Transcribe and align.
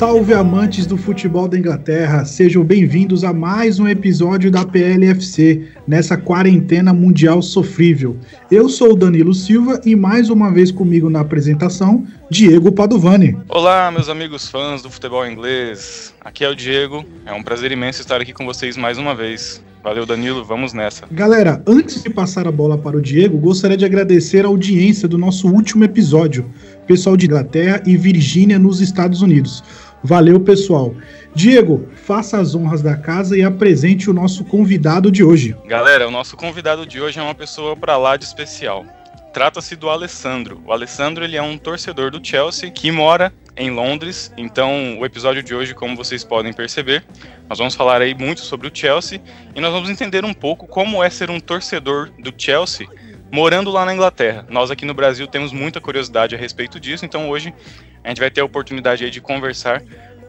Salve 0.00 0.32
amantes 0.32 0.86
do 0.86 0.96
futebol 0.96 1.46
da 1.46 1.58
Inglaterra, 1.58 2.24
sejam 2.24 2.64
bem-vindos 2.64 3.22
a 3.22 3.34
mais 3.34 3.78
um 3.78 3.86
episódio 3.86 4.50
da 4.50 4.64
PLFC 4.64 5.68
nessa 5.86 6.16
quarentena 6.16 6.90
mundial 6.90 7.42
sofrível. 7.42 8.16
Eu 8.50 8.70
sou 8.70 8.92
o 8.92 8.96
Danilo 8.96 9.34
Silva 9.34 9.78
e 9.84 9.94
mais 9.94 10.30
uma 10.30 10.50
vez 10.50 10.70
comigo 10.70 11.10
na 11.10 11.20
apresentação, 11.20 12.06
Diego 12.30 12.72
Padovani. 12.72 13.36
Olá, 13.46 13.90
meus 13.90 14.08
amigos 14.08 14.48
fãs 14.48 14.80
do 14.80 14.88
futebol 14.88 15.26
inglês. 15.26 16.14
Aqui 16.22 16.46
é 16.46 16.48
o 16.48 16.56
Diego. 16.56 17.04
É 17.26 17.34
um 17.34 17.42
prazer 17.42 17.70
imenso 17.70 18.00
estar 18.00 18.22
aqui 18.22 18.32
com 18.32 18.46
vocês 18.46 18.78
mais 18.78 18.96
uma 18.96 19.14
vez. 19.14 19.62
Valeu, 19.82 20.04
Danilo, 20.04 20.44
vamos 20.44 20.72
nessa. 20.74 21.06
Galera, 21.10 21.62
antes 21.66 22.02
de 22.02 22.10
passar 22.10 22.46
a 22.46 22.52
bola 22.52 22.76
para 22.76 22.96
o 22.96 23.00
Diego, 23.00 23.38
gostaria 23.38 23.76
de 23.76 23.84
agradecer 23.84 24.44
a 24.44 24.48
audiência 24.48 25.08
do 25.08 25.16
nosso 25.16 25.48
último 25.48 25.84
episódio, 25.84 26.44
pessoal 26.86 27.16
de 27.16 27.24
Inglaterra 27.24 27.82
e 27.86 27.96
Virgínia 27.96 28.58
nos 28.58 28.80
Estados 28.82 29.22
Unidos. 29.22 29.64
Valeu, 30.02 30.40
pessoal. 30.40 30.94
Diego, 31.34 31.88
faça 31.94 32.38
as 32.38 32.54
honras 32.54 32.82
da 32.82 32.96
casa 32.96 33.36
e 33.36 33.42
apresente 33.42 34.08
o 34.08 34.14
nosso 34.14 34.44
convidado 34.44 35.10
de 35.10 35.22
hoje. 35.22 35.54
Galera, 35.66 36.08
o 36.08 36.10
nosso 36.10 36.36
convidado 36.36 36.86
de 36.86 37.00
hoje 37.00 37.18
é 37.18 37.22
uma 37.22 37.34
pessoa 37.34 37.76
para 37.76 37.96
lá 37.96 38.16
de 38.16 38.24
especial. 38.24 38.84
Trata-se 39.32 39.76
do 39.76 39.88
Alessandro. 39.88 40.60
O 40.66 40.72
Alessandro 40.72 41.22
ele 41.22 41.36
é 41.36 41.42
um 41.42 41.56
torcedor 41.56 42.10
do 42.10 42.24
Chelsea 42.24 42.70
que 42.70 42.90
mora 42.90 43.32
em 43.56 43.70
Londres. 43.70 44.32
Então, 44.36 44.98
o 44.98 45.04
episódio 45.04 45.42
de 45.42 45.54
hoje, 45.54 45.74
como 45.74 45.94
vocês 45.94 46.24
podem 46.24 46.52
perceber, 46.52 47.04
nós 47.48 47.58
vamos 47.58 47.74
falar 47.74 48.00
aí 48.00 48.14
muito 48.14 48.40
sobre 48.40 48.66
o 48.66 48.70
Chelsea 48.72 49.20
e 49.54 49.60
nós 49.60 49.72
vamos 49.72 49.90
entender 49.90 50.24
um 50.24 50.34
pouco 50.34 50.66
como 50.66 51.04
é 51.04 51.10
ser 51.10 51.30
um 51.30 51.38
torcedor 51.38 52.10
do 52.18 52.32
Chelsea 52.36 52.88
morando 53.30 53.70
lá 53.70 53.84
na 53.84 53.94
Inglaterra. 53.94 54.44
Nós 54.48 54.70
aqui 54.70 54.84
no 54.84 54.94
Brasil 54.94 55.26
temos 55.26 55.52
muita 55.52 55.80
curiosidade 55.80 56.34
a 56.34 56.38
respeito 56.38 56.80
disso, 56.80 57.04
então 57.04 57.28
hoje 57.28 57.54
a 58.02 58.08
gente 58.08 58.20
vai 58.20 58.30
ter 58.30 58.40
a 58.40 58.44
oportunidade 58.44 59.08
de 59.10 59.20
conversar 59.20 59.82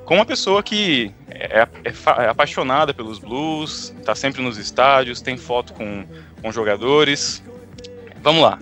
com 0.05 0.16
uma 0.16 0.25
pessoa 0.25 0.61
que 0.61 1.13
é, 1.29 1.61
é, 1.61 1.94
é 2.23 2.27
apaixonada 2.27 2.94
pelos 2.94 3.19
Blues, 3.19 3.94
está 3.99 4.13
sempre 4.13 4.41
nos 4.41 4.57
estádios, 4.57 5.22
tem 5.22 5.38
foto 5.38 5.73
com, 5.73 6.05
com 6.41 6.52
jogadores. 6.52 7.41
Vamos 8.22 8.41
lá. 8.41 8.59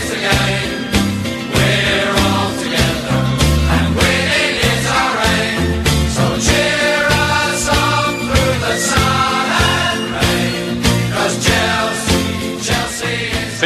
Sem 0.00 0.73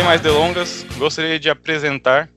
mais 0.09 0.23
delongas, 0.23 0.87
gostaria 0.97 1.39
de 1.39 1.51
apresentar 1.51 2.31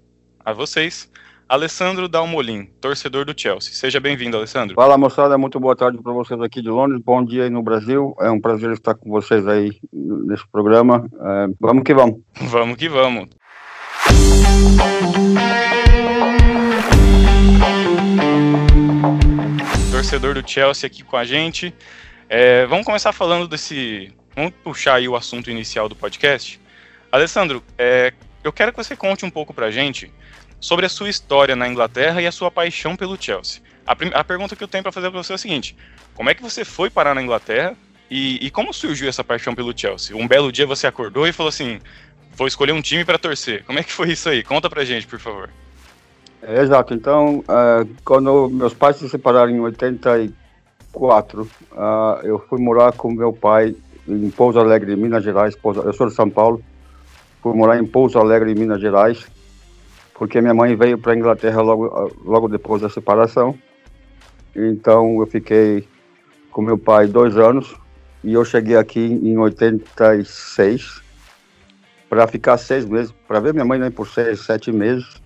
a 0.44 0.52
vocês 0.52 1.10
Alessandro 1.48 2.10
Dalmolin, 2.10 2.66
torcedor 2.82 3.24
do 3.24 3.34
Chelsea. 3.34 3.72
Seja 3.72 3.98
bem-vindo, 3.98 4.36
Alessandro. 4.36 4.76
Fala 4.76 4.98
moçada, 4.98 5.38
muito 5.38 5.58
boa 5.58 5.74
tarde 5.74 5.98
para 6.04 6.12
vocês 6.12 6.42
aqui 6.42 6.62
de 6.62 6.68
Londres, 6.68 7.02
bom 7.02 7.24
dia 7.24 7.46
aí 7.46 7.50
no 7.50 7.64
Brasil. 7.64 8.14
É 8.20 8.30
um 8.30 8.42
prazer 8.42 8.72
estar 8.72 8.94
com 8.94 9.10
vocês 9.10 9.48
aí 9.48 9.80
nesse 9.94 10.44
programa. 10.52 11.08
É, 11.14 11.48
vamos 11.62 11.84
que 11.86 11.94
vamos. 11.94 12.20
Vamos 12.42 12.76
que 12.76 12.90
vamos. 12.90 13.30
Torcedor 19.94 20.34
do 20.34 20.46
Chelsea 20.46 20.88
aqui 20.88 21.04
com 21.06 21.16
a 21.16 21.24
gente. 21.24 21.74
É, 22.28 22.66
vamos 22.66 22.86
começar 22.86 23.14
falando 23.14 23.48
desse. 23.48 24.14
Vamos 24.36 24.52
puxar 24.62 24.96
aí 24.96 25.08
o 25.08 25.16
assunto 25.16 25.50
inicial 25.50 25.88
do 25.88 25.96
podcast. 25.96 26.61
Alessandro, 27.12 27.62
é, 27.78 28.14
eu 28.44 28.54
quero 28.54 28.72
que 28.72 28.78
você 28.78 28.96
conte 28.96 29.26
um 29.26 29.30
pouco 29.30 29.54
pra 29.54 29.70
gente 29.70 30.12
sobre 30.60 30.86
a 30.86 30.90
sua 30.90 31.10
história 31.10 31.56
na 31.56 31.68
Inglaterra 31.68 32.22
e 32.22 32.28
a 32.28 32.32
sua 32.32 32.50
paixão 32.50 32.96
pelo 32.96 33.22
Chelsea. 33.22 33.62
A, 33.86 33.96
a 34.20 34.24
pergunta 34.24 34.56
que 34.56 34.64
eu 34.64 34.68
tenho 34.68 34.84
para 34.84 34.92
fazer 34.92 35.10
para 35.10 35.22
você 35.22 35.34
é 35.34 35.36
a 35.36 35.40
seguinte: 35.40 35.76
como 36.16 36.30
é 36.30 36.36
que 36.36 36.42
você 36.42 36.64
foi 36.64 36.90
parar 36.90 37.14
na 37.14 37.22
Inglaterra 37.22 37.76
e, 38.10 38.46
e, 38.46 38.50
como 38.50 38.74
surgiu 38.74 39.10
essa 39.10 39.24
paixão 39.24 39.54
pelo 39.56 39.78
Chelsea? 39.78 40.16
Um 40.16 40.28
belo 40.28 40.52
dia 40.52 40.66
você 40.66 40.88
acordou 40.88 41.28
e 41.28 41.34
falou 41.34 41.50
assim: 41.50 41.80
vou 42.38 42.48
escolher 42.48 42.72
um 42.72 42.82
time 42.82 43.04
para 43.04 43.18
torcer. 43.18 43.66
Como 43.66 43.80
é 43.80 43.84
que 43.84 43.92
foi 43.92 44.12
isso 44.12 44.30
aí? 44.30 44.44
Conta 44.44 44.70
pra 44.70 44.86
gente, 44.86 45.08
por 45.08 45.20
favor. 45.20 45.50
É, 46.42 46.62
exato. 46.62 46.94
Então, 46.94 47.40
uh, 47.40 47.88
quando 48.06 48.50
meus 48.50 48.74
pais 48.74 48.96
se 48.96 49.10
separaram 49.10 49.52
em 49.52 49.60
84, 49.60 51.42
uh, 51.42 51.48
eu 52.24 52.40
fui 52.40 52.60
morar 52.60 52.94
com 52.94 53.12
meu 53.12 53.34
pai 53.34 53.76
em 54.08 54.30
Pouso 54.30 54.60
Alegre, 54.60 54.96
Minas 54.96 55.24
Gerais. 55.24 55.56
Eu 55.64 55.94
sou 55.94 56.08
de 56.08 56.14
São 56.14 56.30
Paulo. 56.30 56.64
Fui 57.42 57.54
morar 57.56 57.80
em 57.80 57.86
Pouso 57.86 58.20
Alegre, 58.20 58.54
Minas 58.54 58.80
Gerais, 58.80 59.26
porque 60.14 60.40
minha 60.40 60.54
mãe 60.54 60.76
veio 60.76 60.98
para 60.98 61.14
a 61.14 61.16
Inglaterra 61.16 61.62
logo, 61.62 62.12
logo 62.24 62.48
depois 62.48 62.82
da 62.82 62.90
separação. 62.90 63.58
Então, 64.56 65.20
eu 65.20 65.26
fiquei 65.26 65.88
com 66.52 66.62
meu 66.62 66.78
pai 66.78 67.08
dois 67.08 67.38
anos 67.38 67.76
e 68.24 68.34
eu 68.34 68.46
cheguei 68.46 68.76
aqui 68.76 69.00
em 69.00 69.38
86 69.38 71.02
para 72.08 72.28
ficar 72.28 72.58
seis 72.58 72.86
meses, 72.86 73.14
para 73.28 73.40
ver 73.40 73.54
minha 73.54 73.66
mãe 73.66 73.80
né, 73.80 73.90
por 73.90 74.08
seis, 74.08 74.42
sete 74.42 74.72
meses 74.72 75.22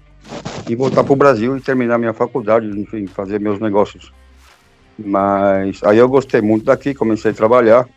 e 0.69 0.75
voltar 0.75 1.03
para 1.03 1.13
o 1.13 1.15
Brasil 1.15 1.57
e 1.57 1.61
terminar 1.61 1.97
minha 1.97 2.13
faculdade, 2.13 2.67
enfim, 2.79 3.07
fazer 3.07 3.39
meus 3.39 3.59
negócios. 3.59 4.13
Mas 4.97 5.83
aí 5.83 5.97
eu 5.97 6.07
gostei 6.07 6.41
muito 6.41 6.65
daqui, 6.65 6.93
comecei 6.93 7.31
a 7.31 7.33
trabalhar 7.33 7.87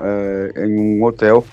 é, 0.00 0.66
em 0.66 0.78
um 0.78 1.02
hotel 1.02 1.44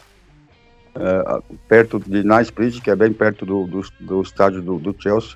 é, 0.99 1.41
perto 1.67 1.99
de 1.99 2.23
Knightsbridge, 2.23 2.81
que 2.81 2.89
é 2.89 2.95
bem 2.95 3.13
perto 3.13 3.45
do, 3.45 3.65
do, 3.65 3.81
do 3.99 4.21
estádio 4.21 4.61
do, 4.61 4.77
do, 4.77 4.95
Chelsea. 4.97 5.35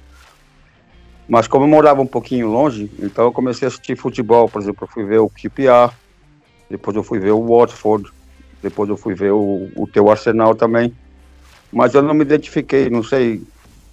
Mas 1.27 1.47
como 1.47 1.65
eu 1.65 1.69
morava 1.69 2.01
um 2.01 2.07
pouquinho 2.07 2.47
longe, 2.47 2.91
então 2.99 3.25
eu 3.25 3.31
comecei 3.31 3.65
a 3.65 3.69
assistir 3.69 3.95
futebol. 3.95 4.49
Por 4.49 4.61
exemplo, 4.61 4.83
eu 4.83 4.87
fui 4.87 5.05
ver 5.05 5.19
o 5.19 5.29
QPR, 5.29 5.93
depois 6.69 6.95
eu 6.95 7.03
fui 7.03 7.19
ver 7.19 7.31
o 7.31 7.45
Watford, 7.45 8.09
depois 8.61 8.89
eu 8.89 8.97
fui 8.97 9.13
ver 9.13 9.31
o, 9.31 9.69
o 9.75 9.87
teu 9.87 10.09
Arsenal 10.09 10.55
também. 10.55 10.93
Mas 11.71 11.93
eu 11.93 12.01
não 12.01 12.13
me 12.13 12.23
identifiquei, 12.23 12.89
não 12.89 13.01
sei 13.01 13.41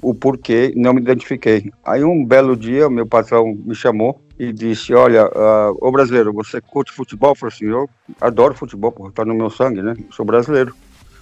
o 0.01 0.15
porquê, 0.15 0.73
não 0.77 0.93
me 0.93 1.01
identifiquei. 1.01 1.71
Aí 1.85 2.05
um 2.05 2.25
belo 2.25 2.57
dia, 2.57 2.89
meu 2.89 3.07
patrão 3.07 3.57
me 3.65 3.75
chamou 3.75 4.21
e 4.39 4.53
disse, 4.53 4.95
olha, 4.95 5.27
uh, 5.27 5.77
ô 5.81 5.91
brasileiro, 5.91 6.33
você 6.33 6.61
curte 6.61 6.93
futebol? 6.93 7.31
Eu 7.31 7.35
falei 7.35 7.55
assim, 7.55 7.67
eu 7.67 7.89
adoro 8.21 8.55
futebol, 8.55 8.93
porque 8.93 9.15
tá 9.15 9.25
no 9.25 9.35
meu 9.35 9.51
sangue, 9.51 9.83
né? 9.83 9.95
Eu 9.99 10.13
sou 10.13 10.25
brasileiro. 10.25 10.75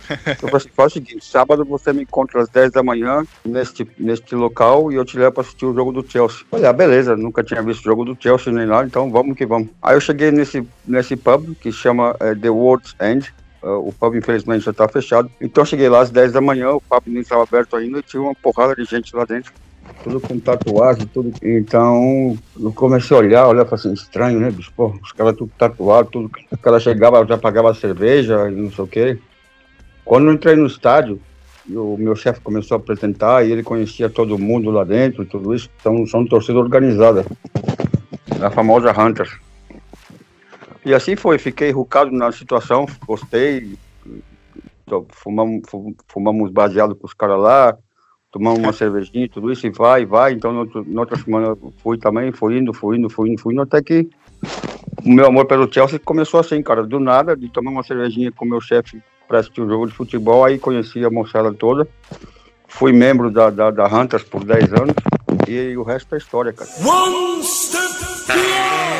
Eu 0.43 0.49
falei 0.49 0.67
faz 0.75 0.93
o 0.93 0.95
seguinte, 0.95 1.25
sábado 1.25 1.65
você 1.65 1.93
me 1.93 2.03
encontra 2.03 2.41
às 2.41 2.49
10 2.49 2.73
da 2.73 2.83
manhã 2.83 3.25
neste, 3.45 3.87
neste 3.99 4.35
local 4.35 4.93
e 4.93 4.97
eu 4.97 5.05
te 5.05 5.19
levo 5.19 5.33
para 5.33 5.43
assistir 5.43 5.67
o 5.67 5.75
jogo 5.75 5.93
do 5.93 6.09
Chelsea. 6.09 6.45
Olha, 6.51 6.71
ah, 6.71 6.73
beleza, 6.73 7.17
nunca 7.17 7.43
tinha 7.43 7.63
visto 7.63 7.81
o 7.81 7.85
jogo 7.85 8.05
do 8.05 8.17
Chelsea 8.21 8.53
nem 8.53 8.67
nada, 8.67 8.87
então 8.87 9.11
vamos 9.11 9.37
que 9.37 9.47
vamos. 9.47 9.69
Aí 9.83 9.97
eu 9.97 10.01
cheguei 10.01 10.31
nesse, 10.31 10.67
nesse 10.87 11.17
pub 11.17 11.55
que 11.61 11.73
chama 11.73 12.13
uh, 12.13 12.39
The 12.41 12.51
World's 12.51 12.95
End, 13.01 13.33
Uh, 13.63 13.89
o 13.89 13.93
pub, 13.93 14.15
infelizmente, 14.15 14.65
já 14.65 14.71
está 14.71 14.87
fechado. 14.87 15.29
Então, 15.41 15.65
cheguei 15.65 15.89
lá 15.89 16.01
às 16.01 16.11
10 16.11 16.33
da 16.33 16.41
manhã, 16.41 16.71
o 16.71 16.81
pub 16.81 17.03
nem 17.07 17.23
estava 17.23 17.43
aberto 17.43 17.75
ainda 17.75 17.99
e 17.99 18.03
tinha 18.03 18.23
uma 18.23 18.35
porrada 18.35 18.77
de 18.77 18.85
gente 18.85 19.17
lá 19.17 19.25
dentro. 19.25 19.53
Tudo 20.05 20.21
com 20.21 20.39
tatuagem, 20.39 21.07
tudo. 21.07 21.33
Então, 21.43 22.39
eu 22.61 22.73
comecei 22.73 23.17
a 23.17 23.21
olhar, 23.21 23.49
olhar, 23.49 23.67
assim, 23.73 23.93
estranho, 23.93 24.39
né, 24.39 24.51
bicho? 24.51 24.73
Pô, 24.77 24.95
os 25.03 25.11
caras 25.11 25.35
tudo 25.35 25.51
tatuado, 25.59 26.11
tudo. 26.11 26.31
O 26.51 26.59
cara 26.59 26.79
chegava, 26.79 27.27
já 27.27 27.37
pagava 27.37 27.75
cerveja 27.75 28.49
e 28.49 28.55
não 28.55 28.71
sei 28.71 28.85
o 28.85 28.89
quê. 28.89 29.19
Quando 30.07 30.29
eu 30.29 30.35
entrei 30.35 30.55
no 30.55 30.69
estádio, 30.69 31.21
o 31.69 31.97
meu 31.99 32.15
chefe 32.15 32.41
começou 32.41 32.77
a 32.77 32.79
apresentar 32.79 33.45
e 33.45 33.51
ele 33.51 33.65
conhecia 33.65 34.09
todo 34.09 34.39
mundo 34.39 34.71
lá 34.71 34.85
dentro, 34.85 35.27
tudo 35.27 35.53
isso. 35.53 35.69
Então, 35.81 36.07
são 36.07 36.25
torcida 36.25 36.61
organizada. 36.61 37.27
A 38.41 38.49
famosa 38.49 38.93
Hunters. 38.93 39.37
E 40.85 40.95
assim 40.95 41.17
foi, 41.17 41.39
fiquei 41.39 41.73
rucado 41.73 42.13
na 42.13 42.31
situação, 42.31 42.87
gostei. 43.05 43.77
Fumamos, 45.11 45.63
fumamos 46.07 46.53
baseado 46.53 46.95
com 46.95 47.09
os 47.09 47.13
caras 47.13 47.41
lá, 47.41 47.77
tomamos 48.31 48.61
uma 48.61 48.73
cervejinha, 48.73 49.29
tudo 49.29 49.51
isso, 49.51 49.67
e 49.67 49.71
vai, 49.71 50.07
vai. 50.07 50.35
Então, 50.35 50.69
na 50.87 51.01
outra 51.01 51.19
semana 51.19 51.59
fui 51.83 51.99
também, 51.99 52.31
fui 52.31 52.59
indo, 52.59 52.73
fui 52.73 52.97
indo, 52.97 53.11
fui 53.11 53.31
indo, 53.31 53.43
fui 53.43 53.53
indo, 53.53 53.63
até 53.63 53.83
que 53.83 54.09
o 55.05 55.11
meu 55.11 55.27
amor 55.27 55.47
pelo 55.47 55.73
Chelsea 55.73 55.99
começou 55.99 56.39
assim, 56.39 56.63
cara, 56.63 56.85
do 56.85 57.01
nada, 57.01 57.37
de 57.37 57.49
tomar 57.49 57.73
uma 57.73 57.83
cervejinha 57.83 58.31
com 58.31 58.45
o 58.45 58.49
meu 58.49 58.61
chefe 58.61 59.03
para 59.27 59.41
assistir 59.41 59.61
um 59.61 59.69
jogo 59.69 59.87
de 59.87 59.95
futebol, 59.95 60.45
aí 60.45 60.59
conheci 60.59 61.05
a 61.05 61.11
moçada 61.11 61.53
toda. 61.53 61.87
Fui 62.67 62.93
membro 62.93 63.31
da, 63.31 63.51
da, 63.51 63.71
da 63.71 63.87
Hunters 63.87 64.25
por 64.25 64.45
10 64.45 64.73
anos 64.73 64.95
e 65.49 65.77
o 65.77 65.83
resto 65.83 66.15
é 66.15 66.19
história, 66.19 66.53
cara. 66.53 66.71
One 66.85 67.43
step. 67.43 68.96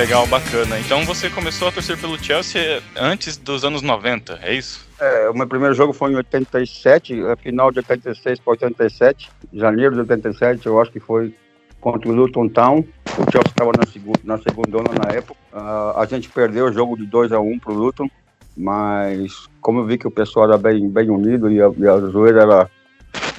Legal, 0.00 0.26
bacana. 0.28 0.80
Então 0.80 1.04
você 1.04 1.28
começou 1.28 1.68
a 1.68 1.72
torcer 1.72 1.94
pelo 1.98 2.16
Chelsea 2.16 2.82
antes 2.96 3.36
dos 3.36 3.66
anos 3.66 3.82
90, 3.82 4.38
é 4.42 4.54
isso? 4.54 4.88
É, 4.98 5.28
o 5.28 5.34
meu 5.34 5.46
primeiro 5.46 5.74
jogo 5.74 5.92
foi 5.92 6.10
em 6.10 6.16
87, 6.16 7.22
a 7.24 7.36
final 7.36 7.70
de 7.70 7.80
86 7.80 8.38
para 8.38 8.50
87, 8.52 9.28
janeiro 9.52 9.92
de 9.92 10.00
87, 10.00 10.66
eu 10.66 10.80
acho 10.80 10.90
que 10.90 10.98
foi 10.98 11.34
contra 11.82 12.08
o 12.08 12.14
Luton 12.14 12.48
Town. 12.48 12.78
O 12.78 13.30
Chelsea 13.30 13.50
estava 13.50 13.72
na, 13.78 13.86
segu 13.86 14.14
na 14.24 14.38
segunda 14.38 14.78
na 14.78 15.14
época. 15.14 15.38
Uh, 15.52 16.00
a 16.00 16.06
gente 16.06 16.30
perdeu 16.30 16.64
o 16.64 16.72
jogo 16.72 16.96
de 16.96 17.04
2 17.04 17.32
a 17.32 17.38
1 17.38 17.52
um 17.52 17.58
para 17.58 17.72
o 17.72 17.76
Luton, 17.76 18.08
mas 18.56 19.50
como 19.60 19.80
eu 19.80 19.84
vi 19.84 19.98
que 19.98 20.08
o 20.08 20.10
pessoal 20.10 20.46
era 20.46 20.56
bem, 20.56 20.88
bem 20.88 21.10
unido 21.10 21.52
e 21.52 21.60
a, 21.60 21.70
e 21.76 21.86
a 21.86 21.98
zoeira 21.98 22.40
era, 22.40 22.70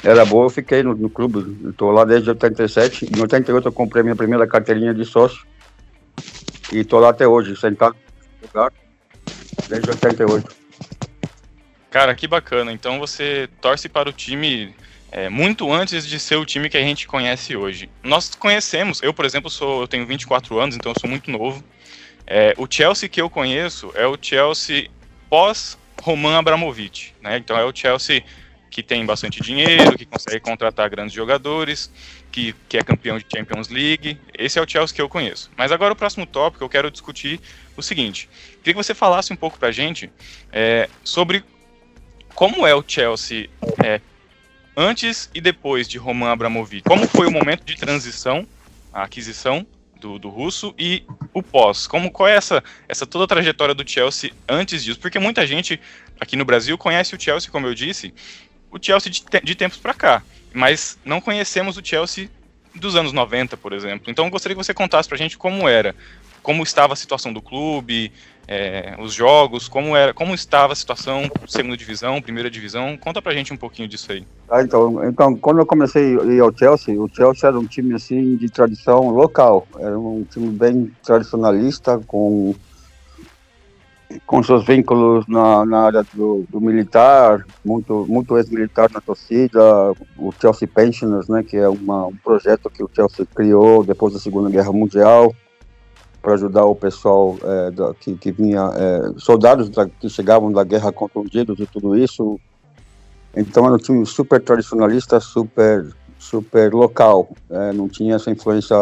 era 0.04 0.26
boa, 0.26 0.46
eu 0.46 0.52
fiquei 0.52 0.84
no, 0.84 0.94
no 0.94 1.10
clube. 1.10 1.70
Estou 1.72 1.90
lá 1.90 2.06
desde 2.06 2.30
87. 2.30 3.10
Em 3.18 3.20
88 3.20 3.68
eu 3.68 3.72
comprei 3.72 4.04
minha 4.04 4.16
primeira 4.16 4.46
carteirinha 4.46 4.94
de 4.94 5.04
sócio 5.06 5.50
e 6.72 6.80
estou 6.80 7.00
lá 7.00 7.10
até 7.10 7.28
hoje, 7.28 7.56
sentado 7.56 7.96
lugar, 8.42 8.72
desde 9.68 9.90
88. 9.90 10.56
Cara, 11.90 12.16
que 12.16 12.28
bacana. 12.28 12.72
Então 12.72 13.00
você 13.00 13.50
torce 13.60 13.90
para 13.90 14.10
o 14.10 14.14
time 14.14 14.74
é, 15.12 15.28
muito 15.28 15.72
antes 15.72 16.08
de 16.08 16.18
ser 16.20 16.38
o 16.38 16.46
time 16.46 16.70
que 16.70 16.78
a 16.78 16.82
gente 16.82 17.06
conhece 17.08 17.56
hoje. 17.56 17.90
Nós 18.02 18.34
conhecemos, 18.34 19.02
eu 19.04 19.14
por 19.14 19.26
exemplo 19.26 19.50
sou, 19.50 19.82
eu 19.82 19.88
tenho 19.88 20.06
24 20.06 20.58
anos, 20.58 20.76
então 20.76 20.92
eu 20.92 21.00
sou 21.00 21.10
muito 21.10 21.30
novo. 21.30 21.62
É, 22.26 22.54
o 22.58 22.66
Chelsea 22.70 23.10
que 23.10 23.22
eu 23.22 23.30
conheço 23.30 23.92
é 23.94 24.08
o 24.08 24.18
Chelsea 24.20 24.90
pós 25.30 25.78
Roman 26.02 26.38
Abramovich, 26.38 27.14
né? 27.22 27.38
Então 27.38 27.58
é 27.58 27.66
o 27.66 27.76
Chelsea 27.76 28.24
que 28.72 28.82
tem 28.82 29.06
bastante 29.06 29.42
dinheiro, 29.42 29.98
que 29.98 30.06
consegue 30.06 30.40
contratar 30.40 30.90
grandes 30.90 31.14
jogadores, 31.14 31.92
que, 32.32 32.56
que 32.70 32.78
é 32.78 32.84
campeão 32.84 33.20
de 33.20 33.26
Champions 33.30 33.68
League. 33.68 34.18
Esse 34.34 34.58
é 34.58 34.62
o 34.62 34.68
Chelsea 34.68 34.96
que 34.96 35.02
eu 35.02 35.10
conheço. 35.10 35.52
Mas 35.58 35.74
agora 35.74 35.92
o 35.92 35.96
próximo 35.96 36.26
tópico 36.26 36.64
eu 36.64 36.70
quero 36.70 36.90
discutir 36.90 37.42
o 37.76 37.82
seguinte: 37.84 38.30
queria 38.64 38.74
que 38.74 38.84
você 38.84 38.96
falasse 38.96 39.34
um 39.34 39.36
pouco 39.36 39.60
pra 39.60 39.72
gente 39.72 40.10
é, 40.54 40.90
sobre 41.04 41.44
como 42.34 42.66
é 42.66 42.74
o 42.74 42.84
Chelsea 42.88 43.50
é, 43.84 44.00
antes 44.76 45.30
e 45.36 45.42
depois 45.42 45.88
de 45.88 45.98
Roman 45.98 46.32
Abramovich? 46.32 46.84
Como 46.84 47.06
foi 47.10 47.28
o 47.28 47.32
momento 47.32 47.66
de 47.66 47.76
transição, 47.76 48.48
a 48.94 49.04
aquisição 49.04 49.68
do, 50.00 50.18
do 50.18 50.30
russo 50.30 50.74
e 50.80 51.04
o 51.34 51.44
pós? 51.44 51.88
Como 51.88 52.10
qual 52.10 52.30
é 52.30 52.36
essa 52.38 52.64
essa 52.88 53.06
toda 53.06 53.26
a 53.26 53.28
trajetória 53.28 53.76
do 53.76 53.88
Chelsea 53.88 54.32
antes 54.48 54.82
disso? 54.82 55.00
Porque 55.00 55.20
muita 55.20 55.46
gente 55.46 55.78
aqui 56.22 56.38
no 56.38 56.46
Brasil 56.46 56.78
conhece 56.78 57.16
o 57.16 57.20
Chelsea, 57.20 57.52
como 57.52 57.68
eu 57.68 57.74
disse, 57.74 58.14
o 58.72 58.78
Chelsea 58.82 59.12
de, 59.12 59.24
de 59.44 59.56
tempos 59.56 59.78
para 59.78 59.94
cá, 59.94 60.24
mas 60.54 60.98
não 61.06 61.22
conhecemos 61.22 61.78
o 61.78 61.82
Chelsea 61.84 62.30
dos 62.74 62.96
anos 62.96 63.12
90, 63.12 63.58
por 63.58 63.74
exemplo. 63.74 64.10
Então 64.10 64.26
eu 64.26 64.32
gostaria 64.32 64.56
que 64.56 64.64
você 64.64 64.74
contasse 64.74 65.08
pra 65.08 65.18
gente 65.18 65.38
como 65.38 65.68
era, 65.68 65.96
como 66.42 66.64
estava 66.64 66.94
a 66.94 66.96
situação 66.96 67.34
do 67.34 67.42
clube, 67.42 68.12
é, 68.48 68.96
os 69.00 69.14
jogos, 69.14 69.68
como 69.68 69.96
era, 69.96 70.14
como 70.14 70.34
estava 70.34 70.74
a 70.74 70.76
situação, 70.76 71.30
segunda 71.48 71.78
divisão, 71.78 72.22
primeira 72.22 72.50
divisão. 72.50 72.98
Conta 72.98 73.22
pra 73.22 73.34
gente 73.34 73.54
um 73.54 73.58
pouquinho 73.58 73.88
disso 73.88 74.12
aí. 74.12 74.26
Ah, 74.50 74.62
então, 74.62 75.04
então, 75.06 75.36
quando 75.36 75.60
eu 75.60 75.66
comecei 75.66 76.20
a 76.20 76.24
ir 76.26 76.40
ao 76.40 76.56
Chelsea, 76.56 77.00
o 77.00 77.10
Chelsea 77.14 77.48
era 77.48 77.60
um 77.60 77.66
time 77.66 77.94
assim 77.94 78.36
de 78.36 78.50
tradição 78.50 79.10
local, 79.10 79.68
era 79.80 79.98
um 79.98 80.26
time 80.30 80.50
bem 80.50 80.92
tradicionalista, 81.04 82.02
com 82.08 82.56
com 84.26 84.42
seus 84.44 84.66
vínculos 84.66 85.26
na, 85.28 85.66
na 85.66 85.80
área 85.82 86.06
do, 86.14 86.46
do, 86.50 86.60
militar, 86.62 87.46
muito, 87.64 88.06
muito 88.08 88.38
ex-militar 88.38 88.90
na 88.92 89.02
torcida, 89.02 89.62
o 90.18 90.32
Chelsea 90.40 90.68
Pensioners, 90.68 91.28
né, 91.28 91.44
que 91.44 91.58
é 91.58 91.68
uma, 91.68 92.08
um 92.08 92.16
projeto 92.16 92.70
que 92.70 92.84
o 92.84 92.90
Chelsea 92.94 93.26
criou 93.34 93.84
depois 93.84 94.14
da 94.14 94.20
Segunda 94.20 94.50
Guerra 94.50 94.72
Mundial, 94.72 95.34
para 96.22 96.34
ajudar 96.34 96.66
o 96.66 96.76
pessoal 96.76 97.38
é, 97.44 97.72
da, 97.72 97.94
que, 97.94 98.16
que 98.16 98.32
vinha, 98.32 98.72
é, 98.76 99.20
soldados 99.20 99.70
da, 99.70 99.88
que 99.88 100.08
chegavam 100.08 100.52
da 100.52 100.64
guerra 100.64 100.92
contundidos 100.92 101.60
e 101.60 101.66
tudo 101.66 101.98
isso. 101.98 102.40
Então 103.36 103.66
era 103.66 103.76
um 103.76 103.80
time 103.80 104.06
super 104.06 104.42
tradicionalista, 104.42 105.20
super, 105.20 105.88
super 106.20 106.74
local, 106.74 107.30
é, 107.50 107.74
não 107.74 107.90
tinha 107.90 108.16
essa 108.16 108.30
influência 108.30 108.76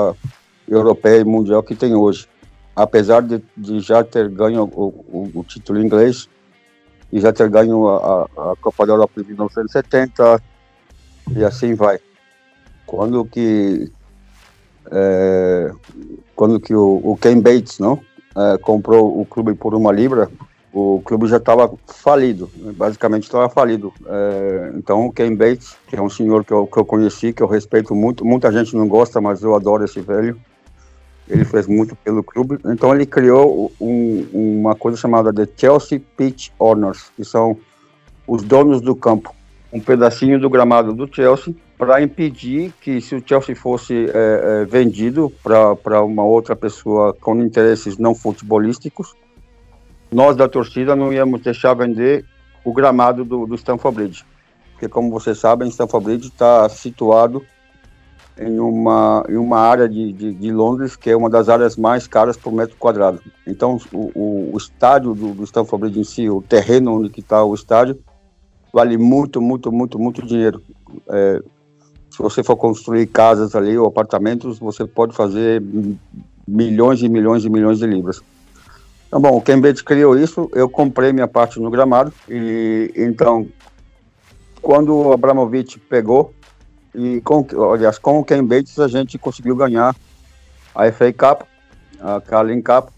europeia 0.68 1.22
e 1.22 1.24
mundial 1.24 1.64
que 1.64 1.76
tem 1.76 1.96
hoje. 1.96 2.28
Apesar 2.80 3.22
de, 3.22 3.44
de 3.58 3.82
já 3.82 4.06
ter 4.06 4.30
ganho 4.30 4.64
o, 4.64 4.88
o, 4.88 5.32
o, 5.36 5.44
título 5.44 5.82
inglês 5.82 6.30
e 7.12 7.20
já 7.20 7.34
ter 7.34 7.50
ganho 7.50 7.90
a, 7.90 8.24
a, 8.24 8.56
Copa 8.62 8.88
da 8.88 8.94
Europa 8.94 9.20
em 9.20 9.26
1970 9.26 10.42
e 11.36 11.44
assim 11.44 11.74
vai. 11.74 12.00
Quando 12.86 13.26
que 13.26 13.92
é, 14.90 15.74
quando 16.34 16.58
que 16.58 16.74
o, 16.74 17.02
o 17.04 17.18
Ken 17.18 17.42
Bates 17.42 17.80
não 17.80 18.00
é, 18.34 18.58
comprou 18.58 19.20
o 19.20 19.26
clube 19.26 19.54
por 19.56 19.76
uma 19.76 19.92
libra, 19.92 20.30
o 20.72 21.02
clube 21.04 21.28
já 21.28 21.36
estava 21.36 21.70
falido, 21.86 22.50
basicamente 22.78 23.24
estava 23.24 23.50
falido. 23.50 23.94
É, 24.06 24.72
então 24.76 25.06
o 25.06 25.12
Ken 25.12 25.36
Bates, 25.36 25.76
que 25.86 25.98
é 25.98 26.02
um 26.02 26.10
senhor 26.10 26.46
que 26.46 26.54
eu, 26.54 26.66
que 26.66 26.78
eu 26.78 26.86
conheci, 26.86 27.34
que 27.34 27.44
eu 27.44 27.48
respeito 27.48 27.94
muito, 27.94 28.24
muita 28.24 28.50
gente 28.54 28.74
não 28.74 28.88
gosta, 28.88 29.20
mas 29.20 29.44
eu 29.44 29.54
adoro 29.54 29.84
esse 29.84 30.00
velho. 30.00 30.40
Ele 31.30 31.46
fez 31.46 31.68
muito 31.68 31.96
pelo 31.96 32.24
clube. 32.24 32.58
Então 32.66 32.94
ele 32.94 33.06
criou 33.06 33.72
um, 33.80 34.26
uma 34.34 34.76
coisa 34.76 34.98
chamada 34.98 35.32
The 35.32 35.48
Chelsea 35.56 36.02
Pitch 36.18 36.50
Owners, 36.58 37.12
que 37.16 37.24
são 37.24 37.58
os 38.28 38.44
donos 38.44 38.82
do 38.82 38.96
campo. 38.96 39.34
Um 39.72 39.80
pedacinho 39.80 40.40
do 40.40 40.50
gramado 40.50 40.92
do 40.94 41.08
Chelsea 41.14 41.56
para 41.78 42.02
impedir 42.02 42.74
que, 42.82 43.00
se 43.00 43.16
o 43.16 43.24
Chelsea 43.26 43.56
fosse 43.56 44.10
é, 44.14 44.64
é, 44.64 44.66
vendido 44.66 45.32
para 45.42 46.04
uma 46.04 46.24
outra 46.24 46.56
pessoa 46.56 47.14
com 47.14 47.40
interesses 47.42 47.98
não 47.98 48.14
futebolísticos, 48.16 49.16
nós 50.12 50.36
da 50.36 50.50
torcida 50.50 50.96
não 50.96 51.14
íamos 51.14 51.42
deixar 51.42 51.74
vender 51.76 52.26
o 52.66 52.74
gramado 52.74 53.24
do, 53.24 53.46
do 53.46 53.56
Stamford 53.56 53.96
Bridge. 53.96 54.26
Porque, 54.74 54.90
como 54.90 55.12
vocês 55.12 55.38
sabem, 55.38 55.70
Stamford 55.70 56.06
Bridge 56.06 56.28
está 56.28 56.68
situado 56.68 57.46
em 58.40 58.58
uma, 58.58 59.24
em 59.28 59.36
uma 59.36 59.60
área 59.60 59.88
de, 59.88 60.14
de, 60.14 60.34
de, 60.34 60.52
Londres 60.52 60.96
que 60.96 61.10
é 61.10 61.16
uma 61.16 61.30
das 61.30 61.50
áreas 61.50 61.76
mais 61.76 62.08
caras 62.08 62.38
por 62.38 62.54
metro 62.54 62.78
quadrado. 62.78 63.22
Então, 63.46 63.78
o, 63.92 64.12
o, 64.16 64.50
o 64.54 64.58
estádio 64.58 65.14
do, 65.14 65.34
do 65.34 65.44
Stamford 65.44 65.82
Bridge 65.82 66.00
em 66.00 66.04
si, 66.06 66.30
o 66.30 66.42
terreno 66.42 66.98
onde 66.98 67.12
está 67.20 67.44
o 67.44 67.54
estádio, 67.54 68.00
vale 68.72 68.98
muito, 68.98 69.42
muito, 69.42 69.72
muito, 69.72 70.00
muito 70.00 70.26
dinheiro. 70.26 70.62
É, 71.10 71.42
se 72.10 72.18
você 72.18 72.42
for 72.42 72.56
construir 72.56 73.08
casas 73.08 73.56
ali 73.56 73.78
ou 73.78 73.88
apartamentos, 73.88 74.58
você 74.58 74.88
pode 74.88 75.14
fazer 75.14 75.62
milhões 76.48 77.02
e 77.02 77.10
milhões 77.10 77.44
e 77.44 77.50
milhões 77.50 77.80
de 77.80 77.88
libras. 77.88 78.22
Então, 79.08 79.20
bom, 79.20 79.36
o 79.36 79.42
Cambridge 79.42 79.84
criou 79.84 80.18
isso, 80.18 80.50
eu 80.54 80.70
comprei 80.70 81.12
minha 81.12 81.28
parte 81.28 81.60
no 81.60 81.70
gramado 81.70 82.14
e 82.30 82.94
então 82.96 83.48
quando 84.62 84.96
o 84.96 85.14
Abramovich 85.14 85.80
pegou 85.80 86.34
e 86.94 87.22
com, 87.22 87.46
aliás, 87.72 87.98
com 87.98 88.20
o 88.20 88.26
Cambridge 88.26 88.82
a 88.82 88.88
gente 88.88 89.18
conseguiu 89.18 89.56
ganhar 89.56 89.96
a 90.74 90.92
FA 90.92 91.12
Cup, 91.14 91.42
a 92.00 92.22
Carling 92.22 92.62
Cup, 92.62 92.90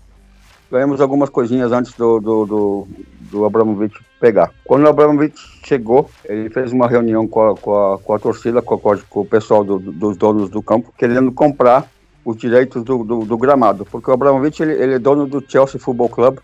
ganhamos 0.71 1.01
algumas 1.01 1.29
coisinhas 1.29 1.71
antes 1.71 1.93
do, 1.93 2.19
do, 2.19 2.45
do, 2.45 2.88
do 3.19 3.45
Abramovich 3.45 3.93
pegar. 4.19 4.51
Quando 4.63 4.86
o 4.86 4.89
Abramovich 4.89 5.36
chegou, 5.65 6.10
ele 6.25 6.50
fez 6.50 6.71
uma 6.71 6.88
reunião 6.88 7.27
com 7.27 7.50
a, 7.50 7.57
com 7.57 7.75
a, 7.75 8.00
com 8.00 8.13
a 8.13 8.19
torcida, 8.19 8.62
com, 8.62 8.75
a, 8.75 8.98
com, 8.98 9.19
o 9.21 9.25
pessoal 9.25 9.63
do, 9.63 9.79
dos 9.79 10.15
donos 10.15 10.50
do 10.50 10.62
campo, 10.62 10.93
querendo 10.98 11.31
comprar 11.31 11.89
os 12.24 12.38
direitos 12.38 12.83
do, 12.83 13.03
do, 13.03 13.25
do 13.25 13.38
gramado, 13.38 13.83
porque 13.86 14.10
o 14.12 14.13
Abramovich 14.13 14.62
ele, 14.62 14.74
ele, 14.74 14.93
é 14.93 15.00
dono 15.00 15.25
do 15.25 15.43
Chelsea 15.45 15.79
Football 15.79 16.10
Club, 16.10 16.38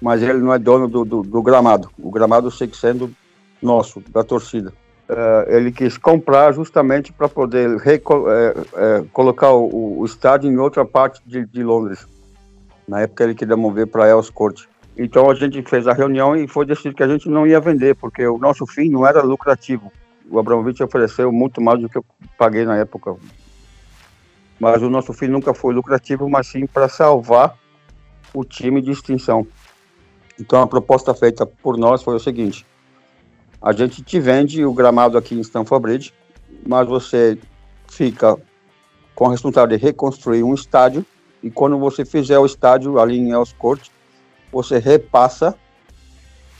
mas 0.00 0.22
ele 0.22 0.38
não 0.38 0.54
é 0.54 0.58
dono 0.58 0.86
do, 0.86 1.04
do, 1.04 1.22
do 1.22 1.42
gramado. 1.42 1.90
O 1.98 2.10
gramado 2.10 2.50
segue 2.50 2.76
sendo 2.76 3.10
nosso, 3.60 4.00
da 4.08 4.22
torcida. 4.22 4.72
Uh, 5.08 5.44
ele 5.48 5.70
quis 5.70 5.98
comprar 5.98 6.52
justamente 6.52 7.12
para 7.12 7.28
poder 7.28 7.76
é, 7.84 7.94
é, 7.94 9.04
colocar 9.12 9.52
o, 9.52 9.98
o, 9.98 10.04
estádio 10.06 10.50
em 10.50 10.56
outra 10.56 10.82
parte 10.82 11.20
de, 11.26 11.44
de 11.44 11.62
Londres. 11.62 12.06
Na 12.88 13.02
época 13.02 13.24
ele 13.24 13.34
queria 13.34 13.56
mover 13.56 13.86
para 13.86 14.08
Elscourt. 14.08 14.64
Então 14.96 15.30
a 15.30 15.34
gente 15.34 15.60
fez 15.62 15.86
a 15.86 15.92
reunião 15.92 16.34
e 16.34 16.48
foi 16.48 16.64
decidido 16.64 16.94
que 16.94 17.02
a 17.02 17.08
gente 17.08 17.28
não 17.28 17.46
ia 17.46 17.60
vender, 17.60 17.94
porque 17.96 18.26
o 18.26 18.38
nosso 18.38 18.66
fim 18.66 18.88
não 18.88 19.06
era 19.06 19.22
lucrativo. 19.22 19.92
O 20.30 20.38
Abramovich 20.38 20.82
ofereceu 20.82 21.30
muito 21.30 21.60
mais 21.60 21.80
do 21.80 21.88
que 21.88 21.98
eu 21.98 22.04
paguei 22.38 22.64
na 22.64 22.78
época. 22.78 23.14
Mas 24.58 24.82
o 24.82 24.88
nosso 24.88 25.12
fim 25.12 25.26
nunca 25.26 25.52
foi 25.52 25.74
lucrativo, 25.74 26.30
mas 26.30 26.46
sim 26.46 26.66
para 26.66 26.88
salvar 26.88 27.58
o 28.32 28.42
time 28.42 28.80
de 28.80 28.90
extinção. 28.90 29.46
Então 30.40 30.62
a 30.62 30.66
proposta 30.66 31.14
feita 31.14 31.44
por 31.44 31.76
nós 31.76 32.02
foi 32.02 32.16
o 32.16 32.20
seguinte: 32.20 32.64
a 33.64 33.72
gente 33.72 34.02
te 34.02 34.20
vende 34.20 34.62
o 34.62 34.74
gramado 34.74 35.16
aqui 35.16 35.34
em 35.34 35.40
Stamford 35.40 35.82
Bridge, 35.82 36.12
mas 36.66 36.86
você 36.86 37.38
fica 37.88 38.36
com 39.14 39.26
a 39.26 39.30
responsabilidade 39.30 39.80
de 39.80 39.86
reconstruir 39.86 40.42
um 40.42 40.52
estádio 40.52 41.02
e 41.42 41.50
quando 41.50 41.78
você 41.78 42.04
fizer 42.04 42.38
o 42.38 42.44
estádio 42.44 43.00
ali 43.00 43.16
em 43.16 43.30
Elscourt, 43.30 43.88
você 44.52 44.78
repassa 44.78 45.54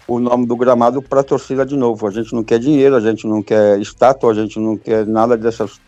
o 0.08 0.18
nome 0.18 0.46
do 0.46 0.56
gramado 0.56 1.02
para 1.02 1.20
a 1.20 1.22
torcida 1.22 1.66
de 1.66 1.76
novo. 1.76 2.06
A 2.06 2.10
gente 2.10 2.34
não 2.34 2.42
quer 2.42 2.58
dinheiro, 2.58 2.96
a 2.96 3.00
gente 3.00 3.26
não 3.26 3.42
quer 3.42 3.78
estátua, 3.78 4.30
a 4.30 4.34
gente 4.34 4.58
não 4.58 4.74
quer 4.74 5.06
nada 5.06 5.36
dessas 5.36 5.78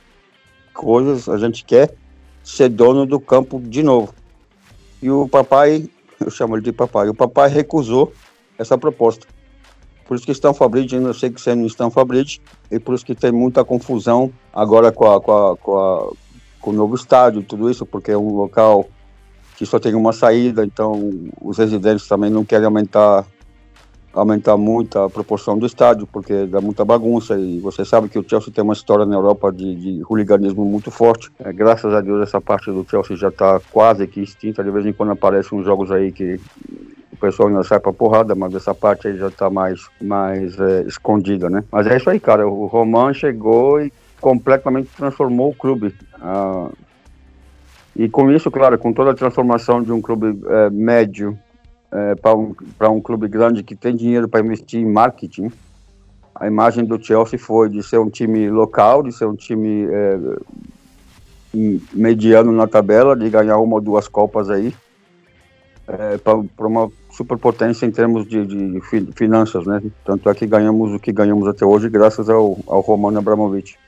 coisas, 0.75 1.31
a 1.31 1.39
gente 1.39 1.65
quer 1.65 1.95
ser 2.45 2.69
dono 2.69 3.07
do 3.07 3.19
campo 3.19 3.59
de 3.59 3.83
novo. 3.83 4.15
E 5.01 5.11
o 5.11 5.27
papai, 5.27 5.89
eu 6.21 6.31
chamo 6.31 6.57
ele 6.57 6.63
de 6.63 6.73
papai, 6.73 7.09
o 7.09 7.15
papai 7.15 7.49
recusou 7.49 8.13
essa 8.59 8.77
proposta. 8.77 9.27
Por 10.07 10.17
isso 10.17 10.25
que 10.25 10.33
estão 10.33 10.55
Fabrício, 10.55 10.99
ainda 10.99 11.13
sei 11.13 11.31
que 11.31 11.41
você 11.41 11.55
não 11.55 11.67
estão 11.67 11.91
Fabrício, 11.91 12.41
e 12.71 12.79
por 12.79 12.95
isso 12.95 13.05
que 13.05 13.15
tem 13.15 13.33
muita 13.33 13.65
confusão 13.65 14.33
agora 14.53 14.93
com, 14.93 15.11
a, 15.11 15.21
com, 15.21 15.33
a, 15.33 15.57
com, 15.57 15.79
a, 15.79 16.13
com 16.61 16.71
o 16.71 16.73
novo 16.73 16.95
estádio, 16.95 17.43
tudo 17.43 17.71
isso, 17.71 17.85
porque 17.85 18.13
é 18.13 18.19
um 18.19 18.35
local 18.37 18.87
que 19.57 19.67
só 19.67 19.79
tem 19.79 19.95
uma 19.95 20.13
saída, 20.13 20.65
então 20.65 21.11
os 21.41 21.59
residentes 21.59 22.07
também 22.07 22.31
não 22.31 22.45
querem 22.45 22.67
aumentar 22.67 23.27
aumentar 24.17 24.57
muito 24.57 24.99
a 24.99 25.11
proporção 25.11 25.59
do 25.59 25.67
estádio, 25.67 26.07
porque 26.07 26.47
dá 26.47 26.61
muita 26.61 26.85
bagunça. 26.85 27.39
E 27.39 27.61
você 27.61 27.85
sabe 27.85 28.09
que 28.09 28.19
o 28.19 28.25
Chelsea 28.27 28.53
tem 28.53 28.65
uma 28.65 28.73
história 28.73 29.05
na 29.05 29.15
Europa 29.15 29.53
de, 29.53 29.75
de 29.75 30.03
hooliganismo 30.09 30.65
muito 30.65 30.91
forte. 30.91 31.31
É, 31.39 31.53
graças 31.53 31.93
a 31.93 32.01
Deus, 32.01 32.23
essa 32.23 32.41
parte 32.41 32.71
do 32.71 32.85
Chelsea 32.89 33.17
já 33.17 33.29
está 33.29 33.61
quase 33.71 34.07
que 34.07 34.21
extinta. 34.21 34.65
De 34.65 34.71
vez 34.71 34.87
em 34.87 34.93
quando 34.93 35.13
aparecem 35.13 35.59
uns 35.59 35.67
jogos 35.67 35.93
aí 35.93 36.11
que 36.11 36.41
o 37.13 37.17
pessoal 37.19 37.49
ainda 37.49 37.63
sai 37.63 37.79
pra 37.79 37.93
porrada, 37.93 38.35
mas 38.35 38.55
essa 38.55 38.75
parte 38.75 39.07
aí 39.07 39.17
já 39.19 39.29
está 39.29 39.51
mais, 39.51 39.87
mais 40.01 40.59
é, 40.59 40.83
escondida, 40.83 41.51
né? 41.51 41.63
Mas 41.71 41.87
é 41.87 41.97
isso 41.97 42.09
aí, 42.09 42.19
cara. 42.19 42.49
O 42.49 42.67
Roman 42.67 43.13
chegou 43.13 43.81
e 43.81 43.93
completamente 44.19 44.89
transformou 44.97 45.51
o 45.51 45.55
clube. 45.55 45.95
Ah, 46.21 46.69
e 47.95 48.09
com 48.09 48.31
isso, 48.31 48.51
claro, 48.51 48.79
com 48.79 48.93
toda 48.93 49.11
a 49.11 49.15
transformação 49.15 49.83
de 49.83 49.93
um 49.93 50.01
clube 50.01 50.39
é, 50.47 50.71
médio 50.71 51.39
é, 51.93 52.15
para 52.15 52.37
um, 52.37 52.55
um 52.91 53.01
clube 53.01 53.29
grande 53.29 53.63
que 53.63 53.77
tem 53.77 53.95
dinheiro 53.95 54.29
para 54.29 54.41
investir 54.41 54.81
em 54.81 54.91
marketing, 54.91 55.51
a 56.39 56.47
imagem 56.47 56.85
do 56.85 57.03
Chelsea 57.03 57.39
foi 57.39 57.69
de 57.69 57.83
ser 57.83 57.99
um 57.99 58.11
time 58.11 58.51
local, 58.51 59.03
de 59.03 59.11
ser 59.11 59.27
um 59.27 59.35
time 59.35 59.87
é, 59.91 60.19
mediano 61.93 62.53
na 62.53 62.67
tabela, 62.67 63.17
de 63.17 63.29
ganhar 63.31 63.59
uma 63.59 63.77
ou 63.77 63.81
duas 63.81 64.07
copas 64.07 64.51
aí, 64.51 64.75
é, 65.89 66.19
para 66.19 66.67
uma 66.67 66.91
superpotência 67.11 67.87
em 67.87 67.91
termos 67.91 68.29
de, 68.29 68.45
de, 68.45 68.81
finanças, 69.15 69.67
né? 69.67 69.83
Tanto 70.05 70.29
é 70.29 70.35
que 70.35 70.47
ganhamos 70.47 70.93
o 70.93 70.99
que 70.99 71.13
ganhamos 71.13 71.49
até 71.49 71.65
hoje 71.65 71.89
graças 71.89 72.29
ao, 72.29 72.59
ao 72.67 72.81
Romano 72.81 73.19
Abramovich. 73.19 73.79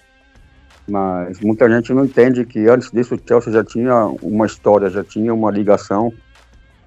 Mas 0.88 1.38
muita 1.40 1.68
gente 1.68 1.92
não 1.92 2.06
entende 2.06 2.46
que 2.46 2.66
antes 2.66 2.90
disso 2.90 3.14
o 3.14 3.20
Chelsea 3.22 3.52
já 3.52 3.62
tinha 3.62 4.06
uma 4.22 4.46
história, 4.46 4.88
já 4.88 5.04
tinha 5.04 5.34
uma 5.34 5.50
ligação 5.50 6.10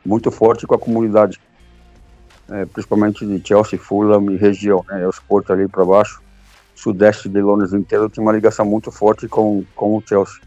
muito 0.06 0.32
forte 0.32 0.66
com 0.66 0.76
a 0.76 0.80
comunidade, 0.80 1.40
é, 2.50 2.66
principalmente 2.66 3.26
de 3.26 3.46
Chelsea, 3.48 3.80
Fulham 3.80 4.32
e 4.32 4.38
região, 4.38 4.84
né, 4.90 5.08
os 5.08 5.20
portos 5.20 5.52
ali 5.52 5.68
para 5.68 5.86
baixo, 5.86 6.22
sudeste 6.76 7.30
de 7.30 7.42
Londres 7.42 7.74
inteiro 7.74 8.10
tinha 8.10 8.24
uma 8.24 8.32
ligação 8.32 8.66
muito 8.66 8.92
forte 8.92 9.28
com, 9.28 9.64
com 9.76 9.98
o 9.98 10.04
Chelsea. 10.06 10.42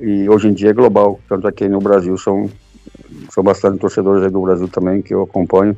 E 0.00 0.28
hoje 0.28 0.48
em 0.48 0.52
dia 0.52 0.70
é 0.70 0.72
global, 0.72 1.20
tanto 1.28 1.46
aqui 1.46 1.68
no 1.68 1.78
Brasil 1.78 2.16
são, 2.16 2.50
são 3.30 3.42
bastante 3.42 3.78
torcedores 3.78 4.24
aí 4.24 4.30
do 4.30 4.40
Brasil 4.42 4.68
também 4.68 5.02
que 5.02 5.14
eu 5.14 5.22
acompanho. 5.22 5.76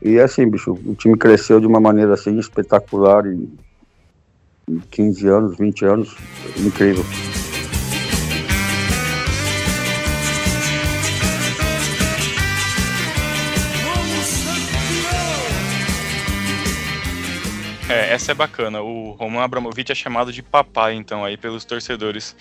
E 0.00 0.16
é 0.18 0.22
assim, 0.22 0.48
bicho, 0.48 0.72
o 0.72 0.94
time 0.94 1.16
cresceu 1.16 1.60
de 1.60 1.66
uma 1.66 1.80
maneira 1.80 2.14
assim 2.14 2.36
espetacular 2.38 3.24
em 3.26 3.48
15 4.90 5.28
anos, 5.28 5.56
20 5.56 5.84
anos, 5.84 6.16
incrível. 6.56 7.04
Essa 18.12 18.32
é 18.32 18.34
bacana. 18.34 18.82
O 18.82 19.12
Roman 19.12 19.42
Abramovich 19.42 19.90
é 19.90 19.94
chamado 19.94 20.32
de 20.32 20.42
papai, 20.42 20.94
então, 20.94 21.24
aí 21.24 21.36
pelos 21.36 21.64
torcedores 21.64 22.36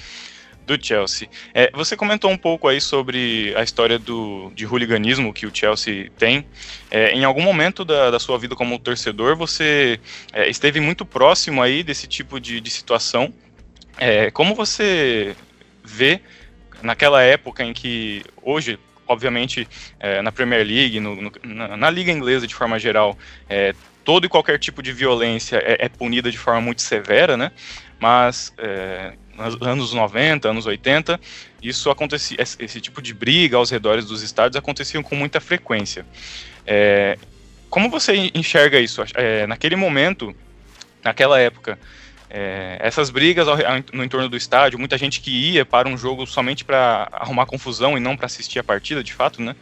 do 0.65 0.77
Chelsea. 0.83 1.27
É, 1.53 1.71
você 1.73 1.95
comentou 1.95 2.29
um 2.29 2.37
pouco 2.37 2.67
aí 2.67 2.79
sobre 2.79 3.53
a 3.55 3.63
história 3.63 3.97
do, 3.97 4.51
de 4.53 4.65
hooliganismo 4.65 5.33
que 5.33 5.45
o 5.45 5.55
Chelsea 5.55 6.11
tem. 6.17 6.45
É, 6.89 7.11
em 7.13 7.23
algum 7.23 7.41
momento 7.41 7.83
da, 7.83 8.11
da, 8.11 8.19
sua 8.19 8.37
vida 8.37 8.55
como 8.55 8.77
torcedor, 8.77 9.35
você 9.35 9.99
é, 10.31 10.49
esteve 10.49 10.79
muito 10.79 11.05
próximo 11.05 11.61
aí 11.61 11.83
desse 11.83 12.07
tipo 12.07 12.39
de, 12.39 12.61
de 12.61 12.69
situação. 12.69 13.33
É, 13.97 14.29
como 14.29 14.53
você 14.53 15.35
vê 15.83 16.21
naquela 16.81 17.21
época 17.23 17.63
em 17.63 17.73
que 17.73 18.23
hoje 18.41 18.79
obviamente, 19.07 19.67
é, 19.99 20.21
na 20.21 20.31
Premier 20.31 20.65
League, 20.65 20.97
no, 21.01 21.21
no, 21.21 21.31
na, 21.43 21.75
na, 21.75 21.89
Liga 21.89 22.13
Inglesa 22.13 22.47
de 22.47 22.55
forma 22.55 22.79
geral, 22.79 23.17
é, 23.49 23.75
todo 24.03 24.25
e 24.25 24.29
qualquer 24.29 24.59
tipo 24.59 24.81
de 24.81 24.91
violência 24.91 25.57
é, 25.57 25.85
é 25.85 25.89
punida 25.89 26.31
de 26.31 26.37
forma 26.37 26.61
muito 26.61 26.81
severa, 26.81 27.37
né? 27.37 27.51
Mas 27.99 28.53
é, 28.57 29.13
nos 29.35 29.61
anos 29.61 29.93
90, 29.93 30.49
anos 30.49 30.65
80, 30.65 31.19
isso 31.61 31.89
acontecia, 31.89 32.37
esse 32.39 32.81
tipo 32.81 33.01
de 33.01 33.13
briga 33.13 33.57
aos 33.57 33.69
redores 33.69 34.05
dos 34.05 34.21
estádios 34.21 34.55
aconteciam 34.55 35.03
com 35.03 35.15
muita 35.15 35.39
frequência. 35.39 36.05
É, 36.65 37.17
como 37.69 37.89
você 37.89 38.31
enxerga 38.33 38.79
isso? 38.79 39.01
É, 39.15 39.47
naquele 39.47 39.75
momento, 39.75 40.35
naquela 41.03 41.39
época, 41.39 41.79
é, 42.29 42.77
essas 42.79 43.09
brigas 43.09 43.47
ao, 43.47 43.57
no 43.93 44.03
entorno 44.03 44.29
do 44.29 44.37
estádio, 44.37 44.79
muita 44.79 44.97
gente 44.97 45.21
que 45.21 45.31
ia 45.31 45.65
para 45.65 45.87
um 45.87 45.97
jogo 45.97 46.25
somente 46.25 46.63
para 46.63 47.07
arrumar 47.11 47.45
confusão 47.45 47.97
e 47.97 47.99
não 47.99 48.15
para 48.15 48.25
assistir 48.25 48.59
a 48.59 48.63
partida, 48.63 49.03
de 49.03 49.13
fato, 49.13 49.41
né? 49.41 49.55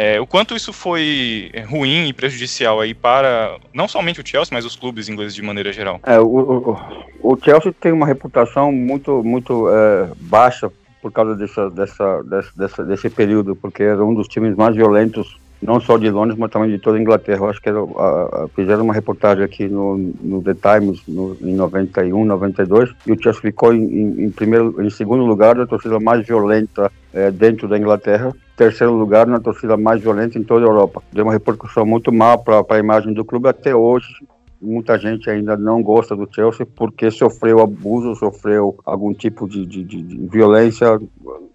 É, 0.00 0.20
o 0.20 0.26
quanto 0.28 0.54
isso 0.54 0.72
foi 0.72 1.50
é, 1.52 1.62
ruim 1.62 2.06
e 2.06 2.12
prejudicial 2.12 2.80
aí 2.80 2.94
para 2.94 3.58
não 3.74 3.88
somente 3.88 4.20
o 4.20 4.24
Chelsea, 4.24 4.54
mas 4.54 4.64
os 4.64 4.76
clubes 4.76 5.08
ingleses 5.08 5.34
de 5.34 5.42
maneira 5.42 5.72
geral? 5.72 5.98
É, 6.06 6.20
o, 6.20 6.24
o, 6.24 7.32
o 7.32 7.36
Chelsea 7.36 7.74
tem 7.80 7.90
uma 7.90 8.06
reputação 8.06 8.70
muito, 8.70 9.24
muito 9.24 9.68
é, 9.68 10.08
baixa 10.20 10.70
por 11.02 11.10
causa 11.10 11.34
dessa, 11.34 11.68
dessa, 11.70 12.22
dessa, 12.54 12.84
desse 12.84 13.10
período, 13.10 13.56
porque 13.56 13.82
era 13.82 14.04
um 14.04 14.14
dos 14.14 14.28
times 14.28 14.54
mais 14.54 14.76
violentos, 14.76 15.36
não 15.60 15.80
só 15.80 15.96
de 15.98 16.10
Londres, 16.10 16.38
mas 16.38 16.50
também 16.50 16.70
de 16.70 16.78
toda 16.78 16.98
a 16.98 17.00
Inglaterra. 17.00 17.40
Eu 17.40 17.50
acho 17.50 17.60
que 17.60 17.68
era, 17.68 17.78
a, 17.78 18.44
a, 18.44 18.48
fizeram 18.54 18.84
uma 18.84 18.94
reportagem 18.94 19.44
aqui 19.44 19.68
no, 19.68 19.98
no 19.98 20.42
The 20.42 20.54
Times 20.54 21.02
no, 21.06 21.36
em 21.40 21.54
91, 21.54 22.24
92, 22.24 22.90
e 23.06 23.12
o 23.12 23.22
Chelsea 23.22 23.42
ficou 23.42 23.72
em, 23.72 23.82
em, 23.82 24.24
em 24.24 24.30
primeiro, 24.30 24.80
em 24.82 24.90
segundo 24.90 25.24
lugar 25.24 25.54
da 25.56 25.66
torcida 25.66 25.98
mais 25.98 26.26
violenta 26.26 26.90
é, 27.12 27.30
dentro 27.30 27.66
da 27.68 27.78
Inglaterra 27.78 28.32
terceiro 28.58 28.92
lugar 28.92 29.24
na 29.28 29.38
torcida 29.38 29.76
mais 29.76 30.02
violenta 30.02 30.36
em 30.36 30.42
toda 30.42 30.66
a 30.66 30.68
Europa. 30.68 31.00
Deu 31.12 31.24
uma 31.24 31.32
repercussão 31.32 31.86
muito 31.86 32.12
mal 32.12 32.40
para 32.42 32.64
a 32.68 32.78
imagem 32.78 33.14
do 33.14 33.24
clube 33.24 33.48
até 33.48 33.74
hoje. 33.74 34.08
Muita 34.60 34.98
gente 34.98 35.30
ainda 35.30 35.56
não 35.56 35.80
gosta 35.80 36.16
do 36.16 36.28
Chelsea 36.28 36.66
porque 36.66 37.08
sofreu 37.12 37.60
abuso, 37.60 38.16
sofreu 38.16 38.76
algum 38.84 39.14
tipo 39.14 39.48
de, 39.48 39.64
de, 39.64 39.84
de, 39.84 40.02
de 40.02 40.26
violência 40.26 41.00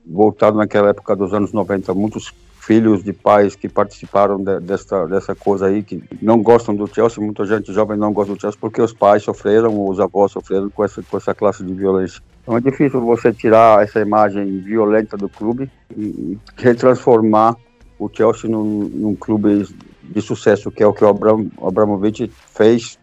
voltado 0.06 0.58
naquela 0.58 0.92
época 0.92 1.14
dos 1.14 1.34
anos 1.34 1.52
90. 1.52 1.94
Muitos 1.94 2.34
filhos 2.66 3.04
de 3.04 3.12
pais 3.12 3.56
que 3.56 3.68
participaram 3.68 4.42
de, 4.42 4.58
dessa, 4.62 5.06
dessa 5.06 5.36
coisa 5.36 5.66
aí, 5.66 5.84
que 5.84 6.02
não 6.22 6.42
gostam 6.42 6.74
do 6.74 6.88
Chelsea, 6.88 7.22
muita 7.22 7.46
gente 7.46 7.74
jovem 7.74 7.98
não 7.98 8.14
gosta 8.14 8.34
do 8.34 8.40
Chelsea 8.40 8.58
porque 8.60 8.82
os 8.82 8.94
pais 8.94 9.22
sofreram, 9.22 9.86
os 9.86 10.00
avós 10.00 10.32
sofreram 10.32 10.70
com 10.70 10.84
essa, 10.84 11.04
com 11.04 11.18
essa 11.18 11.36
classe 11.36 11.62
de 11.62 11.74
violência. 11.74 12.22
Então 12.42 12.56
é 12.56 12.62
difícil 12.62 13.02
você 13.02 13.34
tirar 13.34 13.84
essa 13.84 14.00
imagem 14.00 14.62
violenta 14.62 15.18
do 15.18 15.28
clube 15.28 15.70
e, 15.96 16.38
retransformar 16.56 17.58
o 18.00 18.10
Chelsea 18.10 18.50
num, 18.50 18.90
num, 18.94 19.16
clube 19.16 19.68
de 20.02 20.22
sucesso, 20.22 20.72
que 20.72 20.82
é 20.82 20.88
o 20.88 20.94
que 20.94 21.04
o 21.04 21.08
Abram, 21.10 21.52
Abramovich 21.62 22.32
fez 22.54 22.98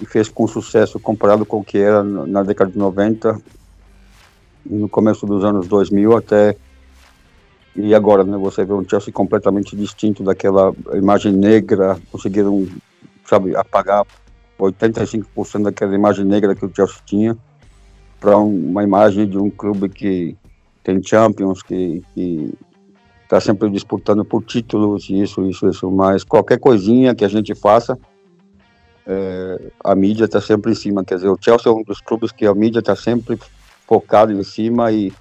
e 0.00 0.06
fez 0.06 0.30
com 0.30 0.46
sucesso 0.46 0.98
comparado 0.98 1.44
com 1.44 1.58
o 1.58 1.64
que 1.64 1.76
era 1.76 2.02
na 2.02 2.42
década 2.42 2.70
de 2.70 2.78
90 2.78 3.38
e 4.64 4.74
no 4.74 4.88
começo 4.88 5.26
dos 5.26 5.44
anos 5.44 5.68
2000 5.68 6.16
até 6.16 6.56
e 7.74 7.94
agora, 7.94 8.24
né, 8.24 8.36
você 8.36 8.64
vê 8.64 8.72
um 8.72 8.86
Chelsea 8.88 9.12
completamente 9.12 9.76
distinto 9.76 10.22
daquela 10.22 10.74
imagem 10.94 11.32
negra, 11.32 11.98
conseguiram, 12.10 12.66
sabe, 13.24 13.54
apagar 13.54 14.04
85% 14.58 15.62
daquela 15.62 15.94
imagem 15.94 16.24
negra 16.24 16.54
que 16.54 16.64
o 16.64 16.72
Chelsea 16.74 16.98
tinha 17.06 17.36
para 18.18 18.36
uma 18.36 18.82
imagem 18.82 19.26
de 19.28 19.38
um 19.38 19.48
clube 19.48 19.88
que 19.88 20.36
tem 20.84 21.02
Champions, 21.02 21.62
que 21.62 22.02
está 23.22 23.40
sempre 23.40 23.70
disputando 23.70 24.24
por 24.24 24.42
títulos, 24.42 25.08
isso, 25.08 25.46
isso, 25.46 25.68
isso, 25.68 25.90
mas 25.90 26.24
qualquer 26.24 26.58
coisinha 26.58 27.14
que 27.14 27.24
a 27.24 27.28
gente 27.28 27.54
faça, 27.54 27.98
é, 29.06 29.70
a 29.82 29.94
mídia 29.94 30.24
está 30.24 30.40
sempre 30.40 30.72
em 30.72 30.74
cima, 30.74 31.04
quer 31.04 31.14
dizer, 31.14 31.28
o 31.28 31.38
Chelsea 31.40 31.70
é 31.70 31.74
um 31.74 31.82
dos 31.82 32.00
clubes 32.00 32.32
que 32.32 32.46
a 32.46 32.54
mídia 32.54 32.80
está 32.80 32.94
sempre 32.94 33.38
focado 33.86 34.32
em 34.32 34.42
cima 34.42 34.92
e 34.92 35.12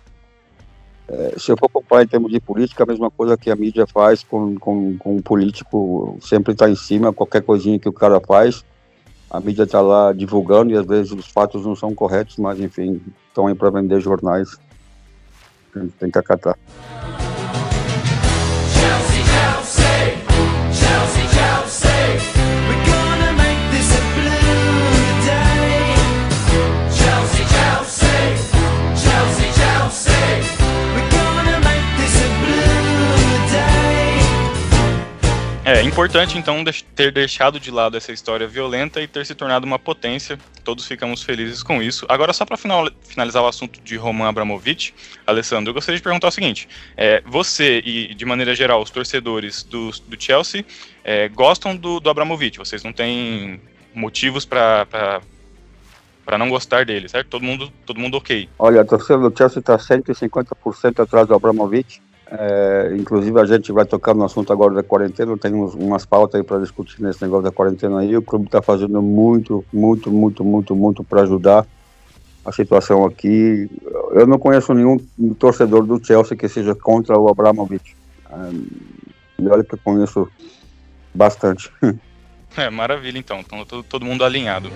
é, 1.12 1.40
se 1.40 1.52
eu 1.52 1.58
for 1.58 1.68
comparar 1.70 2.04
em 2.04 2.08
termos 2.08 2.32
de 2.32 2.40
política, 2.40 2.84
a 2.84 2.86
mesma 2.86 3.10
coisa 3.10 3.36
que 3.36 3.50
a 3.50 3.56
mídia 3.56 3.88
faz 3.88 4.24
com, 4.24 4.56
com, 4.60 4.96
com 4.98 5.18
o 5.18 5.24
político, 5.24 6.18
sempre 6.22 6.54
está 6.54 6.70
em 6.70 6.76
cima, 6.76 7.12
qualquer 7.12 7.42
coisinha 7.42 7.80
que 7.80 7.90
o 7.90 7.94
cara 7.94 8.20
faz, 8.20 8.64
a 9.30 9.40
mídia 9.40 9.64
está 9.64 9.82
lá 9.82 10.14
divulgando 10.14 10.72
e 10.72 10.78
às 10.78 10.86
vezes 10.86 11.12
os 11.12 11.28
fatos 11.28 11.66
não 11.66 11.76
são 11.76 11.96
corretos, 11.96 12.38
mas 12.38 12.60
enfim, 12.60 13.02
estão 13.28 13.48
aí 13.48 13.56
para 13.56 13.72
vender 13.72 14.00
jornais. 14.00 14.60
Tem 16.00 16.10
que 16.12 16.18
acatar. 16.18 16.58
Importante 36.00 36.38
então 36.38 36.64
ter 36.96 37.12
deixado 37.12 37.60
de 37.60 37.70
lado 37.70 37.98
essa 37.98 38.14
história 38.14 38.48
violenta 38.48 39.02
e 39.02 39.08
ter 39.08 39.26
se 39.26 39.36
tornado 39.36 39.66
uma 39.66 39.78
potência. 39.78 40.40
Todos 40.64 40.88
ficamos 40.88 41.22
felizes 41.22 41.62
com 41.62 41.84
isso. 41.84 42.06
Agora, 42.08 42.32
só 42.32 42.46
para 42.46 42.56
finalizar 42.56 43.44
o 43.44 43.48
assunto 43.48 43.82
de 43.82 43.98
Roman 43.98 44.30
Abramovich, 44.30 44.94
Alessandro, 45.28 45.72
eu 45.72 45.74
gostaria 45.74 45.98
de 45.98 46.04
perguntar 46.04 46.30
o 46.30 46.32
seguinte: 46.32 46.70
é, 46.96 47.22
você 47.26 47.80
e 47.84 48.14
de 48.14 48.24
maneira 48.24 48.56
geral 48.56 48.82
os 48.82 48.90
torcedores 48.90 49.64
do, 49.64 49.92
do 50.08 50.22
Chelsea 50.22 50.64
é, 51.04 51.28
gostam 51.28 51.76
do, 51.76 52.00
do 52.00 52.10
Abramovich? 52.10 52.58
Vocês 52.58 52.82
não 52.82 52.94
têm 52.94 53.60
motivos 53.94 54.46
para 54.46 55.22
para 56.26 56.38
não 56.38 56.48
gostar 56.48 56.86
dele, 56.86 57.10
certo? 57.10 57.28
Todo 57.28 57.44
mundo, 57.44 57.74
todo 57.88 58.00
mundo 58.00 58.16
ok. 58.16 58.48
Olha, 58.60 58.82
a 58.82 58.86
torcida 58.86 59.18
do 59.18 59.36
Chelsea 59.36 59.60
está 59.60 59.76
150% 59.78 61.00
atrás 61.02 61.28
do 61.28 61.34
Abramovich. 61.34 62.00
É, 62.32 62.96
inclusive 62.96 63.40
a 63.40 63.46
gente 63.46 63.72
vai 63.72 63.86
tocar 63.86 64.14
no 64.14 64.24
assunto 64.24 64.54
agora 64.54 64.76
da 64.76 64.84
quarentena, 64.84 65.36
tem 65.36 65.52
uns, 65.54 65.74
umas 65.74 66.06
pautas 66.06 66.40
aí 66.40 66.46
para 66.46 66.60
discutir 66.60 67.02
nesse 67.02 67.22
negócio 67.24 67.44
da 67.44 67.52
quarentena 67.52 68.00
aí. 68.00 68.16
O 68.16 68.22
clube 68.22 68.46
está 68.46 68.62
fazendo 68.62 69.02
muito, 69.02 69.66
muito, 69.74 70.12
muito, 70.12 70.44
muito, 70.44 70.76
muito 70.76 71.04
para 71.04 71.24
ajudar 71.24 71.66
a 72.46 72.52
situação 72.52 73.04
aqui. 73.04 73.70
Eu 74.12 74.28
não 74.28 74.38
conheço 74.38 74.74
nenhum 74.74 74.98
torcedor 75.40 75.84
do 75.86 76.04
Chelsea 76.06 76.38
que 76.38 76.48
seja 76.48 76.76
contra 76.76 77.18
o 77.18 77.28
Abramovich. 77.28 77.96
É, 78.30 79.50
olha 79.50 79.64
que 79.64 79.74
eu 79.74 79.80
conheço 79.84 80.30
bastante. 81.14 81.72
É, 82.58 82.68
maravilha 82.70 83.20
então, 83.20 83.40
então 83.40 83.64
todo, 83.64 83.84
todo 83.84 84.06
mundo 84.06 84.24
alinhado. 84.24 84.72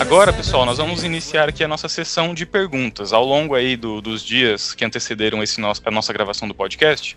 Agora, 0.00 0.32
pessoal, 0.32 0.66
nós 0.66 0.78
vamos 0.78 1.04
iniciar 1.04 1.48
aqui 1.48 1.62
a 1.62 1.68
nossa 1.68 1.88
sessão 1.88 2.34
de 2.34 2.44
perguntas. 2.44 3.12
Ao 3.12 3.24
longo 3.24 3.54
aí 3.54 3.76
do, 3.76 4.00
dos 4.00 4.24
dias 4.24 4.74
que 4.74 4.84
antecederam 4.84 5.42
esse 5.42 5.60
nosso, 5.60 5.80
a 5.84 5.90
nossa 5.90 6.12
gravação 6.12 6.48
do 6.48 6.54
podcast, 6.54 7.16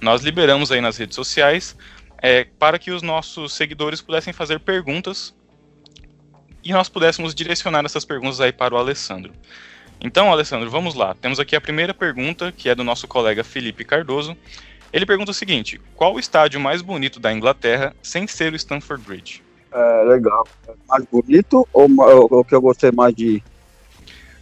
nós 0.00 0.22
liberamos 0.22 0.72
aí 0.72 0.80
nas 0.80 0.96
redes 0.96 1.14
sociais 1.14 1.76
é, 2.18 2.44
para 2.58 2.78
que 2.78 2.90
os 2.90 3.00
nossos 3.00 3.54
seguidores 3.54 4.02
pudessem 4.02 4.32
fazer 4.32 4.58
perguntas 4.60 5.34
e 6.64 6.72
nós 6.72 6.88
pudéssemos 6.88 7.34
direcionar 7.34 7.84
essas 7.84 8.04
perguntas 8.04 8.40
aí 8.40 8.52
para 8.52 8.74
o 8.74 8.76
Alessandro. 8.78 9.32
Então, 10.00 10.30
Alessandro, 10.30 10.68
vamos 10.68 10.94
lá. 10.94 11.14
Temos 11.14 11.38
aqui 11.38 11.54
a 11.54 11.60
primeira 11.60 11.94
pergunta, 11.94 12.52
que 12.52 12.68
é 12.68 12.74
do 12.74 12.84
nosso 12.84 13.06
colega 13.06 13.44
Felipe 13.44 13.84
Cardoso. 13.84 14.36
Ele 14.92 15.06
pergunta 15.06 15.30
o 15.30 15.34
seguinte: 15.34 15.80
qual 15.94 16.14
o 16.14 16.18
estádio 16.18 16.60
mais 16.60 16.82
bonito 16.82 17.20
da 17.20 17.32
Inglaterra 17.32 17.94
sem 18.02 18.26
ser 18.26 18.52
o 18.52 18.56
Stamford 18.56 19.04
Bridge? 19.04 19.45
É, 19.76 20.04
legal. 20.04 20.48
Mais 20.88 21.04
bonito 21.04 21.68
ou 21.70 21.86
o 22.30 22.44
que 22.44 22.54
eu 22.54 22.62
gostei 22.62 22.90
mais 22.90 23.14
de 23.14 23.26
ir? 23.26 23.44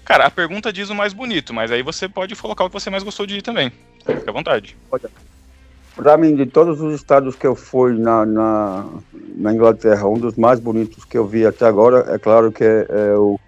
Cara, 0.05 0.27
a 0.27 0.31
pergunta 0.31 0.73
diz 0.73 0.91
o 0.91 0.95
mais 0.95 1.13
bonito, 1.13 1.53
mas 1.53 1.73
aí 1.73 1.83
você 1.83 2.09
pode 2.09 2.37
colocar 2.37 2.65
o 2.65 2.69
que 2.69 2.75
você 2.75 2.89
mais 2.89 3.03
gostou 3.03 3.27
de 3.27 3.39
ir 3.39 3.43
também. 3.43 3.73
Fica 4.07 4.31
à 4.31 4.33
vontade. 4.33 4.77
Para 5.97 6.17
mim, 6.17 6.37
de 6.37 6.47
todos 6.47 6.81
os 6.81 6.95
estados 6.95 7.35
que 7.35 7.47
eu 7.47 7.57
fui 7.57 7.99
na, 7.99 8.25
na, 8.25 8.87
na, 9.37 9.53
Inglaterra, 9.53 10.07
um 10.07 10.19
dos 10.19 10.37
mais 10.37 10.61
bonitos 10.61 11.05
que 11.05 11.19
eu 11.19 11.27
vi 11.27 11.45
até 11.45 11.67
agora, 11.67 12.15
é 12.15 12.19
claro 12.19 12.53
que 12.53 12.63
é, 12.63 12.87
é 12.89 13.17
o 13.17 13.41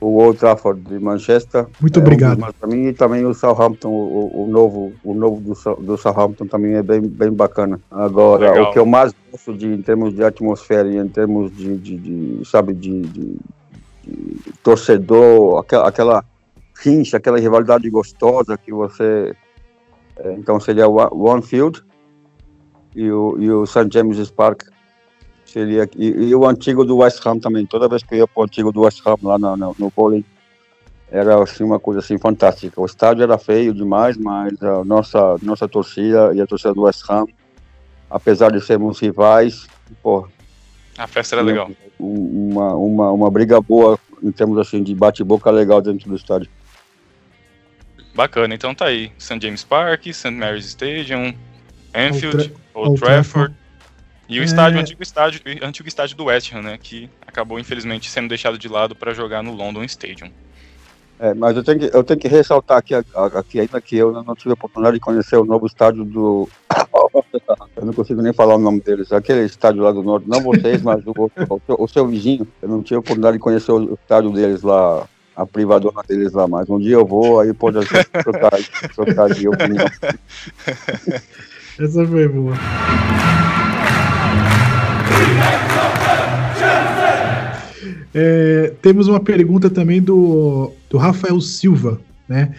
o 0.00 0.18
Old 0.18 0.38
Trafford 0.38 0.80
de 0.80 0.98
Manchester. 0.98 1.66
Muito 1.80 1.98
obrigado. 1.98 2.40
É 2.40 2.66
um 2.66 2.70
mim 2.70 2.86
e 2.86 2.92
também 2.92 3.24
o 3.26 3.34
Southampton, 3.34 3.88
o, 3.88 4.44
o, 4.44 4.46
novo, 4.46 4.92
o 5.02 5.14
novo 5.14 5.40
do, 5.40 5.76
do 5.82 5.96
Southampton 5.96 6.46
também 6.46 6.74
é 6.74 6.82
bem, 6.82 7.00
bem 7.00 7.32
bacana. 7.32 7.80
Agora, 7.90 8.50
Legal. 8.50 8.70
o 8.70 8.72
que 8.72 8.78
eu 8.78 8.86
mais 8.86 9.12
gosto 9.30 9.54
de, 9.54 9.66
em 9.66 9.82
termos 9.82 10.14
de 10.14 10.22
atmosfera 10.22 10.88
e 10.88 10.96
em 10.96 11.08
termos 11.08 11.54
de, 11.56 11.76
de, 11.76 11.96
de 11.96 12.48
sabe, 12.48 12.74
de, 12.74 13.02
de, 13.02 13.36
de, 14.04 14.36
torcedor, 14.62 15.58
aquela, 15.58 15.88
aquela 15.88 16.24
rincha, 16.80 17.16
aquela 17.16 17.38
rivalidade 17.38 17.88
gostosa 17.90 18.56
que 18.56 18.72
você... 18.72 19.34
É, 20.16 20.32
então 20.34 20.58
seria 20.58 20.88
o 20.88 21.30
Anfield 21.30 21.82
e 22.94 23.10
o, 23.10 23.36
e 23.38 23.50
o 23.50 23.66
St. 23.66 23.88
James's 23.92 24.30
Park 24.30 24.62
Seria, 25.58 25.90
e, 25.96 26.06
e, 26.06 26.34
o 26.36 26.46
antigo 26.46 26.84
do 26.84 26.98
West 26.98 27.26
Ham 27.26 27.40
também. 27.40 27.66
Toda 27.66 27.88
vez 27.88 28.04
que 28.04 28.14
eu 28.14 28.18
ia 28.18 28.28
para 28.28 28.40
o 28.40 28.44
antigo 28.44 28.70
do 28.70 28.82
West 28.82 29.04
Ham 29.04 29.16
lá 29.24 29.36
no, 29.36 29.56
no, 29.56 29.76
no 29.76 29.90
bowling, 29.90 30.24
era 31.10 31.42
assim, 31.42 31.64
uma 31.64 31.80
coisa 31.80 31.98
assim 31.98 32.16
fantástica. 32.16 32.80
O 32.80 32.86
estádio 32.86 33.24
era 33.24 33.36
feio 33.38 33.74
demais, 33.74 34.16
mas 34.16 34.62
a 34.62 34.84
nossa, 34.84 35.36
nossa 35.42 35.66
torcida 35.66 36.32
e 36.32 36.40
a 36.40 36.46
torcida 36.46 36.72
do 36.72 36.82
West 36.82 37.02
Ham, 37.10 37.26
apesar 38.08 38.52
de 38.52 38.60
sermos 38.60 39.00
rivais, 39.00 39.66
pô, 40.00 40.28
a 40.96 41.08
festa 41.08 41.34
era 41.34 41.42
legal. 41.42 41.68
Uma, 41.98 42.74
uma, 42.76 43.10
uma 43.10 43.30
briga 43.30 43.60
boa 43.60 43.98
em 44.22 44.30
termos 44.30 44.58
assim 44.58 44.80
de 44.80 44.94
bate-boca 44.94 45.50
legal 45.50 45.82
dentro 45.82 46.08
do 46.08 46.14
estádio. 46.14 46.48
Bacana, 48.14 48.54
então 48.54 48.72
tá 48.72 48.84
aí. 48.84 49.10
St. 49.18 49.40
James 49.40 49.64
Park, 49.64 50.06
St. 50.06 50.30
Mary's 50.30 50.66
Stadium, 50.66 51.34
Anfield, 51.92 52.54
Old, 52.74 53.00
Trafford. 53.00 53.54
E 54.28 54.38
o 54.38 54.42
é... 54.42 54.44
estádio, 54.44 54.78
o 54.78 54.80
antigo 54.80 55.02
estádio, 55.02 55.40
antigo 55.62 55.88
estádio 55.88 56.16
do 56.16 56.24
West 56.24 56.52
Ham, 56.52 56.62
né, 56.62 56.78
que 56.80 57.08
acabou 57.26 57.58
infelizmente 57.58 58.10
sendo 58.10 58.28
deixado 58.28 58.58
de 58.58 58.68
lado 58.68 58.94
para 58.94 59.14
jogar 59.14 59.42
no 59.42 59.54
London 59.54 59.82
Stadium. 59.84 60.30
É, 61.20 61.34
mas 61.34 61.56
eu 61.56 61.64
tenho 61.64 61.80
que, 61.80 61.90
eu 61.92 62.04
tenho 62.04 62.20
que 62.20 62.28
ressaltar 62.28 62.78
aqui, 62.78 62.94
aqui 62.94 63.58
ainda 63.58 63.80
que 63.80 63.96
eu 63.96 64.12
não 64.22 64.36
tive 64.36 64.50
a 64.50 64.54
oportunidade 64.54 64.94
de 64.94 65.00
conhecer 65.00 65.36
o 65.36 65.44
novo 65.44 65.66
estádio 65.66 66.04
do. 66.04 66.48
eu 67.76 67.84
não 67.84 67.92
consigo 67.92 68.22
nem 68.22 68.32
falar 68.32 68.54
o 68.54 68.58
nome 68.58 68.80
deles. 68.80 69.10
Aquele 69.10 69.44
estádio 69.44 69.82
lá 69.82 69.90
do 69.90 70.02
norte, 70.02 70.28
não 70.28 70.40
vocês, 70.42 70.80
mas 70.80 71.04
o, 71.04 71.12
o, 71.12 71.84
o 71.84 71.88
seu 71.88 72.06
vizinho. 72.06 72.46
Eu 72.62 72.68
não 72.68 72.82
tive 72.84 72.96
a 72.96 73.00
oportunidade 73.00 73.36
de 73.36 73.42
conhecer 73.42 73.72
o 73.72 73.94
estádio 73.94 74.30
deles 74.30 74.62
lá, 74.62 75.08
a 75.34 75.44
privadona 75.44 76.02
deles 76.06 76.32
lá, 76.32 76.46
mas 76.46 76.70
um 76.70 76.78
dia 76.78 76.94
eu 76.94 77.04
vou, 77.04 77.40
aí 77.40 77.52
pode 77.52 77.80
trocar, 78.22 78.52
trocar 78.94 79.34
de 79.34 79.48
opinião. 79.48 79.86
Essa 81.80 82.06
foi 82.06 82.28
boa. 82.28 82.54
É, 88.14 88.72
temos 88.82 89.06
uma 89.06 89.20
pergunta 89.20 89.68
também 89.70 90.00
do, 90.00 90.72
do 90.88 90.96
Rafael 90.96 91.40
Silva, 91.40 92.00
né? 92.28 92.54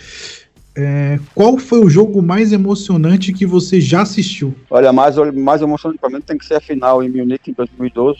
É, 0.76 1.20
qual 1.36 1.58
foi 1.58 1.80
o 1.84 1.90
jogo 1.90 2.22
mais 2.22 2.54
emocionante 2.54 3.34
que 3.34 3.46
você 3.46 3.82
já 3.82 4.04
assistiu? 4.04 4.56
Olha, 4.70 4.94
mais, 4.94 5.18
mais 5.34 5.62
emocionante 5.62 6.00
para 6.00 6.10
mim 6.10 6.22
tem 6.22 6.38
que 6.38 6.46
ser 6.46 6.54
a 6.54 6.62
final 6.62 7.04
em 7.04 7.10
Munique 7.10 7.52
em 7.52 7.54
2012. 7.54 8.20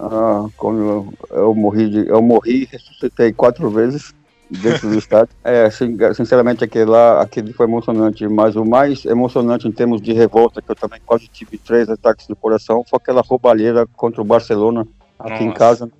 Ah, 0.00 0.46
quando 0.56 0.80
eu, 0.80 1.14
eu 1.30 1.54
morri, 1.54 1.88
de, 1.88 2.08
eu 2.08 2.20
morri 2.20 2.68
ressuscitei 2.70 3.32
quatro 3.32 3.70
vezes 3.70 4.12
dentro 4.50 4.88
do 4.88 4.98
estádio. 4.98 5.34
É, 5.44 5.68
sinceramente, 6.14 6.64
aquele 6.64 6.86
lá, 6.86 7.20
aquele 7.20 7.52
foi 7.52 7.66
emocionante, 7.66 8.26
mas 8.26 8.56
o 8.56 8.64
mais 8.64 9.04
emocionante 9.04 9.68
em 9.68 9.72
termos 9.72 10.00
de 10.00 10.12
revolta, 10.12 10.62
que 10.62 10.70
eu 10.70 10.74
também 10.74 11.00
quase 11.04 11.28
tive 11.28 11.58
três 11.58 11.88
ataques 11.88 12.26
do 12.26 12.34
coração, 12.34 12.84
foi 12.88 12.96
aquela 12.96 13.20
roubalheira 13.20 13.86
contra 13.94 14.22
o 14.22 14.24
Barcelona, 14.24 14.86
aqui 15.18 15.32
Nossa. 15.32 15.44
em 15.44 15.52
casa. 15.52 15.92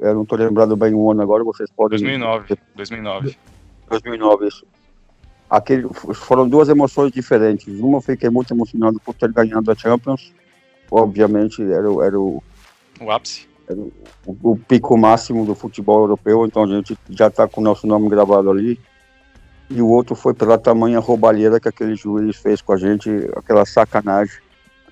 Eu 0.00 0.14
não 0.14 0.22
estou 0.22 0.38
lembrado 0.38 0.74
bem 0.76 0.94
o 0.94 1.10
ano 1.10 1.22
agora, 1.22 1.44
vocês 1.44 1.70
podem... 1.70 1.98
2009, 1.98 2.56
2009. 2.74 3.36
2009, 3.90 4.48
isso. 4.48 4.66
Aquele, 5.48 5.86
foram 6.14 6.48
duas 6.48 6.68
emoções 6.68 7.12
diferentes. 7.12 7.78
Uma, 7.78 7.98
eu 7.98 8.02
fiquei 8.02 8.30
muito 8.30 8.52
emocionado 8.52 8.98
por 9.00 9.14
ter 9.14 9.30
ganhado 9.30 9.70
a 9.70 9.74
Champions. 9.74 10.32
Obviamente, 10.90 11.62
era, 11.62 11.88
era 12.04 12.18
o... 12.18 12.42
O 13.00 13.10
ápice 13.10 13.46
o, 13.74 13.92
o, 14.52 14.56
pico 14.56 14.96
máximo 14.96 15.44
do 15.44 15.54
futebol 15.54 16.00
europeu, 16.00 16.46
então 16.46 16.64
a 16.64 16.66
gente 16.66 16.96
já 17.10 17.26
está 17.28 17.48
com 17.48 17.60
o 17.60 17.64
nosso 17.64 17.86
nome 17.86 18.08
gravado 18.08 18.50
ali. 18.50 18.78
E 19.68 19.82
o 19.82 19.88
outro 19.88 20.14
foi 20.14 20.32
pela 20.32 20.56
tamanha 20.56 21.00
roubalheira 21.00 21.58
que 21.58 21.68
aquele 21.68 21.96
juiz 21.96 22.36
fez 22.36 22.60
com 22.60 22.72
a 22.72 22.76
gente, 22.76 23.10
aquela 23.36 23.64
sacanagem. 23.66 24.36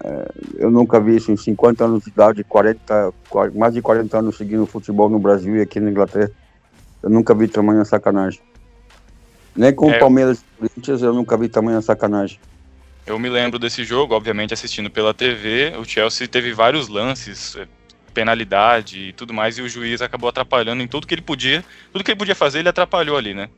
É, 0.03 0.29
eu 0.57 0.71
nunca 0.71 0.99
vi 0.99 1.17
isso 1.17 1.31
em 1.31 1.37
50 1.37 1.85
anos 1.85 2.05
de 2.05 2.11
idade, 2.11 2.43
40, 2.43 3.13
mais 3.55 3.75
de 3.75 3.81
40 3.81 4.19
anos 4.19 4.37
seguindo 4.37 4.67
futebol 4.67 5.09
no 5.09 5.21
Brasil 5.21 5.57
e 5.57 5.61
aqui 5.61 5.79
na 5.79 5.91
Inglaterra. 5.91 6.31
Eu 7.03 7.11
nunca 7.11 7.35
vi 7.35 7.47
tamanha 7.47 7.85
sacanagem. 7.85 8.41
Nem 9.55 9.73
com 9.73 9.91
é, 9.91 9.97
o 9.97 10.01
Palmeiras 10.01 10.41
e 10.41 10.69
Corinthians 10.69 11.03
eu 11.03 11.15
nunca 11.15 11.37
vi 11.37 11.49
tamanha 11.49 11.81
sacanagem. 11.81 12.41
Eu 13.07 13.19
me 13.19 13.29
lembro 13.29 13.59
desse 13.59 13.85
jogo, 13.85 14.15
obviamente 14.15 14.53
assistindo 14.53 14.91
pela 14.91 15.15
TV. 15.15 15.75
O 15.79 15.85
Chelsea 15.85 16.27
teve 16.27 16.53
vários 16.53 16.89
lances 16.89 17.57
penalidade 18.15 19.09
e 19.09 19.13
tudo 19.13 19.35
mais, 19.35 19.59
e 19.59 19.63
o 19.63 19.69
juiz 19.69 20.01
acabou 20.01 20.29
atrapalhando 20.29 20.83
em 20.83 20.89
tudo 20.89 21.07
que 21.07 21.15
ele 21.15 21.23
podia. 21.23 21.65
Tudo 21.93 22.05
que 22.05 22.13
ele 22.13 22.19
podia 22.19 22.35
fazer, 22.35 22.61
ele 22.61 22.69
atrapalhou 22.69 23.17
ali, 23.17 23.35
né? 23.35 23.51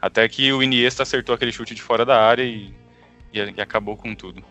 Até 0.00 0.28
que 0.28 0.52
o 0.52 0.62
Iniesta 0.62 1.02
acertou 1.02 1.34
aquele 1.34 1.52
chute 1.52 1.74
de 1.74 1.82
fora 1.82 2.04
da 2.04 2.20
área 2.20 2.42
e, 2.42 2.72
e, 3.32 3.38
e 3.56 3.60
acabou 3.60 3.96
com 3.96 4.14
tudo. 4.14 4.42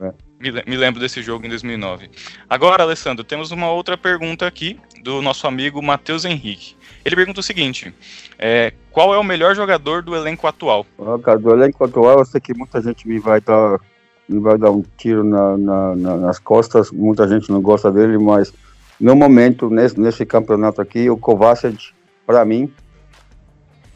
É. 0.00 0.12
Me, 0.38 0.52
me, 0.52 0.76
lembro 0.76 1.00
desse 1.00 1.20
jogo 1.20 1.44
em 1.44 1.48
2009. 1.48 2.08
Agora, 2.48 2.84
Alessandro, 2.84 3.24
temos 3.24 3.50
uma 3.50 3.70
outra 3.72 3.98
pergunta 3.98 4.46
aqui 4.46 4.78
do 5.02 5.20
nosso 5.20 5.46
amigo 5.48 5.82
Matheus 5.82 6.24
Henrique. 6.24 6.76
Ele 7.04 7.16
pergunta 7.16 7.40
o 7.40 7.42
seguinte: 7.42 7.92
é, 8.38 8.72
qual 8.92 9.12
é 9.12 9.18
o 9.18 9.24
melhor 9.24 9.56
jogador 9.56 10.02
do 10.02 10.14
elenco 10.14 10.46
atual? 10.46 10.86
Ah, 11.00 11.18
cara, 11.20 11.38
do 11.38 11.50
elenco 11.50 11.84
atual, 11.84 12.20
eu 12.20 12.24
sei 12.24 12.40
que 12.40 12.54
muita 12.54 12.80
gente 12.80 13.08
me 13.08 13.18
vai 13.18 13.40
dar, 13.40 13.80
me 14.28 14.38
vai 14.38 14.56
dar 14.56 14.70
um 14.70 14.84
tiro 14.96 15.24
na, 15.24 15.56
na, 15.56 15.96
na, 15.96 16.16
nas 16.16 16.38
costas, 16.38 16.92
muita 16.92 17.26
gente 17.26 17.50
não 17.50 17.60
gosta 17.60 17.90
dele, 17.90 18.16
mas 18.18 18.52
no 19.00 19.14
momento, 19.14 19.70
nesse, 19.70 19.98
nesse 19.98 20.26
campeonato 20.26 20.80
aqui, 20.80 21.08
o 21.08 21.16
Kovacic, 21.16 21.92
para 22.26 22.44
mim, 22.44 22.72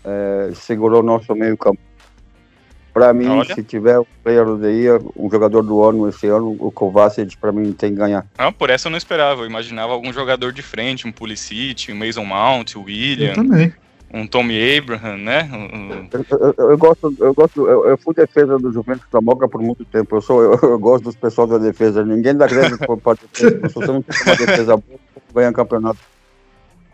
é, 0.05 0.51
segurou 0.55 1.03
nosso 1.03 1.35
meio 1.35 1.57
campo. 1.57 1.81
Para 2.93 3.13
mim, 3.15 3.27
Olha. 3.27 3.55
se 3.55 3.63
tiver 3.63 3.99
um 3.99 4.05
player 4.23 4.45
do 4.45 4.59
dia, 4.59 5.01
um 5.17 5.31
jogador 5.31 5.63
do 5.63 5.83
ano 5.83 6.09
esse 6.09 6.27
ano, 6.27 6.55
o 6.59 6.71
Kovacic 6.71 7.39
para 7.39 7.51
mim 7.51 7.73
tem 7.73 7.93
que 7.93 7.97
ganhar. 7.97 8.27
Ah, 8.37 8.53
por 8.53 8.69
essa 8.69 8.89
eu 8.89 8.91
não 8.91 8.99
esperava. 8.99 9.43
Eu 9.43 9.47
imaginava 9.47 9.93
algum 9.93 10.13
jogador 10.13 10.53
de 10.53 10.61
frente, 10.61 11.09
um 11.09 11.13
Pulisic, 11.13 11.91
um 11.91 11.97
Mason 11.97 12.25
Mount, 12.25 12.75
o 12.75 12.81
Eu 12.81 12.85
William, 12.85 13.33
também. 13.33 13.73
Um 14.13 14.27
Tommy 14.27 14.77
Abraham, 14.79 15.17
né? 15.19 15.49
Um- 15.53 15.77
um- 15.79 16.09
Eu, 16.31 16.55
eu- 16.59 16.71
eu 16.71 16.79
gosto, 16.79 17.17
eu 17.19 17.35
gosto, 17.35 17.67
eu, 17.69 17.87
eu 17.89 17.97
fui 17.99 18.15
defesa 18.15 18.59
do 18.59 18.71
Juventus 18.73 19.07
da 19.11 19.21
Moca 19.21 19.49
por 19.49 19.61
muito 19.63 19.85
tempo. 19.85 20.17
Eu 20.17 20.21
sou, 20.21 20.43
eu, 20.43 20.59
eu 20.63 20.79
gosto 20.79 21.05
dos 21.05 21.17
pessoal 21.17 21.47
da 21.47 21.59
defesa. 21.59 22.05
Ninguém 22.05 22.37
crédito 22.47 22.79
por 22.87 22.99
para 22.99 23.19
defesa. 23.23 23.69
Se 23.69 23.75
você 23.75 23.87
não 23.87 24.03
tem 24.03 24.23
uma 24.27 24.37
defesa 24.37 24.77
boa, 24.77 24.99
ganha 25.35 25.53
campeonato. 25.53 25.99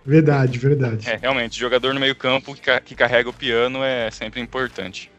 Verdade, 0.07 0.59
verdade. 0.59 1.07
É, 1.11 1.17
realmente, 1.17 1.59
jogador 1.59 1.93
no 1.93 2.01
meio-campo 2.01 2.55
que, 2.55 2.63
ca- 2.63 2.81
que 2.81 2.95
carrega 2.95 3.29
o 3.29 3.33
piano 3.33 3.83
é 3.85 4.11
sempre 4.11 4.41
importante. 4.41 5.11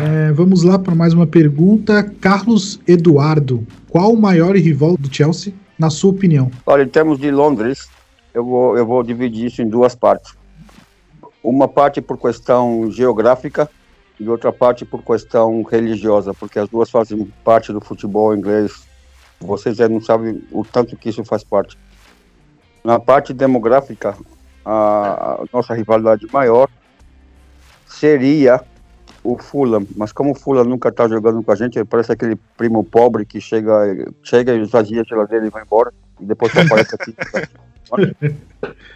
É, 0.00 0.32
vamos 0.32 0.62
lá 0.62 0.78
para 0.78 0.94
mais 0.94 1.12
uma 1.12 1.26
pergunta. 1.26 2.02
Carlos 2.20 2.80
Eduardo, 2.86 3.66
qual 3.88 4.12
o 4.12 4.20
maior 4.20 4.54
rival 4.56 4.96
do 4.96 5.12
Chelsea, 5.14 5.52
na 5.78 5.90
sua 5.90 6.10
opinião? 6.10 6.50
Olha, 6.64 6.82
em 6.82 6.88
termos 6.88 7.18
de 7.18 7.30
Londres, 7.30 7.88
eu 8.32 8.44
vou, 8.44 8.76
eu 8.76 8.86
vou 8.86 9.02
dividir 9.02 9.46
isso 9.46 9.62
em 9.62 9.68
duas 9.68 9.94
partes. 9.94 10.34
Uma 11.42 11.68
parte 11.68 12.00
por 12.00 12.18
questão 12.18 12.90
geográfica 12.90 13.68
e 14.20 14.28
outra 14.28 14.52
parte 14.52 14.84
por 14.84 15.02
questão 15.02 15.62
religiosa, 15.62 16.34
porque 16.34 16.58
as 16.58 16.68
duas 16.68 16.90
fazem 16.90 17.32
parte 17.44 17.72
do 17.72 17.80
futebol 17.80 18.34
inglês. 18.34 18.86
Vocês 19.40 19.76
já 19.76 19.88
não 19.88 20.00
sabem 20.00 20.42
o 20.50 20.64
tanto 20.64 20.96
que 20.96 21.08
isso 21.08 21.24
faz 21.24 21.44
parte. 21.44 21.78
Na 22.84 22.98
parte 22.98 23.32
demográfica, 23.32 24.16
a, 24.64 25.44
nossa 25.52 25.74
rivalidade 25.74 26.26
maior 26.32 26.68
seria 27.86 28.60
o 29.22 29.36
Fulham, 29.38 29.86
mas 29.96 30.12
como 30.12 30.32
o 30.32 30.34
Fulham 30.34 30.64
nunca 30.64 30.88
está 30.88 31.08
jogando 31.08 31.42
com 31.42 31.52
a 31.52 31.54
gente, 31.54 31.78
ele 31.78 31.84
parece 31.84 32.12
aquele 32.12 32.36
primo 32.56 32.84
pobre 32.84 33.24
que 33.24 33.40
chega, 33.40 34.10
chega 34.22 34.54
esvazia 34.54 35.02
a 35.02 35.04
geladeira 35.04 35.46
e 35.46 35.50
vai 35.50 35.62
embora, 35.62 35.92
e 36.20 36.24
depois 36.24 36.56
aparece 36.56 36.94
aqui. 36.94 37.14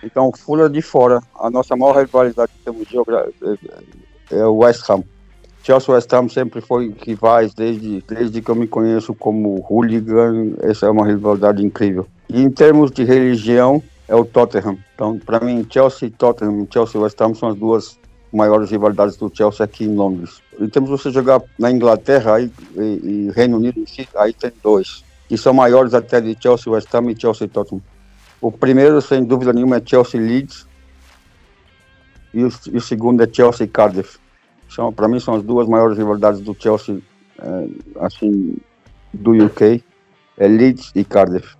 Então, 0.02 0.28
o 0.28 0.36
Fulham 0.36 0.68
de 0.68 0.82
fora, 0.82 1.22
a 1.38 1.48
nossa 1.48 1.76
maior 1.76 1.96
rivalidade 1.96 2.50
que 2.52 2.64
temos 2.64 2.88
é, 4.30 4.36
é 4.36 4.44
o 4.44 4.56
West 4.56 4.90
Ham. 4.90 5.04
Chelsea 5.62 5.92
e 5.92 5.94
West 5.94 6.12
Ham 6.12 6.28
sempre 6.28 6.60
foi 6.60 6.92
rivais 7.06 7.54
desde, 7.54 8.02
desde 8.08 8.42
que 8.42 8.50
eu 8.50 8.56
me 8.56 8.66
conheço 8.66 9.14
como 9.14 9.64
hooligan, 9.70 10.54
essa 10.60 10.86
é 10.86 10.90
uma 10.90 11.06
rivalidade 11.06 11.64
incrível. 11.64 12.04
E 12.28 12.42
em 12.42 12.50
termos 12.50 12.90
de 12.90 13.04
religião, 13.04 13.80
é 14.08 14.14
o 14.14 14.24
Tottenham. 14.24 14.76
Então, 14.94 15.18
para 15.18 15.40
mim, 15.40 15.66
Chelsea 15.70 16.08
e 16.08 16.10
Tottenham, 16.10 16.66
Chelsea 16.70 17.00
e 17.00 17.02
West 17.02 17.20
Ham 17.20 17.34
são 17.34 17.48
as 17.48 17.56
duas 17.56 17.98
maiores 18.32 18.70
rivalidades 18.70 19.16
do 19.16 19.30
Chelsea 19.32 19.64
aqui 19.64 19.84
em 19.84 19.94
Londres. 19.94 20.42
E 20.58 20.68
temos 20.68 20.90
você 20.90 21.10
jogar 21.10 21.40
na 21.58 21.70
Inglaterra 21.70 22.36
aí, 22.36 22.50
e, 22.76 22.80
e 22.80 23.32
Reino 23.34 23.56
Unido 23.56 23.80
em 23.80 23.86
si, 23.86 24.08
aí 24.16 24.32
tem 24.32 24.52
dois, 24.62 25.04
que 25.28 25.36
são 25.36 25.54
maiores 25.54 25.94
até 25.94 26.20
de 26.20 26.36
Chelsea 26.40 26.70
e 26.70 26.74
West 26.74 26.94
Ham 26.94 27.10
e 27.10 27.18
Chelsea 27.18 27.46
e 27.46 27.48
Tottenham. 27.48 27.82
O 28.42 28.50
primeiro, 28.50 29.00
sem 29.00 29.22
dúvida 29.22 29.52
nenhuma, 29.52 29.76
é 29.76 29.82
Chelsea 29.84 30.20
Leeds, 30.20 30.66
e 32.34 32.42
o, 32.42 32.50
e 32.72 32.76
o 32.76 32.80
segundo 32.80 33.22
é 33.22 33.28
Chelsea 33.32 33.68
Cardiff. 33.68 34.18
São, 34.68 34.92
para 34.92 35.06
mim, 35.06 35.20
são 35.20 35.34
as 35.34 35.44
duas 35.44 35.68
maiores 35.68 35.96
rivalidades 35.96 36.40
do 36.40 36.56
Chelsea, 36.58 36.98
eh, 37.38 37.68
assim, 38.00 38.56
do 39.14 39.30
UK, 39.32 39.84
é 40.36 40.48
Leeds 40.48 40.90
e 40.96 41.04
Cardiff. 41.04 41.54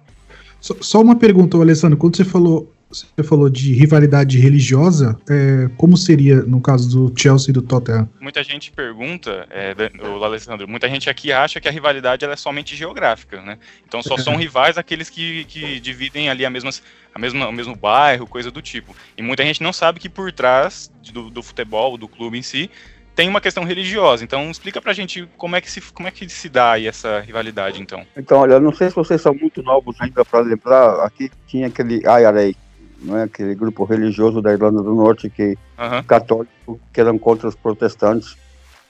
Só, 0.60 0.74
só 0.80 1.00
uma 1.00 1.14
pergunta, 1.14 1.56
Alessandro. 1.56 1.96
Quando 1.96 2.16
você 2.16 2.24
falou, 2.24 2.71
você 2.92 3.22
falou 3.22 3.48
de 3.48 3.72
rivalidade 3.72 4.38
religiosa, 4.38 5.18
é, 5.28 5.68
como 5.76 5.96
seria 5.96 6.42
no 6.42 6.60
caso 6.60 7.08
do 7.08 7.20
Chelsea 7.20 7.50
e 7.50 7.52
do 7.52 7.62
Tottenham? 7.62 8.08
Muita 8.20 8.42
gente 8.44 8.70
pergunta, 8.70 9.46
é, 9.50 9.74
o 10.06 10.22
Alessandro, 10.24 10.68
muita 10.68 10.88
gente 10.88 11.08
aqui 11.08 11.32
acha 11.32 11.60
que 11.60 11.68
a 11.68 11.72
rivalidade 11.72 12.24
ela 12.24 12.34
é 12.34 12.36
somente 12.36 12.76
geográfica, 12.76 13.40
né? 13.40 13.58
Então 13.86 14.02
só 14.02 14.16
são 14.16 14.36
rivais 14.36 14.78
aqueles 14.78 15.08
que, 15.08 15.44
que 15.44 15.80
dividem 15.80 16.28
ali 16.28 16.44
a 16.44 16.50
mesma, 16.50 16.70
a 17.14 17.18
mesma, 17.18 17.48
o 17.48 17.52
mesmo 17.52 17.74
bairro, 17.74 18.26
coisa 18.26 18.50
do 18.50 18.62
tipo. 18.62 18.94
E 19.16 19.22
muita 19.22 19.44
gente 19.44 19.62
não 19.62 19.72
sabe 19.72 19.98
que 19.98 20.08
por 20.08 20.32
trás 20.32 20.90
do, 21.12 21.30
do 21.30 21.42
futebol, 21.42 21.96
do 21.96 22.08
clube 22.08 22.38
em 22.38 22.42
si, 22.42 22.70
tem 23.14 23.28
uma 23.28 23.40
questão 23.40 23.64
religiosa. 23.64 24.24
Então 24.24 24.50
explica 24.50 24.80
pra 24.80 24.92
gente 24.92 25.28
como 25.36 25.56
é 25.56 25.60
que 25.60 25.70
se, 25.70 25.80
como 25.92 26.08
é 26.08 26.10
que 26.10 26.28
se 26.28 26.48
dá 26.48 26.72
aí 26.72 26.86
essa 26.86 27.20
rivalidade, 27.20 27.80
então. 27.80 28.04
Então, 28.16 28.38
olha, 28.38 28.54
eu 28.54 28.60
não 28.60 28.74
sei 28.74 28.88
se 28.88 28.96
vocês 28.96 29.20
são 29.20 29.34
muito 29.34 29.62
novos 29.62 29.96
ainda 30.00 30.24
para 30.24 30.40
lembrar, 30.40 31.04
aqui 31.04 31.30
tinha 31.46 31.66
aquele 31.66 31.96
IRA, 31.96 32.54
não 33.02 33.16
é? 33.16 33.24
aquele 33.24 33.54
grupo 33.54 33.84
religioso 33.84 34.40
da 34.40 34.52
Irlanda 34.52 34.82
do 34.82 34.94
Norte 34.94 35.28
que 35.28 35.56
Aham. 35.78 36.02
católico 36.04 36.80
que 36.92 37.00
eram 37.00 37.18
contra 37.18 37.48
os 37.48 37.54
protestantes 37.54 38.36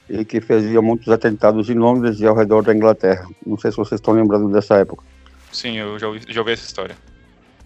e 0.09 0.25
que 0.25 0.40
faziam 0.40 0.83
muitos 0.83 1.09
atentados 1.09 1.70
em 1.70 1.75
Londres 1.75 2.20
e 2.20 2.27
ao 2.27 2.37
redor 2.37 2.62
da 2.62 2.75
Inglaterra. 2.75 3.27
Não 3.46 3.59
sei 3.59 3.70
se 3.70 3.77
vocês 3.77 4.01
estão 4.01 4.14
lembrando 4.14 4.48
dessa 4.48 4.77
época. 4.77 5.03
Sim, 5.51 5.77
eu 5.79 5.98
já 5.98 6.09
ouvi, 6.09 6.20
já 6.29 6.40
ouvi 6.40 6.53
essa 6.53 6.64
história. 6.64 6.96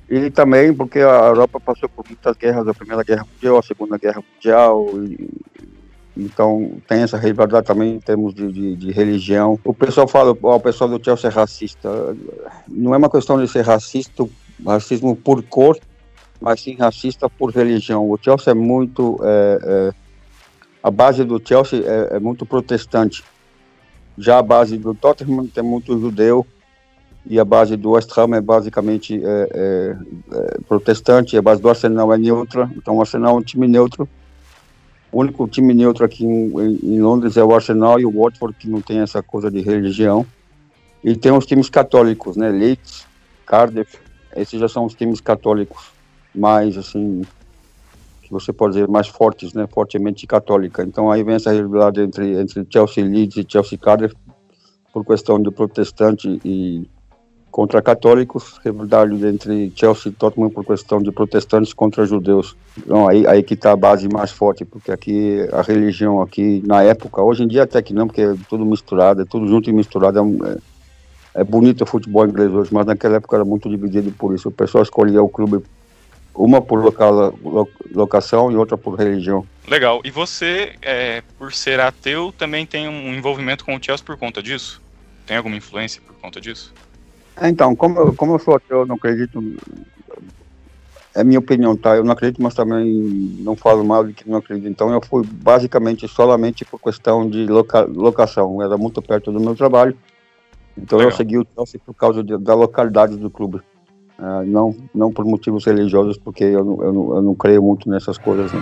E 0.08 0.30
também 0.30 0.72
porque 0.72 1.00
a 1.00 1.26
Europa 1.26 1.58
passou 1.58 1.88
por 1.88 2.04
muitas 2.06 2.36
guerras, 2.36 2.68
a 2.68 2.74
Primeira 2.74 3.02
Guerra 3.02 3.26
Mundial, 3.32 3.58
a 3.58 3.62
Segunda 3.62 3.98
Guerra 3.98 4.22
Mundial, 4.34 4.86
e, 5.02 5.28
então 6.16 6.80
tem 6.88 7.02
essa 7.02 7.18
rivalidade 7.18 7.66
também 7.66 7.96
em 7.96 8.00
termos 8.00 8.32
de, 8.32 8.50
de, 8.50 8.76
de 8.76 8.92
religião. 8.92 9.58
O 9.64 9.74
pessoal 9.74 10.06
fala, 10.08 10.36
ó, 10.42 10.56
o 10.56 10.60
pessoal 10.60 10.88
do 10.88 11.04
Chelsea 11.04 11.28
é 11.28 11.32
racista. 11.32 12.16
Não 12.68 12.94
é 12.94 12.96
uma 12.96 13.10
questão 13.10 13.38
de 13.38 13.50
ser 13.50 13.62
racista, 13.62 14.26
racismo 14.64 15.14
por 15.14 15.42
cor, 15.42 15.78
mas 16.40 16.60
sim 16.60 16.74
racista 16.74 17.28
por 17.28 17.50
religião. 17.50 18.08
O 18.08 18.18
Chelsea 18.20 18.50
é 18.50 18.54
muito... 18.54 19.18
é, 19.22 19.58
é, 19.62 19.94
a 20.82 20.90
base 20.90 21.24
do 21.24 21.40
Chelsea 21.44 21.82
é, 21.84 22.16
é 22.16 22.20
muito 22.20 22.46
protestante. 22.46 23.24
Já 24.16 24.38
a 24.38 24.42
base 24.42 24.78
do 24.78 24.94
Tottenham 24.94 25.46
tem 25.46 25.62
muito 25.62 25.98
judeu, 25.98 26.46
e 27.28 27.40
a 27.40 27.44
base 27.44 27.76
do 27.76 27.90
West 27.90 28.16
Ham 28.16 28.36
é 28.36 28.40
basicamente 28.40 29.20
é, 29.22 29.48
é, 29.52 29.96
é, 30.32 30.58
protestante, 30.68 31.36
a 31.36 31.42
base 31.42 31.60
do 31.60 31.68
Arsenal 31.68 32.14
é 32.14 32.18
neutra, 32.18 32.70
então 32.76 32.96
o 32.96 33.00
Arsenal 33.00 33.34
é 33.34 33.38
um 33.40 33.42
time 33.42 33.66
neutro. 33.66 34.08
O 35.10 35.20
único 35.20 35.48
time 35.48 35.74
neutro 35.74 36.04
aqui 36.04 36.24
em, 36.24 36.52
em- 36.84 37.00
Londres 37.00 37.36
é 37.36 37.42
o 37.42 37.52
Arsenal 37.52 37.98
e 37.98 38.06
o 38.06 38.22
Watford, 38.22 38.56
que 38.56 38.68
não 38.68 38.80
tem 38.80 39.00
essa 39.00 39.22
coisa 39.22 39.50
de 39.50 39.60
religião. 39.60 40.24
E 41.02 41.16
tem 41.16 41.32
os 41.32 41.46
times 41.46 41.68
católicos, 41.68 42.36
né? 42.36 42.48
Leeds, 42.48 43.06
Cardiff, 43.44 43.98
esses 44.36 44.60
já 44.60 44.68
são 44.68 44.84
os 44.84 44.94
times 44.94 45.20
católicos 45.20 45.95
mais, 46.36 46.76
assim, 46.76 47.22
que 48.22 48.32
você 48.32 48.52
pode 48.52 48.74
dizer, 48.74 48.88
mais 48.88 49.06
fortes, 49.06 49.54
né? 49.54 49.66
Fortemente 49.66 50.26
católica. 50.26 50.82
Então 50.82 51.10
aí 51.10 51.22
vem 51.22 51.36
essa 51.36 51.52
rivalidade 51.52 52.00
entre, 52.00 52.40
entre 52.40 52.66
Chelsea 52.68 53.04
Leeds 53.04 53.36
e 53.36 53.46
Chelsea 53.48 53.78
Cardiff, 53.78 54.14
por 54.92 55.04
questão 55.04 55.40
de 55.40 55.50
protestante 55.50 56.40
e 56.44 56.88
contra 57.50 57.80
católicos, 57.80 58.58
rivalidade 58.62 59.26
entre 59.26 59.72
Chelsea 59.74 60.10
e 60.10 60.14
Tottenham 60.14 60.50
por 60.50 60.62
questão 60.62 61.00
de 61.00 61.10
protestantes 61.10 61.72
contra 61.72 62.04
judeus. 62.04 62.54
Então 62.76 63.08
aí, 63.08 63.26
aí 63.26 63.42
que 63.42 63.54
está 63.54 63.72
a 63.72 63.76
base 63.76 64.08
mais 64.08 64.30
forte, 64.30 64.64
porque 64.64 64.92
aqui 64.92 65.38
a 65.52 65.62
religião 65.62 66.20
aqui 66.20 66.62
na 66.66 66.82
época, 66.82 67.22
hoje 67.22 67.44
em 67.44 67.48
dia 67.48 67.62
até 67.62 67.80
que 67.80 67.94
não, 67.94 68.06
porque 68.06 68.20
é 68.20 68.34
tudo 68.48 68.66
misturado, 68.66 69.22
é 69.22 69.24
tudo 69.24 69.48
junto 69.48 69.70
e 69.70 69.72
misturado, 69.72 70.18
é, 70.18 70.50
é, 70.50 71.40
é 71.40 71.44
bonito 71.44 71.82
o 71.82 71.86
futebol 71.86 72.26
inglês 72.26 72.52
hoje, 72.52 72.74
mas 72.74 72.84
naquela 72.84 73.16
época 73.16 73.36
era 73.36 73.44
muito 73.44 73.70
dividido 73.70 74.10
por 74.12 74.34
isso. 74.34 74.48
O 74.48 74.52
pessoal 74.52 74.82
escolhia 74.82 75.22
o 75.22 75.28
clube 75.28 75.62
uma 76.36 76.60
por 76.60 76.82
local, 76.82 77.34
lo- 77.42 77.68
locação 77.94 78.52
e 78.52 78.56
outra 78.56 78.76
por 78.76 78.94
religião. 78.94 79.46
Legal. 79.66 80.00
E 80.04 80.10
você, 80.10 80.74
é, 80.82 81.22
por 81.38 81.52
ser 81.52 81.80
ateu, 81.80 82.32
também 82.36 82.66
tem 82.66 82.88
um 82.88 83.14
envolvimento 83.14 83.64
com 83.64 83.74
o 83.74 83.82
Chelsea 83.82 84.04
por 84.04 84.16
conta 84.16 84.42
disso? 84.42 84.80
Tem 85.26 85.36
alguma 85.36 85.56
influência 85.56 86.00
por 86.06 86.14
conta 86.16 86.40
disso? 86.40 86.72
Então, 87.42 87.74
como 87.74 87.98
eu, 87.98 88.14
como 88.14 88.34
eu 88.34 88.38
sou 88.38 88.54
ateu, 88.54 88.80
eu 88.80 88.86
não 88.86 88.96
acredito. 88.96 89.42
É 91.14 91.24
minha 91.24 91.38
opinião, 91.38 91.74
tá? 91.76 91.96
Eu 91.96 92.04
não 92.04 92.12
acredito, 92.12 92.42
mas 92.42 92.54
também 92.54 92.86
não 93.40 93.56
falo 93.56 93.82
mal 93.82 94.04
de 94.04 94.12
que 94.12 94.28
não 94.28 94.36
acredito. 94.38 94.68
Então, 94.68 94.92
eu 94.92 95.00
fui 95.02 95.24
basicamente 95.26 96.06
solamente 96.06 96.64
por 96.64 96.78
questão 96.78 97.28
de 97.28 97.46
loca, 97.46 97.82
locação. 97.82 98.62
Era 98.62 98.76
muito 98.76 99.00
perto 99.00 99.32
do 99.32 99.40
meu 99.40 99.54
trabalho. 99.54 99.96
Então, 100.76 100.98
eu 100.98 101.06
Legal. 101.06 101.16
segui 101.16 101.38
o 101.38 101.46
Chelsea 101.54 101.80
por 101.84 101.94
causa 101.94 102.22
de- 102.22 102.36
da 102.36 102.54
localidade 102.54 103.16
do 103.16 103.30
clube. 103.30 103.60
Ah, 104.18 104.42
não, 104.44 104.74
não 104.94 105.12
por 105.12 105.24
motivos 105.24 105.64
religiosos, 105.66 106.16
porque 106.16 106.44
eu 106.44 106.64
não, 106.64 106.82
eu 106.82 106.92
não, 106.92 107.16
eu 107.16 107.22
não 107.22 107.34
creio 107.34 107.62
muito 107.62 107.88
nessas 107.88 108.16
coisas. 108.16 108.52
Né? 108.52 108.60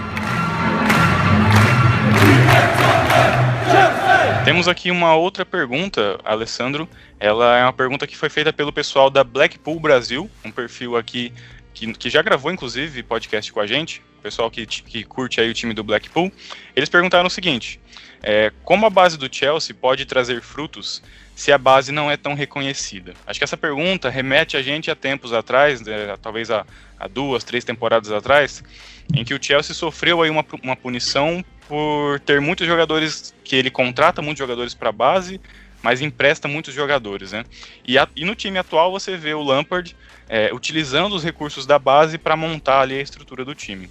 Temos 4.45 4.69
aqui 4.69 4.91
uma 4.91 5.15
outra 5.15 5.47
pergunta, 5.47 6.19
Alessandro. 6.25 6.89
Ela 7.19 7.57
é 7.57 7.63
uma 7.63 7.73
pergunta 7.73 8.07
que 8.07 8.17
foi 8.17 8.29
feita 8.29 8.53
pelo 8.53 8.73
pessoal 8.73 9.09
da 9.09 9.25
Blackpool 9.25 9.81
Brasil, 9.81 10.29
um 10.45 10.51
perfil 10.51 10.97
aqui 10.97 11.33
que, 11.73 11.93
que 11.95 12.11
já 12.11 12.21
gravou, 12.21 12.53
inclusive, 12.53 13.03
podcast 13.03 13.53
com 13.53 13.61
a 13.61 13.67
gente, 13.67 14.03
pessoal 14.25 14.51
que, 14.51 14.65
que 14.65 15.05
curte 15.05 15.39
aí 15.39 15.51
o 15.51 15.55
time 15.55 15.75
do 15.75 15.85
Blackpool. 15.85 16.33
Eles 16.75 16.89
perguntaram 16.89 17.27
o 17.27 17.31
seguinte: 17.31 17.79
É, 18.23 18.51
como 18.65 18.87
a 18.87 18.91
base 18.91 19.19
do 19.19 19.29
Chelsea 19.31 19.77
pode 19.79 20.07
trazer 20.07 20.41
frutos 20.41 21.03
se 21.37 21.53
a 21.53 21.59
base 21.59 21.93
não 21.93 22.11
é 22.11 22.17
tão 22.17 22.33
reconhecida? 22.33 23.13
Acho 23.27 23.39
que 23.39 23.45
essa 23.45 23.57
pergunta 23.57 24.09
remete 24.09 24.57
a 24.57 24.63
gente 24.63 24.91
a 24.91 24.97
tempos 24.97 25.33
atrás, 25.33 25.83
né, 25.83 26.17
talvez 26.23 26.51
a, 26.51 26.65
a, 26.99 27.07
duas, 27.07 27.45
três 27.45 27.65
temporadas 27.65 28.11
atrás, 28.11 28.65
em 29.15 29.25
que 29.25 29.35
o 29.35 29.43
Chelsea 29.43 29.75
sofreu 29.75 30.23
aí 30.23 30.31
uma, 30.31 30.45
uma 30.63 30.77
punição 30.77 31.45
por 31.69 32.19
ter 32.21 32.41
muitos 32.41 32.67
jogadores 32.67 33.35
que 33.45 33.57
ele 33.57 33.71
contrata 33.71 34.23
muitos 34.23 34.39
jogadores 34.39 34.75
para 34.75 34.89
a 34.89 34.93
base, 34.93 35.39
mas 35.83 36.01
empresta 36.01 36.49
muitos 36.49 36.73
jogadores, 36.73 37.33
né? 37.33 37.45
E, 37.87 37.99
a, 37.99 38.09
e 38.17 38.25
no 38.25 38.35
time 38.35 38.59
atual 38.59 38.91
você 38.91 39.19
vê 39.19 39.35
o 39.35 39.43
Lampard 39.43 39.95
é, 40.29 40.51
utilizando 40.55 41.15
os 41.15 41.23
recursos 41.23 41.67
da 41.67 41.79
base 41.79 42.17
para 42.17 42.37
montar 42.37 42.81
ali 42.81 42.95
a 42.95 43.03
estrutura 43.03 43.45
do 43.45 43.55
time. 43.55 43.91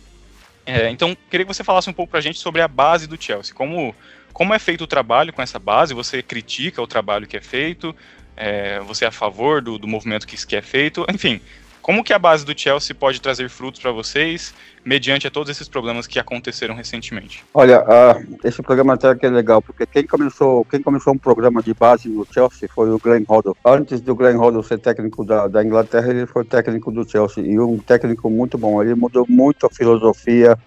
É, 0.65 0.89
então, 0.89 1.15
queria 1.29 1.45
que 1.45 1.53
você 1.53 1.63
falasse 1.63 1.89
um 1.89 1.93
pouco 1.93 2.11
para 2.11 2.19
a 2.19 2.23
gente 2.23 2.39
sobre 2.39 2.61
a 2.61 2.67
base 2.67 3.07
do 3.07 3.21
Chelsea, 3.21 3.53
como 3.53 3.93
como 4.33 4.53
é 4.53 4.59
feito 4.59 4.83
o 4.83 4.87
trabalho 4.87 5.31
com 5.31 5.41
essa 5.41 5.59
base? 5.59 5.93
Você 5.93 6.23
critica 6.23 6.81
o 6.81 6.87
trabalho 6.87 7.27
que 7.27 7.37
é 7.37 7.41
feito? 7.41 7.95
É, 8.35 8.79
você 8.79 9.05
é 9.05 9.07
a 9.07 9.11
favor 9.11 9.61
do, 9.61 9.77
do 9.77 9.87
movimento 9.87 10.25
que, 10.25 10.35
que 10.45 10.55
é 10.55 10.61
feito? 10.61 11.05
Enfim, 11.13 11.39
como 11.83 12.01
que 12.01 12.13
a 12.13 12.17
base 12.17 12.45
do 12.45 12.57
Chelsea 12.57 12.95
pode 12.95 13.19
trazer 13.19 13.49
frutos 13.49 13.81
para 13.81 13.91
vocês, 13.91 14.53
mediante 14.85 15.27
a 15.27 15.29
todos 15.29 15.49
esses 15.49 15.67
problemas 15.67 16.07
que 16.07 16.17
aconteceram 16.17 16.73
recentemente? 16.73 17.43
Olha, 17.53 17.81
uh, 17.81 18.37
esse 18.41 18.63
programa 18.63 18.93
até 18.93 19.13
que 19.13 19.25
é 19.25 19.29
legal, 19.29 19.61
porque 19.61 19.85
quem 19.85 20.07
começou, 20.07 20.63
quem 20.63 20.81
começou 20.81 21.13
um 21.13 21.17
programa 21.17 21.61
de 21.61 21.73
base 21.73 22.07
no 22.07 22.25
Chelsea 22.25 22.69
foi 22.73 22.89
o 22.89 22.97
Glenn 22.97 23.25
Hoddle. 23.27 23.57
Antes 23.65 23.99
do 23.99 24.15
Glenn 24.15 24.37
Hoddle 24.37 24.63
ser 24.63 24.79
técnico 24.79 25.25
da, 25.25 25.49
da 25.49 25.61
Inglaterra, 25.61 26.09
ele 26.09 26.25
foi 26.25 26.45
técnico 26.45 26.89
do 26.89 27.07
Chelsea, 27.07 27.43
e 27.43 27.59
um 27.59 27.77
técnico 27.77 28.29
muito 28.29 28.57
bom. 28.57 28.81
Ele 28.81 28.95
mudou 28.95 29.25
muito 29.27 29.65
a 29.65 29.69
filosofia 29.69 30.57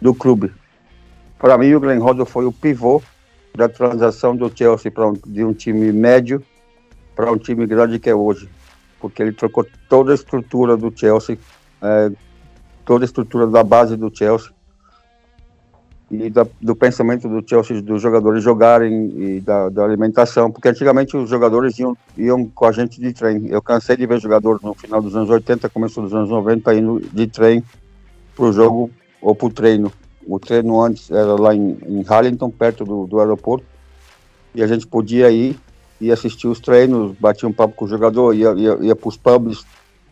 do 0.00 0.14
clube. 0.14 0.50
Para 1.38 1.58
mim, 1.58 1.74
o 1.74 1.80
Glenn 1.80 2.00
Hoddle 2.00 2.24
foi 2.24 2.46
o 2.46 2.52
pivô 2.52 3.02
da 3.54 3.68
transação 3.68 4.34
do 4.34 4.50
Chelsea 4.54 4.90
para 4.90 5.06
um, 5.06 5.12
de 5.12 5.44
um 5.44 5.52
time 5.52 5.92
médio 5.92 6.42
para 7.16 7.32
um 7.32 7.38
time 7.38 7.66
grande 7.66 7.98
que 7.98 8.10
é 8.10 8.14
hoje, 8.14 8.46
porque 9.08 9.22
ele 9.22 9.32
trocou 9.32 9.66
toda 9.88 10.12
a 10.12 10.14
estrutura 10.14 10.76
do 10.76 10.92
Chelsea, 10.94 11.38
é, 11.80 12.10
toda 12.84 13.04
a 13.04 13.06
estrutura 13.06 13.46
da 13.46 13.62
base 13.62 13.96
do 13.96 14.10
Chelsea 14.14 14.50
e 16.10 16.30
da, 16.30 16.46
do 16.60 16.76
pensamento 16.76 17.28
do 17.28 17.42
Chelsea 17.48 17.82
dos 17.82 18.00
jogadores 18.00 18.42
jogarem 18.42 19.12
e 19.16 19.40
da, 19.40 19.68
da, 19.68 19.84
alimentação, 19.84 20.50
porque 20.50 20.68
antigamente 20.68 21.16
os 21.16 21.28
jogadores 21.28 21.78
iam, 21.78 21.96
iam 22.16 22.46
com 22.46 22.64
a 22.64 22.72
gente 22.72 23.00
de 23.00 23.12
trem. 23.12 23.46
Eu 23.48 23.60
cansei 23.60 23.96
de 23.96 24.06
ver 24.06 24.20
jogadores 24.20 24.62
no 24.62 24.74
final 24.74 25.02
dos 25.02 25.16
anos 25.16 25.30
80, 25.30 25.68
começo 25.68 26.00
dos 26.00 26.14
anos 26.14 26.30
90 26.30 26.74
indo 26.74 27.00
de 27.12 27.26
trem 27.26 27.62
para 28.34 28.44
o 28.44 28.52
jogo 28.52 28.90
ou 29.20 29.34
para 29.34 29.46
o 29.46 29.50
treino. 29.50 29.90
O 30.26 30.38
treino 30.38 30.80
antes 30.80 31.10
era 31.10 31.34
lá 31.34 31.54
em, 31.54 31.76
em 31.86 32.02
Harlington, 32.02 32.50
perto 32.50 32.84
do, 32.84 33.06
do 33.06 33.20
aeroporto, 33.20 33.64
e 34.54 34.62
a 34.62 34.66
gente 34.66 34.86
podia 34.86 35.30
ir 35.30 35.58
e 36.00 36.12
assistir 36.12 36.46
os 36.46 36.60
treinos, 36.60 37.16
batia 37.18 37.48
um 37.48 37.52
papo 37.52 37.74
com 37.74 37.84
o 37.84 37.88
jogador, 37.88 38.34
ia, 38.34 38.52
ia, 38.52 38.78
ia 38.80 38.96
para 38.96 39.08
os 39.08 39.16
pubs 39.16 39.64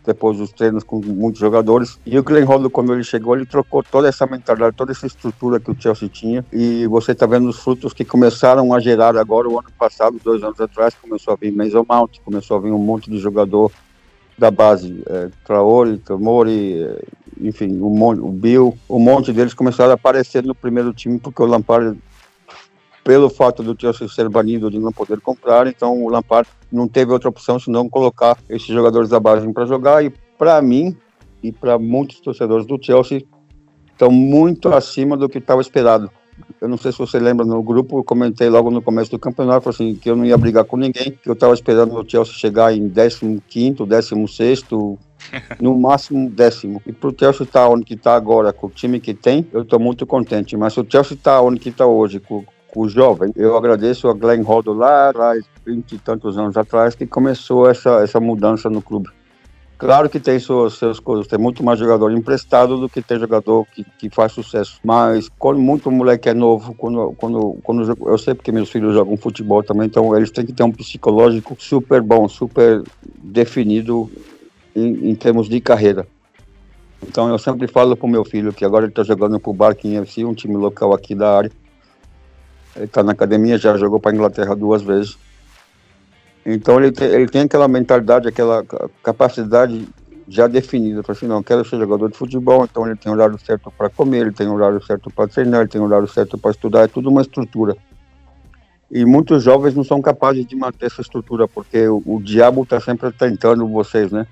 depois 0.05 0.37
dos 0.37 0.53
treinos 0.53 0.85
com 0.85 1.01
muitos 1.01 1.40
jogadores. 1.40 1.99
E 2.05 2.18
o 2.18 2.23
Glenn 2.23 2.44
Hoddle, 2.44 2.70
quando 2.70 2.92
ele 2.92 3.03
chegou, 3.03 3.35
ele 3.35 3.47
trocou 3.47 3.83
toda 3.83 4.09
essa 4.09 4.27
mentalidade, 4.27 4.77
toda 4.77 4.92
essa 4.92 5.07
estrutura 5.07 5.59
que 5.59 5.70
o 5.70 5.77
Chelsea 5.79 6.09
tinha. 6.09 6.44
E 6.53 6.87
você 6.87 7.12
está 7.12 7.27
vendo 7.27 7.49
os 7.49 7.59
frutos 7.59 7.92
que 7.92 8.05
começaram 8.05 8.75
a 8.75 8.81
gerar 8.81 9.16
agora, 9.16 9.49
o 9.49 9.59
ano 9.59 9.68
passado, 9.79 10.20
dois 10.23 10.42
anos 10.42 10.61
atrás, 10.61 10.94
começou 11.01 11.33
a 11.33 11.37
vir 11.37 11.53
Mason 11.53 11.85
Mount, 11.88 12.18
começou 12.25 12.59
a 12.59 12.61
vir 12.61 12.70
um 12.70 12.79
monte 12.79 13.11
de 13.11 13.18
jogador 13.18 13.73
da 14.37 14.51
base, 14.51 15.03
é, 15.07 15.31
Traore, 15.44 15.99
Tomori, 15.99 16.83
é, 16.83 17.05
enfim, 17.40 17.79
o, 17.81 17.87
o 17.87 18.33
Bill, 18.33 18.77
um 18.90 18.99
monte 18.99 19.33
deles 19.33 19.55
começaram 19.55 19.92
a 19.92 19.94
aparecer 19.94 20.42
no 20.42 20.55
primeiro 20.55 20.92
time 20.92 21.18
porque 21.18 21.40
o 21.40 21.47
Lampard, 21.47 21.97
pelo 23.05 23.29
fato 23.29 23.62
do 23.62 23.79
Chelsea 23.79 24.09
ser 24.09 24.29
banido 24.31 24.71
de 24.71 24.79
não 24.79 24.90
poder 24.90 25.21
comprar, 25.21 25.67
então 25.67 26.03
o 26.03 26.09
Lampard 26.09 26.49
não 26.73 26.88
teve 26.88 27.12
outra 27.12 27.29
opção 27.29 27.61
senão 27.61 27.88
colocar 27.88 28.38
esses 28.49 28.67
jogadores 28.67 29.11
da 29.11 29.21
base 29.21 29.47
para 29.53 29.67
jogar 29.67 30.03
e 30.03 30.11
para 30.38 30.61
mim 30.62 30.97
e 31.43 31.53
para 31.53 31.79
muitos 31.79 32.19
torcedores 32.21 32.67
do 32.67 32.83
Chelsea 32.83 33.23
estão 33.93 34.11
muito 34.11 34.69
acima 34.71 35.17
do 35.17 35.29
que 35.29 35.38
estava 35.38 35.61
esperado. 35.61 36.11
Eu 36.61 36.67
não 36.67 36.77
sei 36.77 36.90
se 36.90 36.99
você 36.99 37.19
lembra, 37.19 37.45
no 37.45 37.62
grupo 37.62 37.99
eu 37.99 38.05
comentei 38.05 38.49
logo 38.49 38.71
no 38.71 38.83
começo 38.83 39.11
do 39.11 39.19
campeonato 39.19 39.69
assim, 39.69 39.95
que 39.95 40.11
eu 40.11 40.17
não 40.17 40.25
ia 40.25 40.37
brigar 40.37 40.64
com 40.64 40.77
ninguém, 40.77 41.12
que 41.12 41.29
eu 41.29 41.35
estava 41.35 41.55
esperando 41.55 41.95
o 41.95 42.09
Chelsea 42.09 42.33
chegar 42.33 42.75
em 42.75 42.88
15º, 42.88 43.87
16º, 43.87 44.99
no 45.61 45.79
máximo 45.79 46.29
décimo. 46.31 46.83
E 46.87 46.93
pro 46.93 47.14
Chelsea 47.17 47.45
estar 47.45 47.67
tá 47.67 47.69
onde 47.69 47.95
está 47.95 48.17
agora, 48.17 48.53
com 48.53 48.67
o 48.67 48.71
time 48.71 48.99
que 48.99 49.14
tem, 49.14 49.47
eu 49.53 49.62
estou 49.62 49.79
muito 49.79 50.07
contente. 50.07 50.57
Mas 50.57 50.73
se 50.73 50.81
o 50.81 50.87
Chelsea 50.88 51.17
está 51.17 51.40
onde 51.40 51.69
está 51.69 51.87
hoje, 51.87 52.19
com 52.19 52.45
o 52.75 52.89
jovem, 52.89 53.33
eu 53.37 53.57
agradeço 53.57 54.09
a 54.09 54.15
Glenn 54.15 54.43
Hoddle 54.43 54.75
lá 54.75 55.11
atrás, 55.11 55.45
20 55.65 55.93
e 55.93 55.99
tantos 55.99 56.37
anos 56.39 56.57
atrás, 56.57 56.95
que 56.95 57.07
começou 57.07 57.69
essa, 57.69 58.03
essa 58.03 58.21
mudança 58.21 58.69
no 58.69 58.83
clube. 58.83 59.09
Claro 59.77 60.09
que 60.09 60.21
tem 60.21 60.39
suas, 60.39 60.75
suas 60.75 61.01
coisas, 61.01 61.27
tem 61.27 61.39
muito 61.39 61.63
mais 61.65 61.79
jogador 61.79 62.11
emprestado 62.13 62.79
do 62.79 62.89
que 62.89 63.03
tem 63.03 63.19
jogador 63.19 63.67
que, 63.75 63.85
que 63.99 64.09
faz 64.09 64.33
sucesso. 64.33 64.79
Mas 64.85 65.29
quando 65.39 65.61
muito 65.61 65.91
moleque 65.91 66.29
é 66.29 66.35
novo, 66.35 66.75
quando, 66.75 67.13
quando, 67.17 67.59
quando 67.63 68.09
eu 68.09 68.17
sei 68.17 68.35
porque 68.35 68.53
meus 68.53 68.71
filhos 68.71 68.95
jogam 68.95 69.17
futebol 69.17 69.63
também, 69.63 69.87
então 69.87 70.17
eles 70.17 70.31
têm 70.31 70.47
que 70.47 70.53
ter 70.53 70.63
um 70.63 70.71
psicológico 70.71 71.57
super 71.59 72.01
bom, 72.01 72.29
super 72.29 72.83
definido 73.23 74.11
em, 74.75 75.11
em 75.11 75.15
termos 75.15 75.49
de 75.49 75.61
carreira. 75.61 76.07
Então 77.07 77.29
eu 77.29 77.39
sempre 77.39 77.67
falo 77.67 77.97
pro 77.97 78.09
meu 78.09 78.25
filho 78.25 78.53
que 78.53 78.65
agora 78.65 78.85
ele 78.85 78.93
está 78.93 79.03
jogando 79.03 79.39
pro 79.39 79.53
Barking 79.53 79.97
FC, 79.99 80.25
um 80.25 80.35
time 80.35 80.57
local 80.57 80.95
aqui 80.95 81.15
da 81.15 81.37
área. 81.37 81.51
Ele 82.77 82.87
está 82.87 83.03
na 83.03 83.13
academia, 83.13 83.59
já 83.59 83.77
jogou 83.77 84.01
para 84.01 84.15
Inglaterra 84.15 84.55
duas 84.55 84.83
vezes. 84.83 85.17
Então 86.45 86.79
ele 86.79 86.93
tem, 86.93 87.09
ele 87.09 87.27
tem 87.27 87.43
aquela 87.43 87.69
mentalidade, 87.69 88.29
aquela 88.29 88.65
capacidade 89.03 89.89
já 90.29 90.47
definida. 90.47 91.03
Para 91.03 91.13
assim, 91.13 91.27
não, 91.27 91.43
quero 91.43 91.65
ser 91.65 91.79
jogador 91.79 92.11
de 92.11 92.17
futebol, 92.17 92.65
então 92.65 92.87
ele 92.87 92.97
tem 92.97 93.11
o 93.11 93.15
horário 93.15 93.39
certo 93.39 93.73
para 93.77 93.89
comer, 93.89 94.23
ele 94.23 94.33
tem 94.33 94.49
o 94.49 94.55
horário 94.55 94.83
certo 94.85 95.11
para 95.11 95.29
treinar, 95.29 95.61
ele 95.61 95.71
tem 95.71 95.81
o 95.81 95.85
horário 95.85 96.09
certo 96.09 96.37
para 96.37 96.51
estudar, 96.51 96.83
é 96.83 96.89
tudo 96.89 97.09
uma 97.09 97.23
estrutura. 97.23 97.77
E 98.91 99.05
muitos 99.05 99.43
jovens 99.43 99.75
não 99.75 99.85
são 99.85 100.01
capazes 100.03 100.47
de 100.47 100.55
manter 100.55 100.87
essa 100.87 101.01
estrutura, 101.01 101.49
porque 101.49 101.89
o, 101.89 102.03
o 102.05 102.23
diabo 102.23 102.63
está 102.63 102.81
sempre 102.81 103.11
tentando 103.13 103.67
vocês, 103.67 104.13
né? 104.13 104.27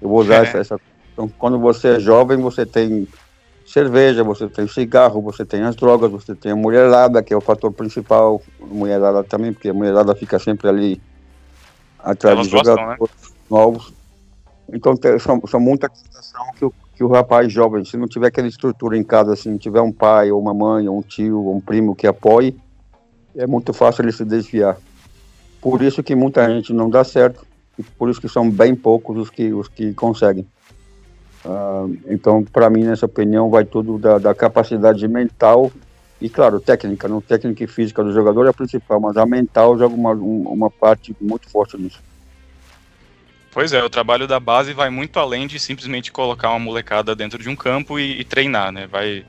Eu 0.00 0.08
vou 0.08 0.20
usar 0.20 0.44
é. 0.44 0.48
essa, 0.48 0.58
essa. 0.58 0.80
Então, 1.12 1.28
quando 1.38 1.58
você 1.58 1.96
é 1.96 2.00
jovem, 2.00 2.36
você 2.38 2.66
tem 2.66 3.08
cerveja, 3.66 4.22
você 4.22 4.48
tem 4.48 4.66
cigarro, 4.68 5.20
você 5.20 5.44
tem 5.44 5.62
as 5.62 5.74
drogas, 5.74 6.10
você 6.10 6.34
tem 6.34 6.52
a 6.52 6.56
mulherada, 6.56 7.22
que 7.22 7.34
é 7.34 7.36
o 7.36 7.40
fator 7.40 7.72
principal. 7.72 8.40
Mulherada 8.60 9.24
também, 9.24 9.52
porque 9.52 9.68
a 9.68 9.74
mulherada 9.74 10.14
fica 10.14 10.38
sempre 10.38 10.68
ali 10.68 11.02
atrás 11.98 12.36
Elas 12.36 12.46
de 12.46 12.52
jogadores 12.52 13.00
né? 13.00 13.08
novos. 13.50 13.92
Então, 14.72 14.96
tem, 14.96 15.18
são, 15.18 15.40
são 15.46 15.60
muita 15.60 15.88
questão 15.88 16.44
que 16.56 16.64
o, 16.64 16.74
que 16.94 17.04
o 17.04 17.08
rapaz 17.08 17.52
jovem, 17.52 17.84
se 17.84 17.96
não 17.96 18.06
tiver 18.06 18.28
aquela 18.28 18.48
estrutura 18.48 18.96
em 18.96 19.02
casa, 19.02 19.36
se 19.36 19.48
não 19.48 19.58
tiver 19.58 19.80
um 19.80 19.92
pai, 19.92 20.30
ou 20.30 20.40
uma 20.40 20.54
mãe, 20.54 20.88
ou 20.88 20.98
um 20.98 21.02
tio, 21.02 21.40
ou 21.40 21.56
um 21.56 21.60
primo 21.60 21.94
que 21.94 22.06
apoie, 22.06 22.56
é 23.36 23.46
muito 23.46 23.72
fácil 23.72 24.02
ele 24.02 24.12
se 24.12 24.24
desviar. 24.24 24.76
Por 25.60 25.82
isso 25.82 26.02
que 26.02 26.14
muita 26.14 26.48
gente 26.48 26.72
não 26.72 26.88
dá 26.88 27.04
certo, 27.04 27.44
e 27.78 27.82
por 27.82 28.08
isso 28.08 28.20
que 28.20 28.28
são 28.28 28.50
bem 28.50 28.74
poucos 28.74 29.18
os 29.18 29.30
que, 29.30 29.52
os 29.52 29.68
que 29.68 29.92
conseguem. 29.92 30.46
Uh, 31.46 31.96
então, 32.08 32.42
para 32.42 32.68
mim, 32.68 32.82
nessa 32.82 33.06
opinião, 33.06 33.48
vai 33.48 33.64
tudo 33.64 33.98
da, 33.98 34.18
da, 34.18 34.34
capacidade 34.34 35.06
mental 35.06 35.70
e, 36.20 36.28
claro, 36.28 36.58
técnica. 36.58 37.06
Não 37.06 37.20
técnica 37.20 37.62
e 37.62 37.68
física 37.68 38.02
do 38.02 38.12
jogador 38.12 38.46
é 38.46 38.48
a 38.48 38.52
principal, 38.52 38.98
mas 39.00 39.16
a 39.16 39.24
mental 39.24 39.78
joga 39.78 39.94
uma, 39.94 40.10
uma 40.10 40.68
parte 40.68 41.14
muito 41.20 41.48
forte 41.48 41.78
nisso. 41.78 42.02
Pois 43.52 43.72
é, 43.72 43.82
o 43.82 43.88
trabalho 43.88 44.26
da 44.26 44.40
base 44.40 44.72
vai 44.72 44.90
muito 44.90 45.20
além 45.20 45.46
de 45.46 45.60
simplesmente 45.60 46.10
colocar 46.10 46.50
uma 46.50 46.58
molecada 46.58 47.14
dentro 47.14 47.40
de 47.40 47.48
um 47.48 47.54
campo 47.54 47.96
e, 47.96 48.20
e 48.20 48.24
treinar, 48.24 48.72
né? 48.72 48.88
Vai, 48.88 49.24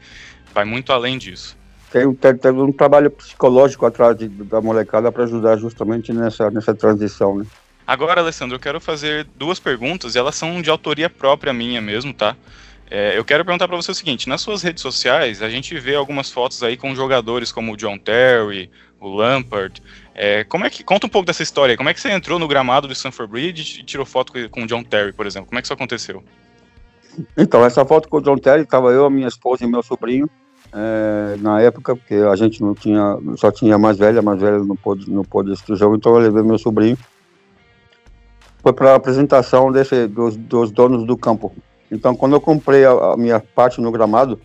vai 0.52 0.66
muito 0.66 0.92
além 0.92 1.20
disso. 1.20 1.56
Tem, 1.92 2.12
tem, 2.16 2.36
tem 2.36 2.52
um 2.52 2.72
trabalho 2.72 3.12
psicológico 3.12 3.86
atrás 3.86 4.18
de, 4.18 4.28
da 4.28 4.60
molecada 4.60 5.12
para 5.12 5.24
ajudar 5.24 5.56
justamente 5.58 6.12
nessa, 6.12 6.50
nessa 6.50 6.74
transição, 6.74 7.38
né? 7.38 7.46
Agora, 7.88 8.19
Alessandro, 8.19 8.58
eu 8.58 8.60
quero 8.60 8.82
fazer 8.82 9.26
duas 9.38 9.62
perguntas 9.62 10.13
e 10.13 10.19
elas 10.19 10.36
são 10.36 10.62
de 10.62 10.69
autoria 10.69 11.10
própria 11.10 11.54
minha 11.54 11.80
mesmo, 11.80 12.13
tá? 12.13 12.36
É, 12.91 13.17
eu 13.17 13.23
quero 13.23 13.45
perguntar 13.45 13.65
para 13.65 13.78
você 13.78 13.91
o 13.91 13.95
seguinte: 13.95 14.28
nas 14.28 14.41
suas 14.41 14.62
redes 14.62 14.82
sociais, 14.82 15.41
a 15.41 15.50
gente 15.50 15.78
vê 15.80 15.95
algumas 15.95 16.30
fotos 16.30 16.62
aí 16.63 16.76
com 16.76 16.93
jogadores 16.93 17.50
como 17.50 17.71
o 17.71 17.78
John 17.78 17.97
Terry, 17.97 18.69
o 19.00 19.08
Lampard. 19.08 19.82
É, 20.13 20.43
como 20.43 20.65
é 20.65 20.69
que 20.69 20.84
conta 20.84 21.08
um 21.08 21.10
pouco 21.10 21.26
dessa 21.26 21.43
história? 21.43 21.78
Como 21.78 21.88
é 21.88 21.93
que 21.93 22.02
você 22.02 22.12
entrou 22.12 22.38
no 22.38 22.47
gramado 22.47 22.88
do 22.88 22.93
Stanford 22.93 23.32
Bridge 23.32 23.80
e 23.80 23.84
tirou 23.84 24.06
foto 24.06 24.34
com 24.50 24.63
o 24.63 24.67
John 24.67 24.84
Terry, 24.84 25.13
por 25.13 25.26
exemplo? 25.26 25.47
Como 25.47 25.58
é 25.58 25.62
que 25.62 25.67
isso 25.67 25.73
aconteceu? 25.73 26.21
Então, 27.38 27.63
essa 27.63 27.86
foto 27.86 28.10
com 28.10 28.17
o 28.17 28.21
John 28.21 28.38
Terry, 28.38 28.63
estava 28.63 28.91
eu, 28.91 29.06
a 29.06 29.10
minha 29.10 29.28
esposa 29.28 29.63
e 29.63 29.67
meu 29.67 29.82
sobrinho. 29.82 30.30
É, 30.73 31.38
na 31.39 31.62
época, 31.62 31.95
porque 31.95 32.15
a 32.15 32.36
gente 32.36 32.62
não 32.62 32.76
tinha, 32.76 33.17
só 33.38 33.50
tinha 33.50 33.78
mais 33.78 33.97
velha, 33.97 34.21
mais 34.21 34.41
velha 34.41 34.60
não 34.60 34.76
pôde, 34.76 35.10
não 35.10 35.23
pôde 35.23 35.54
assistir 35.54 35.71
o 35.71 35.78
jogo, 35.78 35.95
então 35.95 36.13
eu 36.13 36.19
levei 36.19 36.43
meu 36.43 36.58
sobrinho 36.58 36.97
foi 38.68 38.74
para 38.74 38.92
a 38.92 38.96
apresentação 38.96 39.72
desse, 39.72 40.08
dos, 40.08 40.36
dos, 40.36 40.72
donos 40.72 41.06
do 41.06 41.16
campo. 41.16 41.56
Então, 41.90 42.14
quando 42.14 42.34
eu 42.36 42.42
comprei 42.42 42.84
a, 42.84 43.14
a, 43.14 43.18
minha 43.18 43.40
parte 43.40 43.80
no 43.80 43.92
gramado, 43.92 44.42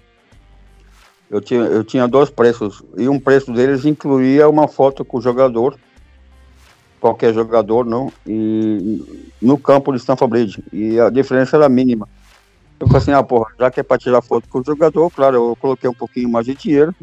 Eu 1.28 1.40
tinha, 1.40 1.60
eu 1.60 1.82
tinha 1.82 2.06
dois 2.06 2.30
preços, 2.30 2.84
e 2.96 3.08
um 3.08 3.18
preço 3.18 3.52
deles 3.52 3.84
incluía 3.84 4.48
uma 4.48 4.68
foto 4.68 5.04
com 5.04 5.16
o 5.16 5.20
jogador, 5.20 5.76
qualquer 7.00 7.34
jogador, 7.34 7.84
não, 7.84 8.12
e 8.24 9.02
no 9.40 9.58
campo 9.58 9.90
de 9.92 9.98
Stanford 9.98 10.30
Bridge, 10.30 10.62
e 10.72 11.00
a 11.00 11.10
diferença 11.10 11.56
era 11.56 11.68
mínima. 11.68 12.06
Eu 12.78 12.86
falei 12.86 13.02
assim, 13.02 13.12
ah, 13.12 13.22
porra, 13.24 13.50
já 13.58 13.70
que 13.70 13.80
é 13.80 13.82
para 13.82 13.98
tirar 13.98 14.22
foto 14.22 14.46
com 14.48 14.60
o 14.60 14.64
jogador, 14.64 15.10
claro, 15.10 15.36
eu 15.36 15.56
coloquei 15.56 15.88
um 15.88 15.94
pouquinho 15.94 16.28
mais 16.28 16.46
de 16.46 16.54
dinheiro. 16.54 16.94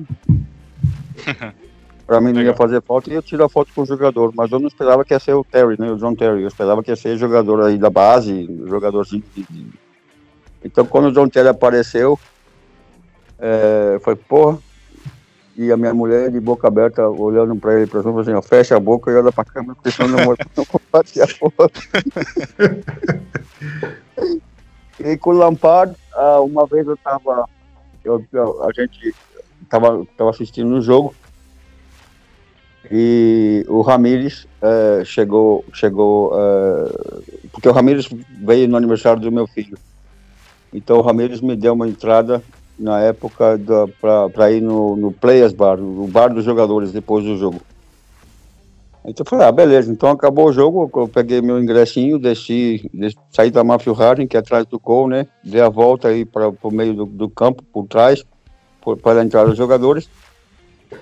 para 2.10 2.20
mim 2.20 2.34
não 2.34 2.42
ia 2.42 2.56
fazer 2.56 2.82
falta 2.82 3.08
e 3.12 3.14
eu 3.14 3.22
tiro 3.22 3.44
a 3.44 3.48
foto 3.48 3.72
com 3.72 3.84
o 3.84 3.86
jogador, 3.86 4.34
mas 4.36 4.52
eu 4.52 4.60
não 4.60 4.68
esperava 4.68 5.06
que 5.06 5.14
ia 5.14 5.20
ser 5.20 5.36
o 5.36 5.44
Terry, 5.44 5.76
né, 5.78 5.92
o 5.92 5.96
John 5.96 6.16
Terry, 6.16 6.42
eu 6.42 6.48
esperava 6.48 6.82
que 6.82 6.90
ia 6.90 6.96
ser 6.96 7.16
jogador 7.18 7.64
aí 7.64 7.78
da 7.78 7.92
base, 7.92 8.50
jogadorzinho 8.66 9.24
de... 9.36 9.68
Então 10.66 10.88
quando 10.88 11.10
o 11.10 11.12
John 11.12 11.30
Terry 11.30 11.50
apareceu, 11.50 12.18
é, 13.38 14.00
foi, 14.02 14.16
porra, 14.16 14.58
e 15.56 15.72
a 15.72 15.78
minha 15.78 15.94
mulher 15.94 16.32
de 16.32 16.40
boca 16.40 16.68
aberta, 16.68 17.08
olhando 17.08 17.56
para 17.58 17.76
ele, 17.76 17.86
para 17.86 18.00
assim, 18.00 18.34
ó, 18.34 18.42
fecha 18.42 18.76
a 18.76 18.80
boca 18.80 19.12
e 19.12 19.16
olha 19.16 19.32
para 19.32 19.44
a 19.44 19.54
câmera, 19.54 19.76
porque 19.76 19.92
senão 19.92 20.18
não, 20.26 20.36
não 20.58 20.66
compartilha 20.66 21.26
a 21.26 21.28
foto. 21.28 21.80
e 25.00 25.16
com 25.16 25.30
o 25.30 25.34
Lampard, 25.34 25.96
ah, 26.16 26.42
uma 26.42 26.66
vez 26.66 26.88
eu 26.88 26.98
tava, 26.98 27.48
eu, 28.04 28.26
a 28.64 28.72
gente 28.74 29.14
tava, 29.70 30.04
tava 30.18 30.32
assistindo 30.32 30.74
um 30.74 30.82
jogo, 30.82 31.14
e 32.92 33.66
o 33.68 33.82
Ramires 33.82 34.48
é, 34.62 35.04
chegou, 35.06 35.66
chegou 35.74 36.32
é, 36.34 37.20
porque 37.52 37.68
o 37.68 37.72
Ramires 37.72 38.08
veio 38.42 38.68
no 38.68 38.78
aniversário 38.78 39.22
do 39.22 39.32
meu 39.32 39.48
filho. 39.48 39.78
Então 40.74 40.98
o 40.98 41.02
Ramires 41.02 41.42
me 41.42 41.56
deu 41.56 41.74
uma 41.74 41.88
entrada 41.88 42.42
na 42.78 43.00
época 43.02 43.60
para 44.32 44.52
ir 44.52 44.62
no, 44.62 44.96
no 44.96 45.12
Players 45.12 45.52
Bar, 45.52 45.80
o 45.80 46.08
bar 46.08 46.34
dos 46.34 46.46
jogadores 46.46 46.92
depois 46.92 47.26
do 47.26 47.38
jogo. 47.38 47.62
Então 49.06 49.24
eu 49.24 49.30
falei, 49.30 49.48
ah, 49.48 49.52
beleza, 49.52 49.92
então 49.92 50.10
acabou 50.10 50.48
o 50.48 50.54
jogo, 50.54 50.90
eu 50.96 51.08
peguei 51.08 51.42
meu 51.42 51.60
ingressinho, 51.60 52.20
desci, 52.20 52.90
desci 52.94 53.18
saí 53.32 53.50
da 53.50 53.64
Mafia 53.64 53.94
Harden, 53.94 54.28
que 54.28 54.38
é 54.38 54.40
atrás 54.40 54.66
do 54.66 54.80
gol, 54.80 55.08
né? 55.08 55.26
Dei 55.44 55.62
a 55.62 55.70
volta 55.70 56.10
aí 56.10 56.26
para 56.26 56.50
o 56.50 56.72
meio 56.72 56.94
do, 56.94 57.06
do, 57.06 57.30
campo, 57.30 57.64
por 57.74 57.88
trás, 57.88 58.24
para 59.02 59.24
entrar 59.24 59.48
os 59.48 59.58
jogadores. 59.58 60.10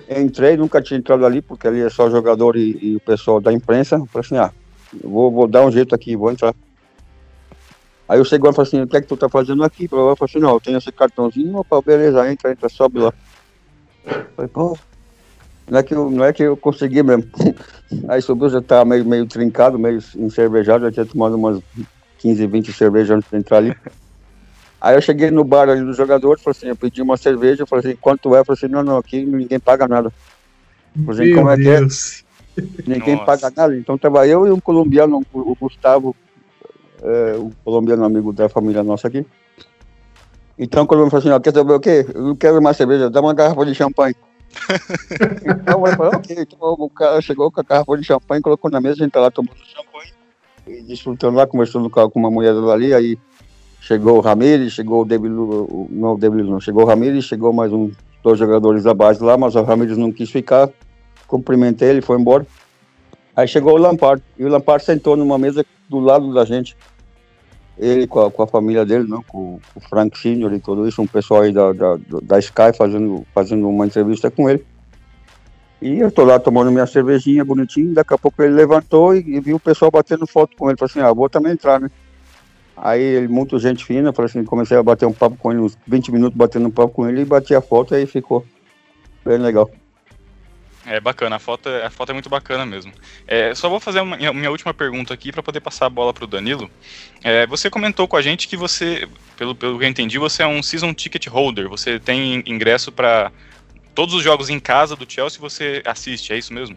Entrei, 0.08 0.56
nunca 0.56 0.82
tinha 0.82 0.98
entrado 0.98 1.24
ali, 1.24 1.40
porque 1.42 1.66
ali 1.66 1.80
é 1.80 1.90
só 1.90 2.10
jogador 2.10 2.56
e, 2.56 2.78
e 2.80 2.96
o 2.96 3.00
pessoal 3.00 3.40
da 3.40 3.52
imprensa. 3.52 3.98
Falei 4.06 4.26
assim, 4.26 4.36
ah, 4.36 4.52
vou, 5.02 5.30
vou 5.30 5.46
dar 5.46 5.64
um 5.64 5.70
jeito 5.70 5.94
aqui, 5.94 6.16
vou 6.16 6.30
entrar. 6.30 6.54
Aí 8.08 8.24
chegou 8.24 8.50
e 8.50 8.54
falei 8.54 8.68
assim, 8.68 8.80
o 8.80 8.86
que 8.86 8.96
é 8.96 9.00
que 9.02 9.06
tu 9.06 9.16
tá 9.16 9.28
fazendo 9.28 9.62
aqui? 9.62 9.84
Eu 9.84 10.16
falei 10.16 10.16
assim, 10.22 10.38
não, 10.38 10.54
eu 10.54 10.60
tenho 10.60 10.78
esse 10.78 10.90
cartãozinho, 10.90 11.58
opa, 11.58 11.80
beleza, 11.82 12.30
entra, 12.30 12.50
entra, 12.50 12.68
sobe 12.68 13.00
lá. 13.00 13.12
Falei, 14.34 14.48
pô, 14.48 14.78
não 15.70 15.78
é 15.78 15.82
que 15.82 15.94
eu, 15.94 16.10
não 16.10 16.24
é 16.24 16.32
que 16.32 16.42
eu 16.42 16.56
consegui 16.56 17.02
mesmo. 17.02 17.24
Aí 18.08 18.22
subiu, 18.22 18.48
já 18.48 18.62
tava 18.62 18.86
meio, 18.86 19.04
meio 19.04 19.26
trincado, 19.26 19.78
meio 19.78 19.98
encervejado, 20.16 20.84
já 20.86 20.92
tinha 20.92 21.06
tomado 21.06 21.36
umas 21.36 21.60
15, 22.18 22.46
20 22.46 22.72
cervejas 22.72 23.18
antes 23.18 23.30
de 23.30 23.36
entrar 23.36 23.58
ali. 23.58 23.76
Aí 24.80 24.94
eu 24.96 25.02
cheguei 25.02 25.30
no 25.30 25.42
bar 25.42 25.68
ali 25.68 25.84
dos 25.84 25.96
jogadores, 25.96 26.42
falei 26.42 26.56
assim, 26.56 26.68
eu 26.68 26.76
pedi 26.76 27.02
uma 27.02 27.16
cerveja, 27.16 27.66
falei 27.66 27.84
assim, 27.84 27.98
quanto 28.00 28.34
é? 28.34 28.40
Eu 28.40 28.44
falei 28.44 28.58
assim, 28.58 28.72
não, 28.72 28.82
não, 28.82 28.98
aqui 28.98 29.24
ninguém 29.24 29.58
paga 29.58 29.88
nada. 29.88 30.12
Falei, 31.04 31.34
como 31.34 31.50
é 31.50 31.56
que 31.56 31.68
é? 31.68 31.80
Ninguém 32.86 33.14
Nossa. 33.16 33.26
paga 33.26 33.52
nada. 33.56 33.76
Então 33.76 33.98
tava 33.98 34.26
eu 34.26 34.46
e 34.46 34.50
um 34.50 34.60
colombiano, 34.60 35.20
o 35.32 35.56
Gustavo, 35.56 36.14
é, 37.02 37.36
o 37.36 37.50
colombiano 37.64 38.04
amigo 38.04 38.32
da 38.32 38.48
família 38.48 38.84
nossa 38.84 39.08
aqui. 39.08 39.26
Então 40.56 40.86
quando 40.86 41.04
eu 41.04 41.10
falei 41.10 41.28
assim, 41.28 41.40
quer 41.40 41.52
saber 41.52 41.72
o 41.72 41.80
quê? 41.80 42.06
Eu 42.14 42.22
não 42.22 42.36
quero 42.36 42.62
mais 42.62 42.76
cerveja, 42.76 43.10
dá 43.10 43.20
uma 43.20 43.34
garrafa 43.34 43.66
de 43.66 43.74
champanhe. 43.74 44.14
então 45.44 45.86
eu 45.86 45.96
falei, 45.96 46.16
ok, 46.16 46.36
então 46.38 46.58
o 46.60 46.90
cara 46.90 47.20
chegou 47.20 47.50
com 47.50 47.60
a 47.60 47.64
garrafa 47.64 47.96
de 47.96 48.04
champanhe, 48.04 48.42
colocou 48.42 48.70
na 48.70 48.80
mesa, 48.80 48.94
a 48.94 49.04
gente 49.04 49.12
tá 49.12 49.20
lá 49.20 49.30
tomando 49.30 49.56
champanhe, 49.64 50.12
e 50.66 50.82
desfrutando 50.82 51.36
lá, 51.36 51.46
conversando 51.46 51.90
com 51.90 52.10
uma 52.14 52.30
mulher 52.30 52.54
ali, 52.72 52.94
aí 52.94 53.18
Chegou 53.88 54.18
o 54.18 54.20
Ramires, 54.20 54.74
chegou 54.74 55.00
o 55.00 55.04
David, 55.06 55.32
não 55.32 56.12
o 56.12 56.18
David 56.18 56.42
não, 56.42 56.60
chegou 56.60 56.82
o 56.82 56.86
Ramires, 56.86 57.24
chegou 57.24 57.54
mais 57.54 57.72
um, 57.72 57.90
dois 58.22 58.38
jogadores 58.38 58.84
da 58.84 58.92
base 58.92 59.24
lá, 59.24 59.38
mas 59.38 59.54
o 59.56 59.62
Ramires 59.62 59.96
não 59.96 60.12
quis 60.12 60.30
ficar, 60.30 60.68
cumprimentei 61.26 61.88
ele, 61.88 62.02
foi 62.02 62.20
embora. 62.20 62.46
Aí 63.34 63.48
chegou 63.48 63.72
o 63.72 63.78
Lampard, 63.78 64.22
e 64.38 64.44
o 64.44 64.48
Lampard 64.50 64.84
sentou 64.84 65.16
numa 65.16 65.38
mesa 65.38 65.64
do 65.88 66.00
lado 66.00 66.34
da 66.34 66.44
gente, 66.44 66.76
ele 67.78 68.06
com 68.06 68.26
a, 68.26 68.30
com 68.30 68.42
a 68.42 68.46
família 68.46 68.84
dele, 68.84 69.08
não, 69.08 69.22
com, 69.22 69.58
com, 69.72 69.80
o 69.80 69.88
Frank 69.88 70.18
Senior 70.18 70.52
e 70.52 70.60
tudo 70.60 70.86
isso, 70.86 71.00
um 71.00 71.06
pessoal 71.06 71.40
aí 71.40 71.52
da, 71.54 71.72
da, 71.72 71.96
da 72.22 72.38
Sky 72.40 72.76
fazendo, 72.76 73.26
fazendo 73.34 73.66
uma 73.66 73.86
entrevista 73.86 74.30
com 74.30 74.50
ele. 74.50 74.66
E 75.80 75.98
eu 75.98 76.10
tô 76.10 76.24
lá 76.24 76.38
tomando 76.38 76.70
minha 76.70 76.86
cervejinha 76.86 77.42
bonitinho, 77.42 77.94
daqui 77.94 78.12
a 78.12 78.18
pouco 78.18 78.42
ele 78.42 78.52
levantou 78.52 79.14
e, 79.14 79.20
e 79.20 79.40
viu 79.40 79.56
o 79.56 79.60
pessoal 79.60 79.90
batendo 79.90 80.26
foto 80.26 80.54
com 80.58 80.68
ele. 80.68 80.76
Falei 80.76 80.90
assim, 80.90 81.00
ah, 81.00 81.14
vou 81.14 81.30
também 81.30 81.52
entrar, 81.52 81.80
né? 81.80 81.90
Aí 82.82 83.02
ele, 83.02 83.28
muito 83.28 83.58
gente 83.58 83.84
fina, 83.84 84.12
falei 84.12 84.30
assim, 84.30 84.44
comecei 84.44 84.76
a 84.76 84.82
bater 84.82 85.06
um 85.06 85.12
papo 85.12 85.36
com 85.36 85.50
ele, 85.50 85.60
uns 85.60 85.76
20 85.86 86.12
minutos 86.12 86.36
batendo 86.36 86.68
um 86.68 86.70
papo 86.70 86.92
com 86.92 87.08
ele 87.08 87.22
e 87.22 87.24
bati 87.24 87.54
a 87.54 87.60
foto 87.60 87.94
e 87.94 87.98
aí 87.98 88.06
ficou 88.06 88.44
bem 89.24 89.38
legal. 89.38 89.70
É 90.86 90.98
bacana, 91.00 91.36
a 91.36 91.38
foto, 91.38 91.68
a 91.68 91.90
foto 91.90 92.10
é 92.10 92.12
muito 92.14 92.30
bacana 92.30 92.64
mesmo. 92.64 92.90
É, 93.26 93.54
só 93.54 93.68
vou 93.68 93.78
fazer 93.78 94.00
uma, 94.00 94.16
minha 94.16 94.50
última 94.50 94.72
pergunta 94.72 95.12
aqui 95.12 95.30
para 95.30 95.42
poder 95.42 95.60
passar 95.60 95.84
a 95.84 95.90
bola 95.90 96.14
para 96.14 96.24
o 96.24 96.26
Danilo. 96.26 96.70
É, 97.22 97.46
você 97.46 97.68
comentou 97.68 98.08
com 98.08 98.16
a 98.16 98.22
gente 98.22 98.48
que 98.48 98.56
você, 98.56 99.06
pelo, 99.36 99.54
pelo 99.54 99.78
que 99.78 99.84
eu 99.84 99.88
entendi, 99.88 100.18
você 100.18 100.42
é 100.42 100.46
um 100.46 100.62
season 100.62 100.94
ticket 100.94 101.26
holder. 101.26 101.68
Você 101.68 102.00
tem 102.00 102.42
ingresso 102.46 102.90
para 102.90 103.30
todos 103.94 104.14
os 104.14 104.22
jogos 104.22 104.48
em 104.48 104.58
casa 104.58 104.96
do 104.96 105.04
Chelsea. 105.06 105.38
Você 105.38 105.82
assiste, 105.84 106.32
é 106.32 106.38
isso 106.38 106.54
mesmo? 106.54 106.74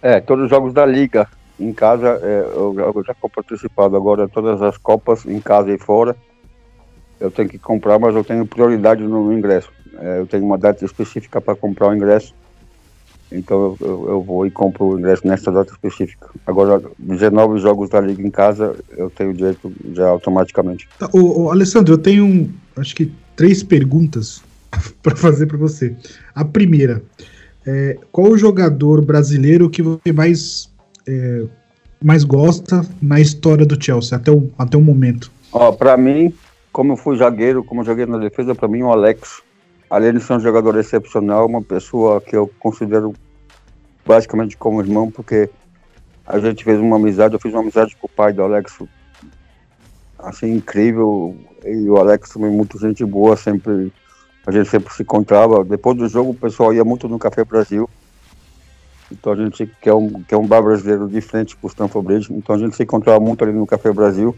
É, 0.00 0.20
todos 0.20 0.44
os 0.44 0.50
jogos 0.50 0.72
da 0.72 0.86
liga 0.86 1.28
em 1.58 1.72
casa, 1.72 2.20
é, 2.22 2.50
eu, 2.54 2.74
já 3.06 3.12
estou 3.12 3.30
participado 3.30 3.96
agora 3.96 4.28
todas 4.28 4.60
as 4.60 4.76
Copas, 4.76 5.24
em 5.24 5.40
casa 5.40 5.72
e 5.72 5.78
fora. 5.78 6.14
Eu 7.18 7.30
tenho 7.30 7.48
que 7.48 7.58
comprar, 7.58 7.98
mas 7.98 8.14
eu 8.14 8.22
tenho 8.22 8.46
prioridade 8.46 9.02
no 9.02 9.32
ingresso. 9.32 9.72
É, 9.98 10.18
eu 10.18 10.26
tenho 10.26 10.44
uma 10.44 10.58
data 10.58 10.84
específica 10.84 11.40
para 11.40 11.56
comprar 11.56 11.88
o 11.88 11.94
ingresso. 11.94 12.34
Então 13.32 13.76
eu, 13.80 13.86
eu, 13.86 14.08
eu, 14.08 14.22
vou 14.22 14.46
e 14.46 14.50
compro 14.50 14.86
o 14.86 14.98
ingresso 14.98 15.26
nessa 15.26 15.50
data 15.50 15.72
específica. 15.72 16.28
Agora, 16.46 16.82
19 16.98 17.58
jogos 17.58 17.88
da 17.90 18.00
Liga 18.00 18.22
em 18.22 18.30
casa, 18.30 18.76
eu 18.96 19.10
tenho 19.10 19.34
direito 19.34 19.72
já 19.92 20.08
automaticamente. 20.08 20.88
Tá, 20.98 21.08
ô, 21.12 21.44
ô, 21.44 21.50
Alessandro, 21.50 21.94
eu 21.94 21.98
tenho 21.98 22.52
acho 22.76 22.94
que 22.94 23.10
três 23.34 23.62
perguntas 23.62 24.42
para 25.02 25.16
fazer 25.16 25.46
para 25.46 25.56
você. 25.56 25.96
A 26.34 26.44
primeira, 26.44 27.02
é, 27.66 27.98
qual 28.12 28.28
o 28.28 28.38
jogador 28.38 29.04
brasileiro 29.04 29.68
que 29.68 29.82
você 29.82 30.12
mais 30.12 30.70
é, 31.06 31.46
mais 32.02 32.24
gosta 32.24 32.82
na 33.00 33.20
história 33.20 33.64
do 33.64 33.82
Chelsea 33.82 34.16
até 34.16 34.30
o, 34.30 34.50
até 34.58 34.76
o 34.76 34.80
momento? 34.80 35.30
Ó, 35.52 35.72
para 35.72 35.96
mim, 35.96 36.32
como 36.72 36.92
eu 36.92 36.96
fui 36.96 37.16
zagueiro, 37.16 37.64
como 37.64 37.80
eu 37.80 37.86
joguei 37.86 38.06
na 38.06 38.18
defesa, 38.18 38.54
para 38.54 38.68
mim 38.68 38.82
o 38.82 38.90
Alex, 38.90 39.42
além 39.88 40.12
de 40.12 40.20
ser 40.20 40.34
um 40.34 40.40
jogador 40.40 40.76
excepcional, 40.78 41.46
uma 41.46 41.62
pessoa 41.62 42.20
que 42.20 42.36
eu 42.36 42.50
considero 42.58 43.14
basicamente 44.04 44.56
como 44.56 44.80
irmão, 44.80 45.10
porque 45.10 45.48
a 46.26 46.38
gente 46.38 46.64
fez 46.64 46.78
uma 46.78 46.96
amizade, 46.96 47.34
eu 47.34 47.40
fiz 47.40 47.52
uma 47.52 47.62
amizade 47.62 47.96
com 47.96 48.06
o 48.06 48.10
pai 48.10 48.32
do 48.32 48.42
Alex, 48.42 48.78
assim, 50.18 50.54
incrível, 50.54 51.36
e 51.64 51.88
o 51.88 51.96
Alex 51.96 52.30
também 52.30 52.50
muito 52.50 52.78
gente 52.78 53.04
boa, 53.04 53.36
sempre, 53.36 53.92
a 54.46 54.50
gente 54.50 54.68
sempre 54.68 54.92
se 54.92 55.02
encontrava, 55.02 55.64
depois 55.64 55.96
do 55.96 56.08
jogo 56.08 56.30
o 56.30 56.34
pessoal 56.34 56.74
ia 56.74 56.84
muito 56.84 57.08
no 57.08 57.18
Café 57.18 57.44
Brasil, 57.44 57.88
então 59.10 59.32
a 59.32 59.36
gente 59.36 59.66
quer 59.80 59.94
um, 59.94 60.22
quer 60.24 60.36
um 60.36 60.46
bar 60.46 60.62
brasileiro 60.62 61.08
de 61.08 61.20
frente 61.20 61.56
para 61.56 61.66
o 61.66 61.68
Stanford 61.68 62.06
Bridge. 62.06 62.32
Então 62.32 62.56
a 62.56 62.58
gente 62.58 62.74
se 62.74 62.82
encontrava 62.82 63.20
muito 63.20 63.42
ali 63.44 63.52
no 63.52 63.66
Café 63.66 63.92
Brasil. 63.92 64.34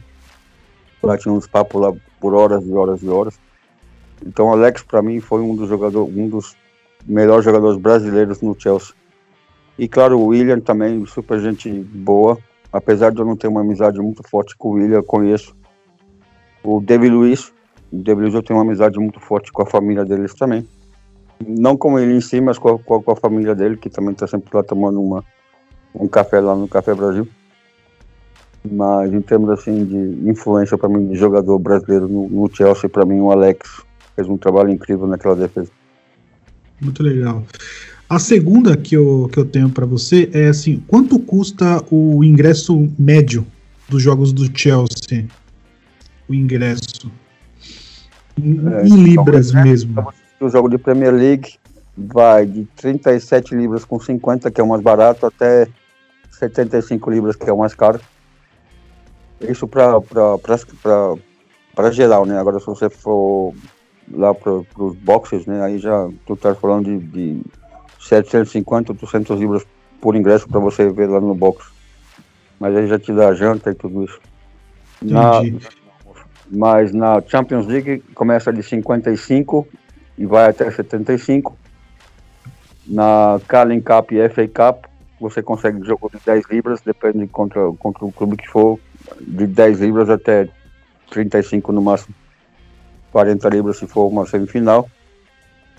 Lá 1.02 1.16
tinha 1.16 1.32
uns 1.32 1.46
papos 1.46 1.80
lá 1.80 1.92
por 2.20 2.34
horas 2.34 2.66
e 2.66 2.72
horas 2.72 3.02
e 3.02 3.08
horas. 3.08 3.38
Então 4.24 4.50
Alex 4.52 4.82
para 4.82 5.00
mim 5.00 5.20
foi 5.20 5.40
um 5.40 5.54
dos 5.54 5.68
jogadores, 5.68 6.14
um 6.14 6.28
dos 6.28 6.56
melhores 7.06 7.44
jogadores 7.44 7.80
brasileiros 7.80 8.40
no 8.42 8.58
Chelsea. 8.58 8.94
E 9.78 9.88
claro, 9.88 10.18
o 10.18 10.26
William 10.26 10.60
também, 10.60 11.04
super 11.06 11.40
gente 11.40 11.70
boa. 11.70 12.36
Apesar 12.70 13.10
de 13.10 13.18
eu 13.18 13.24
não 13.24 13.36
ter 13.36 13.48
uma 13.48 13.62
amizade 13.62 13.98
muito 13.98 14.22
forte 14.28 14.54
com 14.56 14.70
o 14.70 14.72
William, 14.72 14.96
eu 14.96 15.04
conheço. 15.04 15.56
O 16.62 16.80
David 16.80 17.14
Luiz, 17.14 17.52
o 17.90 17.96
David 17.96 18.22
Luiz 18.22 18.34
eu 18.34 18.42
tenho 18.42 18.58
uma 18.58 18.64
amizade 18.64 18.98
muito 18.98 19.20
forte 19.20 19.50
com 19.50 19.62
a 19.62 19.66
família 19.66 20.04
deles 20.04 20.34
também 20.34 20.66
não 21.46 21.76
com 21.76 21.98
ele 21.98 22.14
em 22.14 22.20
si, 22.20 22.40
mas 22.40 22.58
com 22.58 22.70
a, 22.70 22.78
com 22.78 23.12
a 23.12 23.16
família 23.16 23.54
dele, 23.54 23.76
que 23.76 23.90
também 23.90 24.12
está 24.12 24.26
sempre 24.26 24.50
lá 24.52 24.62
tomando 24.62 25.00
uma, 25.00 25.24
um 25.94 26.08
café 26.08 26.40
lá 26.40 26.54
no 26.54 26.68
Café 26.68 26.94
Brasil. 26.94 27.28
Mas 28.70 29.12
em 29.12 29.20
termos 29.20 29.50
assim 29.50 29.84
de 29.84 30.28
influência 30.28 30.76
para 30.76 30.88
mim 30.88 31.08
de 31.08 31.14
jogador 31.14 31.58
brasileiro 31.58 32.08
no, 32.08 32.28
no 32.28 32.50
Chelsea, 32.54 32.88
para 32.88 33.04
mim 33.04 33.20
o 33.20 33.30
Alex 33.30 33.82
fez 34.16 34.28
um 34.28 34.36
trabalho 34.36 34.70
incrível 34.70 35.06
naquela 35.06 35.36
defesa. 35.36 35.70
Muito 36.80 37.02
legal. 37.02 37.44
A 38.08 38.18
segunda 38.18 38.76
que 38.76 38.96
eu, 38.96 39.28
que 39.32 39.38
eu 39.38 39.44
tenho 39.44 39.68
para 39.68 39.86
você 39.86 40.30
é 40.32 40.48
assim: 40.48 40.82
quanto 40.86 41.18
custa 41.18 41.84
o 41.90 42.24
ingresso 42.24 42.88
médio 42.98 43.46
dos 43.88 44.02
jogos 44.02 44.32
do 44.32 44.44
Chelsea? 44.56 45.26
O 46.28 46.34
ingresso. 46.34 47.10
Em, 48.36 48.60
é, 48.68 48.86
em 48.86 48.96
libras 49.02 49.50
então, 49.50 49.62
mesmo. 49.62 50.12
O 50.40 50.48
jogo 50.48 50.68
de 50.68 50.78
Premier 50.78 51.12
League 51.12 51.58
vai 51.96 52.46
de 52.46 52.64
37 52.76 53.54
libras 53.54 53.84
com 53.84 53.98
50, 53.98 54.50
que 54.50 54.60
é 54.60 54.64
o 54.64 54.68
mais 54.68 54.82
barato, 54.82 55.26
até 55.26 55.66
75 56.30 57.10
libras, 57.10 57.36
que 57.36 57.48
é 57.48 57.52
o 57.52 57.58
mais 57.58 57.74
caro. 57.74 58.00
Isso 59.40 59.66
para 59.66 61.90
geral, 61.90 62.24
né? 62.24 62.38
Agora, 62.38 62.60
se 62.60 62.66
você 62.66 62.88
for 62.88 63.54
lá 64.12 64.34
para 64.34 64.52
os 64.52 64.96
boxes, 64.96 65.46
né? 65.46 65.62
Aí 65.62 65.78
já 65.78 66.08
tu 66.26 66.36
tá 66.36 66.54
falando 66.54 66.84
de, 66.84 66.98
de 66.98 67.42
750, 68.00 68.92
800 68.92 69.40
libras 69.40 69.66
por 70.00 70.14
ingresso 70.14 70.48
para 70.48 70.60
você 70.60 70.90
ver 70.90 71.08
lá 71.08 71.20
no 71.20 71.34
box. 71.34 71.70
Mas 72.58 72.76
aí 72.76 72.86
já 72.86 72.98
te 72.98 73.12
dá 73.12 73.32
janta 73.34 73.70
e 73.70 73.74
tudo 73.74 74.04
isso. 74.04 74.20
Na, 75.02 75.40
mas 76.50 76.92
na 76.92 77.22
Champions 77.22 77.66
League 77.66 78.00
começa 78.14 78.52
de 78.52 78.62
55 78.62 79.66
e 80.18 80.26
vai 80.26 80.50
até 80.50 80.70
75. 80.70 81.56
Na 82.86 83.40
Carling 83.46 83.80
Cup 83.80 84.12
e 84.12 84.28
FA 84.28 84.48
Cup 84.48 84.88
você 85.20 85.42
consegue 85.42 85.84
jogo 85.84 86.10
de 86.12 86.18
10 86.24 86.44
libras, 86.50 86.80
depende 86.80 87.26
contra, 87.26 87.72
contra 87.78 88.04
o 88.04 88.12
clube 88.12 88.36
que 88.36 88.48
for, 88.48 88.78
de 89.20 89.46
10 89.46 89.80
libras 89.80 90.08
até 90.10 90.48
35 91.10 91.72
no 91.72 91.82
máximo. 91.82 92.14
40 93.10 93.48
libras 93.48 93.78
se 93.78 93.86
for 93.86 94.06
uma 94.06 94.26
semifinal. 94.26 94.88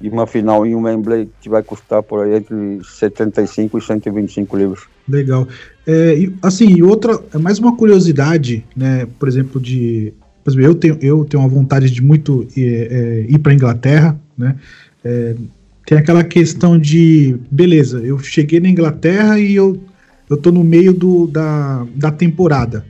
E 0.01 0.09
uma 0.09 0.25
final 0.25 0.65
em 0.65 0.75
um 0.75 0.83
Wembley 0.83 1.29
que 1.41 1.49
vai 1.49 1.61
custar 1.61 2.01
por 2.01 2.23
aí 2.23 2.35
entre 2.35 2.81
75 2.83 3.77
e 3.77 3.81
125 3.81 4.57
libras. 4.57 4.79
Legal. 5.07 5.45
É, 5.85 6.15
assim, 6.41 6.81
outra, 6.81 7.21
é 7.33 7.37
mais 7.37 7.59
uma 7.59 7.75
curiosidade, 7.75 8.65
né? 8.75 9.07
Por 9.19 9.27
exemplo, 9.27 9.59
de. 9.59 10.13
Eu 10.55 10.75
tenho, 10.75 10.97
eu 11.01 11.25
tenho 11.25 11.43
uma 11.43 11.49
vontade 11.49 11.89
de 11.89 12.01
muito 12.01 12.47
é, 12.57 12.61
é, 12.61 13.25
ir 13.29 13.39
para 13.39 13.53
Inglaterra, 13.53 14.19
né? 14.37 14.55
É, 15.03 15.35
tem 15.85 15.97
aquela 15.97 16.23
questão 16.23 16.77
de, 16.77 17.35
beleza, 17.49 17.99
eu 17.99 18.19
cheguei 18.19 18.59
na 18.59 18.69
Inglaterra 18.69 19.39
e 19.39 19.55
eu, 19.55 19.81
eu 20.29 20.37
tô 20.37 20.51
no 20.51 20.63
meio 20.63 20.93
do, 20.93 21.25
da, 21.25 21.85
da 21.95 22.11
temporada. 22.11 22.85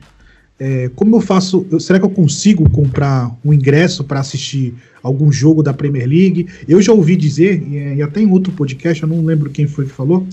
Como 0.97 1.15
eu 1.15 1.21
faço? 1.21 1.65
Eu, 1.71 1.79
será 1.79 1.97
que 1.97 2.03
eu 2.03 2.09
consigo 2.09 2.69
comprar 2.69 3.33
um 3.45 3.53
ingresso 3.53 4.03
para 4.03 4.19
assistir 4.19 4.73
algum 5.01 5.31
jogo 5.31 5.63
da 5.63 5.73
Premier 5.73 6.05
League? 6.05 6.47
Eu 6.67 6.81
já 6.81 6.91
ouvi 6.91 7.15
dizer, 7.15 7.63
e, 7.65 7.95
e, 7.95 8.01
até 8.01 8.19
em 8.19 8.29
outro 8.29 8.51
podcast, 8.51 9.01
eu 9.01 9.07
não 9.07 9.23
lembro 9.23 9.49
quem 9.49 9.65
foi 9.65 9.85
que 9.85 9.91
falou, 9.91 10.27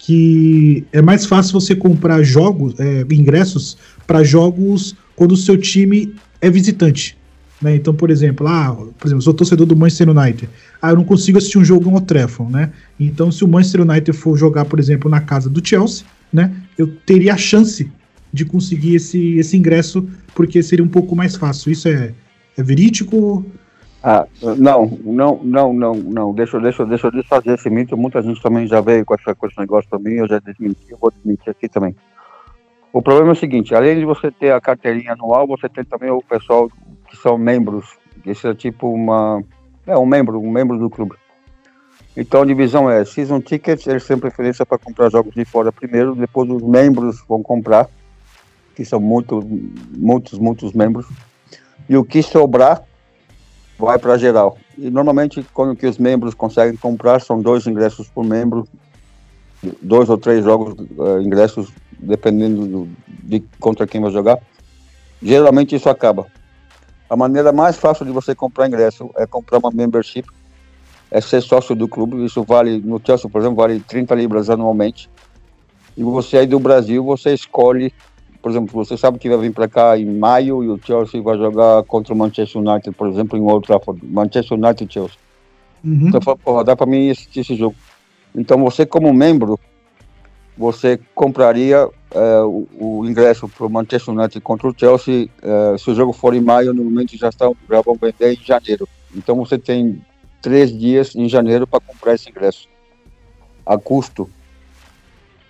que 0.00 0.84
é 0.92 1.02
mais 1.02 1.26
fácil 1.26 1.52
você 1.52 1.76
comprar 1.76 2.22
jogos, 2.22 2.74
é, 2.80 3.04
ingressos 3.10 3.76
para 4.06 4.24
jogos 4.24 4.96
quando 5.14 5.32
o 5.32 5.36
seu 5.36 5.58
time 5.58 6.14
é 6.40 6.50
visitante. 6.50 7.16
Né? 7.60 7.76
Então, 7.76 7.94
por 7.94 8.10
exemplo, 8.10 8.46
ah, 8.48 8.74
por 8.98 9.06
exemplo, 9.06 9.22
sou 9.22 9.34
torcedor 9.34 9.66
do 9.66 9.76
Manchester 9.76 10.08
United. 10.08 10.48
Ah, 10.80 10.90
eu 10.90 10.96
não 10.96 11.04
consigo 11.04 11.38
assistir 11.38 11.58
um 11.58 11.64
jogo 11.64 11.90
no 11.90 12.00
Trafford, 12.00 12.50
né? 12.50 12.72
Então, 12.98 13.30
se 13.30 13.44
o 13.44 13.48
Manchester 13.48 13.82
United 13.82 14.16
for 14.16 14.36
jogar, 14.36 14.64
por 14.64 14.78
exemplo, 14.78 15.10
na 15.10 15.20
casa 15.20 15.50
do 15.50 15.66
Chelsea, 15.66 16.06
né? 16.32 16.54
Eu 16.78 16.86
teria 17.04 17.34
a 17.34 17.36
chance 17.36 17.90
de 18.32 18.44
conseguir 18.44 18.94
esse, 18.94 19.36
esse 19.38 19.56
ingresso, 19.56 20.08
porque 20.34 20.62
seria 20.62 20.84
um 20.84 20.88
pouco 20.88 21.14
mais 21.14 21.36
fácil. 21.36 21.70
Isso 21.70 21.88
é, 21.88 22.14
é 22.56 22.62
verídico? 22.62 23.44
Ah, 24.02 24.26
não, 24.56 24.98
não, 25.04 25.40
não, 25.44 25.72
não, 25.74 25.94
não. 25.94 26.34
Deixa, 26.34 26.58
deixa, 26.58 26.86
deixa 26.86 27.08
eu 27.08 27.12
desfazer 27.12 27.54
esse 27.54 27.68
mito. 27.68 27.96
Muita 27.96 28.22
gente 28.22 28.40
também 28.40 28.66
já 28.66 28.80
veio 28.80 29.04
com, 29.04 29.14
essa, 29.14 29.34
com 29.34 29.46
esse 29.46 29.58
negócio 29.58 29.90
também, 29.90 30.14
eu 30.14 30.28
já 30.28 30.38
desmenti, 30.38 30.86
eu 30.88 30.96
vou 30.98 31.10
desmentir 31.10 31.50
aqui 31.50 31.68
também. 31.68 31.94
O 32.92 33.00
problema 33.00 33.30
é 33.30 33.32
o 33.32 33.36
seguinte, 33.36 33.74
além 33.74 33.98
de 33.98 34.04
você 34.04 34.30
ter 34.30 34.52
a 34.52 34.60
carteirinha 34.60 35.12
anual, 35.12 35.46
você 35.46 35.68
tem 35.68 35.84
também 35.84 36.10
o 36.10 36.22
pessoal 36.22 36.68
que 37.08 37.16
são 37.16 37.38
membros, 37.38 37.86
esse 38.26 38.46
é 38.48 38.54
tipo 38.54 38.92
uma, 38.92 39.42
é 39.86 39.96
um 39.96 40.06
membro, 40.06 40.40
um 40.40 40.50
membro 40.50 40.78
do 40.78 40.90
clube. 40.90 41.14
Então 42.16 42.42
a 42.42 42.46
divisão 42.46 42.90
é 42.90 43.04
Season 43.04 43.40
Tickets, 43.40 43.86
eles 43.86 44.04
têm 44.04 44.18
preferência 44.18 44.66
para 44.66 44.78
comprar 44.78 45.10
jogos 45.10 45.32
de 45.34 45.44
fora 45.44 45.70
primeiro, 45.70 46.16
depois 46.16 46.50
os 46.50 46.62
membros 46.62 47.22
vão 47.28 47.42
comprar 47.42 47.88
que 48.74 48.84
são 48.84 48.98
muito, 48.98 49.40
muitos, 49.96 50.38
muitos 50.38 50.72
membros, 50.72 51.06
e 51.88 51.96
o 51.96 52.04
que 52.04 52.22
sobrar 52.22 52.82
vai 53.78 53.98
para 53.98 54.18
geral. 54.18 54.58
E 54.76 54.90
normalmente, 54.90 55.44
quando 55.54 55.76
que 55.76 55.86
os 55.86 55.98
membros 55.98 56.34
conseguem 56.34 56.76
comprar, 56.76 57.20
são 57.20 57.40
dois 57.40 57.66
ingressos 57.66 58.08
por 58.08 58.24
membro, 58.24 58.66
dois 59.82 60.08
ou 60.08 60.18
três 60.18 60.44
jogos, 60.44 60.74
uh, 60.96 61.20
ingressos, 61.20 61.70
dependendo 62.02 62.66
do, 62.66 62.88
de 63.08 63.42
contra 63.58 63.86
quem 63.86 64.00
vai 64.00 64.10
jogar. 64.10 64.38
Geralmente 65.22 65.74
isso 65.74 65.88
acaba. 65.88 66.26
A 67.08 67.16
maneira 67.16 67.52
mais 67.52 67.76
fácil 67.76 68.04
de 68.04 68.12
você 68.12 68.34
comprar 68.34 68.68
ingresso 68.68 69.10
é 69.16 69.26
comprar 69.26 69.58
uma 69.58 69.70
membership, 69.70 70.24
é 71.10 71.20
ser 71.20 71.40
sócio 71.40 71.74
do 71.74 71.88
clube. 71.88 72.24
Isso 72.24 72.42
vale, 72.44 72.78
no 72.78 73.00
Chelsea, 73.04 73.28
por 73.28 73.40
exemplo, 73.40 73.56
vale 73.56 73.80
30 73.80 74.14
libras 74.14 74.48
anualmente. 74.48 75.10
E 75.96 76.02
você 76.02 76.38
aí 76.38 76.46
do 76.46 76.58
Brasil, 76.60 77.02
você 77.04 77.34
escolhe 77.34 77.92
por 78.42 78.50
exemplo, 78.50 78.72
você 78.72 78.96
sabe 78.96 79.18
que 79.18 79.28
vai 79.28 79.38
vir 79.38 79.52
para 79.52 79.68
cá 79.68 79.98
em 79.98 80.06
maio 80.06 80.64
e 80.64 80.68
o 80.68 80.80
Chelsea 80.82 81.20
vai 81.20 81.36
jogar 81.36 81.82
contra 81.84 82.14
o 82.14 82.16
Manchester 82.16 82.62
United, 82.62 82.96
por 82.96 83.08
exemplo, 83.08 83.38
em 83.38 83.42
Old 83.42 83.66
Trafford. 83.66 84.00
Manchester 84.04 84.56
United 84.56 84.84
e 84.84 84.92
Chelsea. 84.92 85.18
Uhum. 85.84 86.08
Então, 86.08 86.20
porra, 86.36 86.64
dá 86.64 86.74
para 86.74 86.86
mim 86.86 87.10
assistir 87.10 87.40
esse 87.40 87.54
jogo. 87.54 87.74
Então, 88.34 88.58
você 88.58 88.86
como 88.86 89.12
membro, 89.12 89.60
você 90.56 90.98
compraria 91.14 91.88
é, 92.10 92.40
o, 92.40 92.66
o, 92.78 93.06
ingresso 93.06 93.48
para 93.48 93.66
o 93.66 93.70
Manchester 93.70 94.14
United 94.14 94.40
contra 94.40 94.68
o 94.68 94.74
Chelsea. 94.76 95.28
É, 95.42 95.78
se 95.78 95.90
o 95.90 95.94
jogo 95.94 96.12
for 96.12 96.34
em 96.34 96.40
maio, 96.40 96.74
normalmente 96.74 97.16
já, 97.16 97.28
está, 97.28 97.50
já 97.68 97.80
vão 97.80 97.94
vender 97.94 98.32
em 98.32 98.44
janeiro. 98.44 98.88
Então, 99.14 99.36
você 99.36 99.58
tem 99.58 100.04
três 100.42 100.76
dias 100.76 101.14
em 101.14 101.28
janeiro 101.28 101.66
para 101.66 101.80
comprar 101.80 102.14
esse 102.14 102.28
ingresso. 102.28 102.68
A 103.64 103.78
custo 103.78 104.28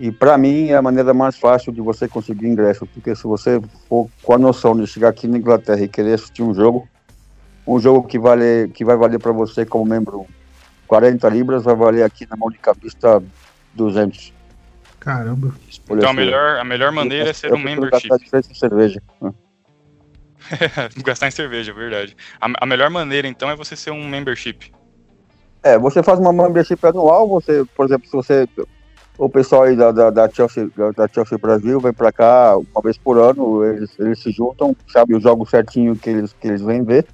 e 0.00 0.10
para 0.10 0.38
mim 0.38 0.68
é 0.68 0.76
a 0.76 0.82
maneira 0.82 1.12
mais 1.12 1.36
fácil 1.36 1.70
de 1.70 1.82
você 1.82 2.08
conseguir 2.08 2.46
ingresso, 2.46 2.86
porque 2.86 3.14
se 3.14 3.24
você 3.24 3.60
for 3.86 4.08
com 4.22 4.32
a 4.32 4.38
noção 4.38 4.74
de 4.74 4.86
chegar 4.86 5.10
aqui 5.10 5.28
na 5.28 5.36
Inglaterra 5.36 5.82
e 5.82 5.88
querer 5.88 6.14
assistir 6.14 6.42
um 6.42 6.54
jogo, 6.54 6.88
um 7.66 7.78
jogo 7.78 8.08
que, 8.08 8.18
vale, 8.18 8.68
que 8.72 8.82
vai 8.82 8.96
valer 8.96 9.20
para 9.20 9.30
você 9.30 9.66
como 9.66 9.84
membro 9.84 10.24
40 10.86 11.28
libras, 11.28 11.64
vai 11.64 11.76
valer 11.76 12.02
aqui 12.02 12.26
na 12.30 12.34
mão 12.34 12.50
de 12.50 12.56
cabista 12.56 13.22
200. 13.74 14.32
Caramba. 15.00 15.54
Então 15.90 16.10
a 16.10 16.12
melhor, 16.12 16.58
a 16.58 16.64
melhor 16.64 16.92
maneira 16.92 17.30
é 17.30 17.32
ser 17.32 17.52
um 17.52 17.58
membership. 17.58 18.08
Gastar 18.08 18.38
em 18.38 18.54
cerveja. 18.54 19.02
Gastar 21.02 21.28
em 21.28 21.30
cerveja, 21.30 21.72
verdade. 21.72 22.14
A, 22.38 22.48
a 22.60 22.66
melhor 22.66 22.90
maneira 22.90 23.26
então 23.26 23.50
é 23.50 23.56
você 23.56 23.74
ser 23.74 23.90
um 23.90 24.06
membership. 24.06 24.70
É, 25.62 25.78
você 25.78 26.02
faz 26.02 26.18
uma 26.18 26.32
membership 26.32 26.78
anual, 26.86 27.28
você, 27.28 27.64
por 27.74 27.86
exemplo, 27.86 28.06
se 28.06 28.12
você 28.12 28.48
o 29.18 29.28
pessoal 29.28 29.64
aí 29.64 29.76
da, 29.76 29.92
da, 29.92 30.08
da, 30.08 30.30
Chelsea, 30.30 30.70
da 30.96 31.06
Chelsea 31.06 31.36
Brasil 31.36 31.78
vem 31.78 31.92
para 31.92 32.10
cá 32.10 32.56
uma 32.56 32.82
vez 32.82 32.96
por 32.96 33.18
ano, 33.18 33.62
eles, 33.64 33.90
eles 33.98 34.18
se 34.18 34.30
juntam, 34.30 34.74
sabem 34.88 35.14
os 35.14 35.22
jogos 35.22 35.50
certinho 35.50 35.94
que 35.94 36.08
eles, 36.08 36.32
que 36.32 36.48
eles 36.48 36.62
vêm 36.62 36.82
ver. 36.82 37.06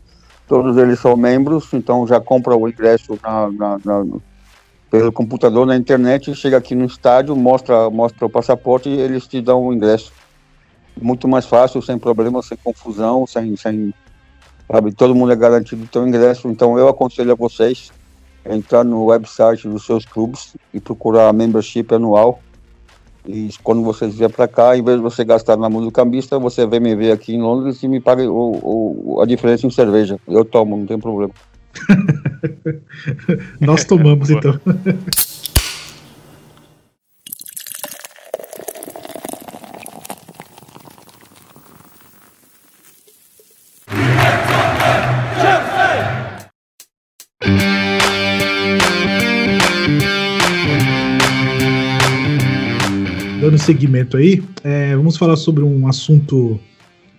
Todos 0.47 0.77
eles 0.77 1.01
são 1.01 1.17
membros, 1.17 1.73
então 1.73 2.07
já 2.07 2.21
compra 2.21 2.57
o 2.57 2.69
ingresso 2.69 3.19
na, 3.21 3.51
na, 3.51 3.79
na, 3.85 4.05
pelo 4.91 5.13
computador 5.13 5.67
na 5.67 5.77
internet, 5.77 6.35
chega 6.35 6.57
aqui 6.57 6.75
no 6.75 6.85
estádio, 6.85 7.35
mostra, 7.35 7.91
mostra 7.91 8.27
o 8.27 8.31
passaporte 8.31 8.89
e 8.89 9.01
eles 9.01 9.27
te 9.27 9.41
dão 9.41 9.67
o 9.67 9.75
ingresso. 9.75 10.13
Muito 11.01 11.29
mais 11.29 11.45
fácil, 11.45 11.83
sem 11.83 11.99
problema, 11.99 12.43
sem 12.43 12.57
confusão, 12.57 13.27
sem, 13.27 13.57
sem 13.57 13.93
sabe, 14.71 14.93
todo 14.93 15.15
mundo 15.15 15.33
é 15.33 15.37
garantido 15.37 15.87
o 15.95 16.07
ingresso. 16.07 16.49
Então 16.49 16.79
eu 16.79 16.89
aconselho 16.89 17.33
a 17.33 17.35
vocês 17.35 17.91
entrar 18.49 18.85
no 18.85 19.07
website 19.07 19.69
dos 19.69 19.85
seus 19.85 20.05
clubes 20.05 20.57
e 20.73 20.81
procurar 20.81 21.29
a 21.29 21.33
membership 21.33 21.87
anual. 21.93 22.41
E 23.27 23.51
quando 23.65 23.83
vocês 23.83 24.15
vier 24.15 24.31
para 24.31 24.47
cá, 24.47 24.77
em 24.77 24.85
vez 24.85 24.99
de 24.99 25.03
você 25.03 25.25
gastar 25.25 25.57
na 25.57 25.69
música 25.69 26.03
cambista, 26.03 26.39
você 26.39 26.65
vem 26.65 26.79
me 26.79 26.95
ver 26.95 27.11
aqui 27.11 27.35
em 27.35 27.43
Londres 27.43 27.83
e 27.83 27.89
me 27.89 28.01
paga 28.01 28.23
o, 28.23 29.17
o, 29.17 29.21
a 29.21 29.27
diferença 29.27 29.67
em 29.67 29.71
cerveja. 29.71 30.19
Eu 30.29 30.45
tomo, 30.45 30.77
não 30.77 30.87
tem 30.87 30.99
problema. 30.99 31.35
Nós 33.61 33.85
tomamos 33.85 34.31
então. 34.31 34.61
dando 53.47 53.59
seguimento 53.59 54.17
aí, 54.17 54.43
é, 54.65 54.97
vamos 54.97 55.17
falar 55.17 55.37
sobre 55.37 55.63
um 55.63 55.87
assunto 55.87 56.59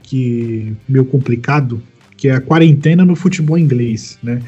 que 0.03 0.75
meio 0.87 1.05
complicado, 1.05 1.81
que 2.17 2.27
é 2.27 2.35
a 2.35 2.41
quarentena 2.41 3.05
no 3.05 3.15
futebol 3.15 3.57
inglês, 3.57 4.17
né? 4.21 4.41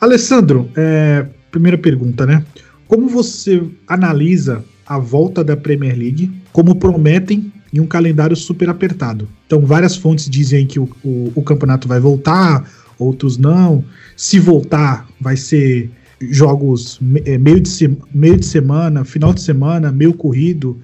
Alessandro, 0.00 0.70
é, 0.76 1.26
primeira 1.50 1.76
pergunta, 1.76 2.24
né? 2.24 2.44
Como 2.86 3.08
você 3.08 3.62
analisa 3.86 4.64
a 4.86 4.98
volta 4.98 5.42
da 5.42 5.56
Premier 5.56 5.96
League? 5.98 6.30
Como 6.52 6.74
prometem 6.76 7.52
em 7.72 7.80
um 7.80 7.86
calendário 7.86 8.36
super 8.36 8.68
apertado. 8.68 9.28
Então, 9.46 9.60
várias 9.62 9.96
fontes 9.96 10.28
dizem 10.28 10.66
que 10.66 10.78
o, 10.78 10.88
o, 11.02 11.32
o 11.34 11.42
campeonato 11.42 11.88
vai 11.88 11.98
voltar, 11.98 12.70
outros 12.98 13.38
não. 13.38 13.84
Se 14.16 14.38
voltar, 14.38 15.08
vai 15.20 15.36
ser 15.36 15.90
jogos 16.20 17.00
é, 17.24 17.38
meio 17.38 17.60
de, 17.60 17.98
meio 18.12 18.36
de 18.36 18.46
semana, 18.46 19.04
final 19.04 19.32
de 19.32 19.40
semana, 19.40 19.90
meio 19.90 20.12
corrido. 20.12 20.78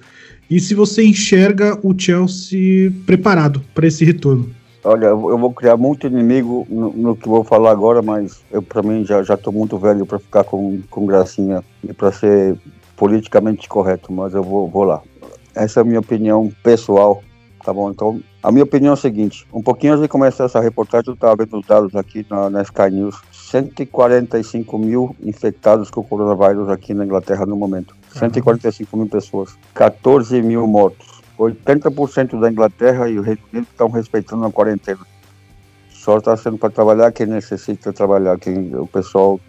E 0.49 0.59
se 0.59 0.73
você 0.73 1.03
enxerga 1.03 1.77
o 1.83 1.93
Chelsea 1.97 2.91
preparado 3.05 3.61
para 3.73 3.87
esse 3.87 4.03
retorno? 4.03 4.49
Olha, 4.83 5.07
eu 5.07 5.37
vou 5.37 5.51
criar 5.51 5.75
muito 5.75 6.07
inimigo 6.07 6.65
no, 6.69 6.91
no 6.93 7.15
que 7.15 7.27
vou 7.27 7.43
falar 7.43 7.71
agora, 7.71 8.01
mas 8.01 8.41
eu 8.49 8.61
para 8.61 8.81
mim 8.81 9.05
já 9.05 9.21
já 9.23 9.35
tô 9.35 9.51
muito 9.51 9.77
velho 9.77 10.05
para 10.05 10.19
ficar 10.19 10.43
com, 10.45 10.81
com 10.89 11.05
gracinha 11.05 11.63
e 11.83 11.93
para 11.93 12.11
ser 12.11 12.57
politicamente 12.95 13.67
correto, 13.67 14.11
mas 14.11 14.33
eu 14.33 14.43
vou, 14.43 14.67
vou 14.67 14.83
lá. 14.83 15.01
Essa 15.53 15.79
é 15.79 15.81
a 15.81 15.85
minha 15.85 15.99
opinião 15.99 16.51
pessoal, 16.63 17.21
tá 17.63 17.73
bom? 17.73 17.91
Então, 17.91 18.21
a 18.41 18.51
minha 18.51 18.63
opinião 18.63 18.91
é 18.91 18.93
a 18.93 18.97
seguinte: 18.97 19.45
um 19.53 19.61
pouquinho 19.61 19.93
antes 19.93 20.03
de 20.03 20.07
começar 20.07 20.45
essa 20.45 20.61
reportagem, 20.61 21.09
eu 21.09 21.13
estava 21.13 21.35
vendo 21.35 21.59
os 21.59 21.65
dados 21.65 21.95
aqui 21.95 22.25
na, 22.29 22.49
na 22.49 22.61
Sky 22.61 22.89
News. 22.91 23.15
145 23.31 24.77
mil 24.77 25.15
infectados 25.23 25.89
com 25.89 26.03
coronavírus 26.03 26.69
aqui 26.69 26.93
na 26.93 27.03
Inglaterra 27.03 27.47
no 27.47 27.55
momento. 27.55 27.95
145 28.13 28.95
mil 28.95 29.07
pessoas. 29.07 29.57
14 29.73 30.39
mil 30.41 30.67
mortos. 30.67 31.18
80% 31.39 32.39
da 32.39 32.51
Inglaterra 32.51 33.09
e 33.09 33.17
o 33.17 33.21
Reino 33.21 33.41
Unido 33.51 33.67
estão 33.71 33.89
respeitando 33.89 34.45
a 34.45 34.51
quarentena. 34.51 34.99
Só 35.89 36.17
está 36.17 36.35
sendo 36.35 36.57
para 36.57 36.69
trabalhar 36.69 37.11
quem 37.11 37.25
necessita 37.25 37.93
trabalhar, 37.93 38.37
quem, 38.37 38.75
o 38.75 38.85
pessoal 38.85 39.39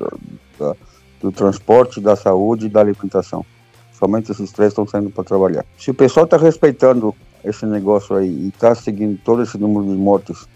do, 0.59 0.77
do, 1.21 1.33
transporte, 1.33 2.01
da 2.01 2.15
saúde 2.15 2.67
e 2.67 2.69
da 2.69 2.81
alimentação. 2.81 3.45
Somente 3.93 4.31
esses 4.31 4.53
três 4.53 4.71
estão 4.71 4.87
saindo 4.87 5.11
para 5.11 5.25
trabalhar. 5.25 5.65
Se 5.77 5.91
o 5.91 5.95
pessoal 5.95 6.25
está 6.25 6.37
respeitando 6.37 7.15
esse 7.45 7.67
negócio 7.67 8.17
aí 8.17 8.29
e 8.29 8.49
está 8.49 8.75
seguindo 8.75 9.19
todo 9.25 9.43
esse 9.43 9.59
número 9.59 9.87
de 9.87 9.99
mortos, 9.99 10.49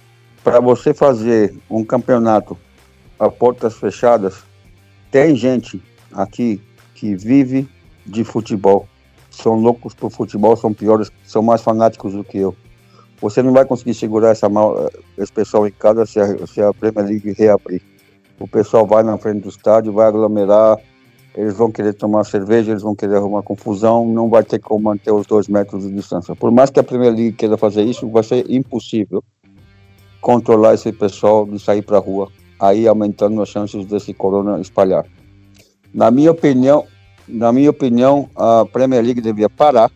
para 0.43 0.61
você 0.61 0.95
fazer 0.95 1.55
um 1.69 1.85
campeonato 1.85 2.57
a 3.19 3.29
portas 3.29 3.75
fechadas, 3.75 4.45
tem 5.11 5.35
gente 5.35 5.83
aqui 6.13 6.61
que 6.95 7.15
vive 7.15 7.69
de 8.07 8.25
futebol. 8.25 8.89
São 9.35 9.55
loucos 9.55 9.95
por 9.95 10.11
futebol, 10.11 10.57
são 10.57 10.73
piores, 10.73 11.11
são 11.25 11.43
mais 11.43 11.63
fanáticos 11.63 12.13
do 12.13 12.25
que 12.25 12.39
eu. 12.39 12.55
Você 13.21 13.43
não 13.43 13.53
vai 13.53 13.65
conseguir 13.65 13.95
segurar 13.95 14.31
essa 14.31 14.49
mal, 14.49 14.91
esse 15.17 15.33
pessoal 15.33 15.67
em 15.67 15.71
casa 15.71 16.05
se 16.07 16.21
a, 16.21 16.47
se 16.47 16.63
a 16.63 16.73
Premier 16.73 17.07
League 17.07 17.33
reabrir. 17.33 17.83
O 18.39 18.49
pessoal 18.49 18.87
vai 18.87 19.03
na 19.03 19.17
frente 19.17 19.43
do 19.43 19.49
estádio, 19.49 19.93
vai 19.93 20.07
aglomerar, 20.07 20.79
eles 21.35 21.55
vão 21.55 21.71
querer 21.71 21.95
tomar 21.95 22.25
cerveja, 22.25 22.73
eles 22.73 22.83
vão 22.83 22.95
querer 22.95 23.17
arrumar 23.17 23.43
confusão, 23.43 24.07
não 24.07 24.29
vai 24.29 24.43
ter 24.43 24.59
como 24.59 24.85
manter 24.85 25.13
os 25.13 25.27
dois 25.27 25.49
metros 25.49 25.85
de 25.85 25.93
distância. 25.93 26.35
Por 26.35 26.51
mais 26.51 26.71
que 26.71 26.81
a 26.81 26.85
Premier 26.85 27.13
League 27.13 27.33
queira 27.33 27.57
fazer 27.57 27.83
isso, 27.83 28.09
vai 28.09 28.23
ser 28.23 28.51
impossível 28.51 29.23
controlar 30.21 30.75
esse 30.75 30.93
pessoal 30.93 31.47
de 31.47 31.59
sair 31.59 31.83
para 31.83 31.99
a 31.99 32.01
rua 32.01 32.31
aí 32.59 32.87
aumentando 32.87 33.43
as 33.43 33.49
chances 33.49 33.85
desse 33.87 34.15
corona 34.15 34.61
espalhar. 34.61 35.05
Na 35.93 36.11
minha 36.11 36.31
opinião, 36.31 36.87
na 37.27 37.53
minha 37.53 37.71
opinião, 37.71 38.29
a 38.37 38.65
Premier 38.65 39.03
League 39.03 39.21
devia 39.21 39.49
parar, 39.49 39.91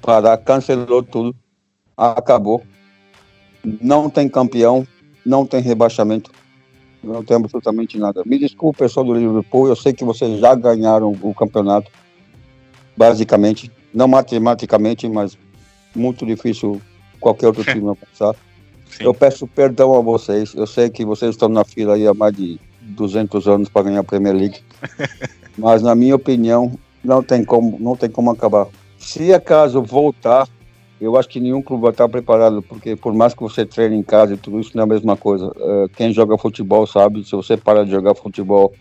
parar, 0.00 0.36
cancelou 0.38 1.02
tudo, 1.02 1.34
acabou. 1.96 2.62
Não 3.80 4.08
tem 4.08 4.28
campeão, 4.28 4.86
não 5.24 5.44
tem 5.44 5.60
rebaixamento, 5.60 6.30
não 7.02 7.24
tem 7.24 7.36
absolutamente 7.36 7.98
nada. 7.98 8.22
Me 8.24 8.38
desculpe, 8.38 8.78
pessoal 8.78 9.04
do 9.04 9.14
Liverpool, 9.14 9.68
eu 9.68 9.76
sei 9.76 9.92
que 9.92 10.04
vocês 10.04 10.38
já 10.38 10.54
ganharam 10.54 11.16
o 11.20 11.34
campeonato, 11.34 11.90
basicamente, 12.96 13.70
não 13.92 14.06
matematicamente, 14.06 15.08
mas 15.08 15.36
muito 15.94 16.24
difícil 16.24 16.80
qualquer 17.20 17.48
outro 17.48 17.64
time 17.64 17.88
alcançar. 17.88 18.34
Eu 19.00 19.12
peço 19.12 19.46
perdão 19.46 19.94
a 19.94 20.00
vocês. 20.00 20.54
Eu 20.54 20.66
sei 20.66 20.88
que 20.88 21.04
vocês 21.04 21.32
estão 21.32 21.48
na 21.48 21.64
fila 21.64 21.94
aí 21.94 22.06
há 22.06 22.14
mais 22.14 22.34
de 22.34 22.60
200 22.86 23.48
anos 23.48 23.68
para 23.68 23.82
ganhar 23.82 24.00
a 24.00 24.04
Premier 24.04 24.34
League. 24.34 24.60
Mas 25.56 25.82
na 25.82 25.94
minha 25.94 26.14
opinião, 26.14 26.72
não 27.02 27.22
tem 27.22 27.44
como, 27.44 27.78
não 27.78 27.96
tem 27.96 28.10
como 28.10 28.30
acabar. 28.30 28.66
Se 28.98 29.32
acaso 29.32 29.82
voltar, 29.82 30.48
eu 31.00 31.16
acho 31.16 31.28
que 31.28 31.40
nenhum 31.40 31.62
clube 31.62 31.82
vai 31.82 31.90
estar 31.90 32.08
preparado, 32.08 32.62
porque 32.62 32.96
por 32.96 33.12
mais 33.14 33.34
que 33.34 33.42
você 33.42 33.64
treine 33.64 33.96
em 33.96 34.02
casa 34.02 34.34
e 34.34 34.36
tudo 34.36 34.60
isso, 34.60 34.72
não 34.74 34.82
é 34.82 34.84
a 34.84 34.88
mesma 34.88 35.16
coisa. 35.16 35.52
É, 35.56 35.86
quem 35.96 36.12
joga 36.12 36.38
futebol 36.38 36.86
sabe, 36.86 37.24
se 37.24 37.32
você 37.32 37.56
para 37.56 37.84
de 37.84 37.90
jogar 37.90 38.14
futebol 38.14 38.72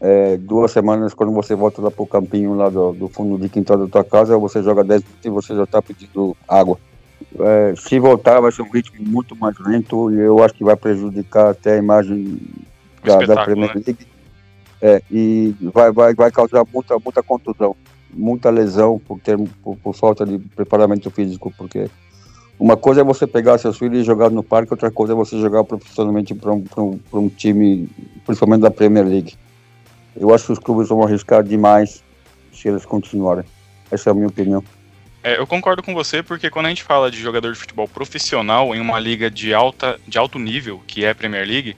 é, 0.00 0.36
duas 0.36 0.70
semanas, 0.70 1.14
quando 1.14 1.32
você 1.32 1.54
volta 1.54 1.82
lá 1.82 1.90
para 1.90 2.02
o 2.02 2.06
campinho 2.06 2.54
lá 2.54 2.68
do, 2.68 2.92
do, 2.92 3.08
fundo 3.08 3.38
de 3.38 3.48
quintal 3.48 3.78
da 3.78 3.86
tua 3.86 4.04
casa, 4.04 4.38
você 4.38 4.62
joga 4.62 4.84
10 4.84 5.02
minutos 5.02 5.24
e 5.24 5.30
você 5.30 5.54
já 5.54 5.64
está 5.64 5.82
pedindo 5.82 6.36
água 6.46 6.78
é, 7.40 7.74
se 7.76 7.98
voltar 7.98 8.40
vai 8.40 8.52
ser 8.52 8.62
um 8.62 8.70
ritmo 8.70 9.04
muito 9.04 9.36
mais 9.36 9.58
lento 9.58 10.12
e 10.12 10.18
eu 10.18 10.42
acho 10.42 10.54
que 10.54 10.64
vai 10.64 10.76
prejudicar 10.76 11.50
até 11.50 11.74
a 11.74 11.78
imagem 11.78 12.38
da, 13.04 13.18
da 13.18 13.44
Premier 13.44 13.74
né? 13.74 13.82
League. 13.86 14.06
É, 14.80 15.02
e 15.10 15.54
vai, 15.74 15.90
vai, 15.90 16.14
vai 16.14 16.30
causar 16.30 16.64
muita, 16.72 16.98
muita 16.98 17.22
contusão, 17.22 17.74
muita 18.12 18.48
lesão 18.48 18.98
por, 18.98 19.18
ter, 19.18 19.36
por, 19.62 19.76
por 19.76 19.94
falta 19.94 20.24
de 20.24 20.38
preparamento 20.38 21.10
físico, 21.10 21.52
porque 21.56 21.90
uma 22.58 22.76
coisa 22.76 23.00
é 23.00 23.04
você 23.04 23.26
pegar 23.26 23.58
seus 23.58 23.78
filhos 23.78 24.00
e 24.00 24.04
jogar 24.04 24.30
no 24.30 24.42
parque, 24.42 24.72
outra 24.72 24.90
coisa 24.90 25.12
é 25.12 25.16
você 25.16 25.38
jogar 25.38 25.64
profissionalmente 25.64 26.34
para 26.34 26.52
um, 26.52 26.64
um, 26.76 27.00
um 27.12 27.28
time, 27.28 27.88
principalmente 28.24 28.62
da 28.62 28.70
Premier 28.70 29.06
League. 29.06 29.36
Eu 30.16 30.34
acho 30.34 30.46
que 30.46 30.52
os 30.52 30.58
clubes 30.58 30.88
vão 30.88 31.02
arriscar 31.02 31.42
demais 31.42 32.02
se 32.52 32.68
eles 32.68 32.84
continuarem. 32.84 33.44
Essa 33.90 34.10
é 34.10 34.12
a 34.12 34.14
minha 34.14 34.26
opinião. 34.26 34.62
É, 35.22 35.38
eu 35.38 35.46
concordo 35.46 35.82
com 35.82 35.94
você, 35.94 36.22
porque 36.22 36.50
quando 36.50 36.66
a 36.66 36.68
gente 36.68 36.82
fala 36.82 37.10
de 37.10 37.20
jogador 37.20 37.52
de 37.52 37.58
futebol 37.58 37.86
profissional 37.88 38.74
em 38.74 38.80
uma 38.80 38.98
liga 38.98 39.30
de, 39.30 39.52
alta, 39.54 39.98
de 40.06 40.18
alto 40.18 40.38
nível, 40.38 40.80
que 40.86 41.04
é 41.04 41.10
a 41.10 41.14
Premier 41.14 41.46
League, 41.46 41.76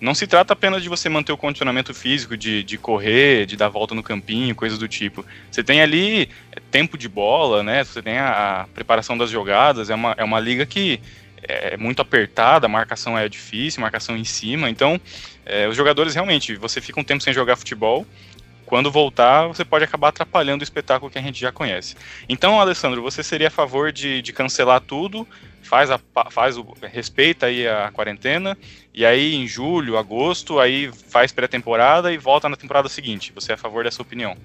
não 0.00 0.14
se 0.14 0.26
trata 0.26 0.52
apenas 0.52 0.82
de 0.82 0.88
você 0.88 1.08
manter 1.08 1.32
o 1.32 1.36
condicionamento 1.36 1.92
físico, 1.92 2.36
de, 2.36 2.62
de 2.62 2.78
correr, 2.78 3.46
de 3.46 3.56
dar 3.56 3.68
volta 3.68 3.94
no 3.94 4.02
campinho, 4.02 4.54
coisas 4.54 4.78
do 4.78 4.86
tipo. 4.86 5.24
Você 5.50 5.62
tem 5.64 5.80
ali 5.80 6.28
é, 6.52 6.60
tempo 6.70 6.96
de 6.96 7.08
bola, 7.08 7.62
né? 7.62 7.82
Você 7.82 8.00
tem 8.00 8.18
a, 8.18 8.62
a, 8.62 8.66
preparação 8.68 9.18
das 9.18 9.30
jogadas, 9.30 9.90
é 9.90 9.94
uma, 9.94 10.14
é 10.16 10.24
uma 10.24 10.38
liga 10.38 10.64
que 10.64 11.00
é 11.42 11.76
muito 11.76 12.02
apertada, 12.02 12.66
a 12.66 12.68
marcação 12.68 13.16
é 13.18 13.28
difícil, 13.28 13.80
marcação 13.80 14.16
em 14.16 14.24
cima, 14.24 14.68
então 14.68 15.00
é, 15.46 15.68
os 15.68 15.76
jogadores 15.76 16.14
realmente, 16.14 16.56
você 16.56 16.80
fica 16.80 17.00
um 17.00 17.04
tempo 17.04 17.22
sem 17.22 17.32
jogar 17.32 17.56
futebol, 17.56 18.04
quando 18.66 18.90
voltar, 18.90 19.46
você 19.46 19.64
pode 19.64 19.84
acabar 19.84 20.08
atrapalhando 20.08 20.60
o 20.60 20.64
espetáculo 20.64 21.10
que 21.10 21.18
a 21.18 21.22
gente 21.22 21.40
já 21.40 21.50
conhece. 21.50 21.96
Então, 22.28 22.60
Alessandro, 22.60 23.00
você 23.00 23.22
seria 23.22 23.48
a 23.48 23.50
favor 23.50 23.90
de, 23.90 24.20
de 24.20 24.30
cancelar 24.30 24.80
tudo, 24.80 25.26
faz, 25.62 25.90
a, 25.90 26.00
faz 26.30 26.56
o, 26.56 26.66
respeita 26.82 27.46
aí 27.46 27.66
a 27.66 27.90
quarentena, 27.92 28.56
e 28.94 29.04
aí 29.04 29.34
em 29.34 29.46
julho, 29.46 29.96
agosto, 29.96 30.58
aí 30.58 30.90
faz 30.92 31.32
pré-temporada 31.32 32.12
e 32.12 32.18
volta 32.18 32.48
na 32.48 32.56
temporada 32.56 32.88
seguinte. 32.88 33.32
Você 33.34 33.52
é 33.52 33.54
a 33.54 33.58
favor 33.58 33.84
dessa 33.84 34.02
opinião? 34.02 34.36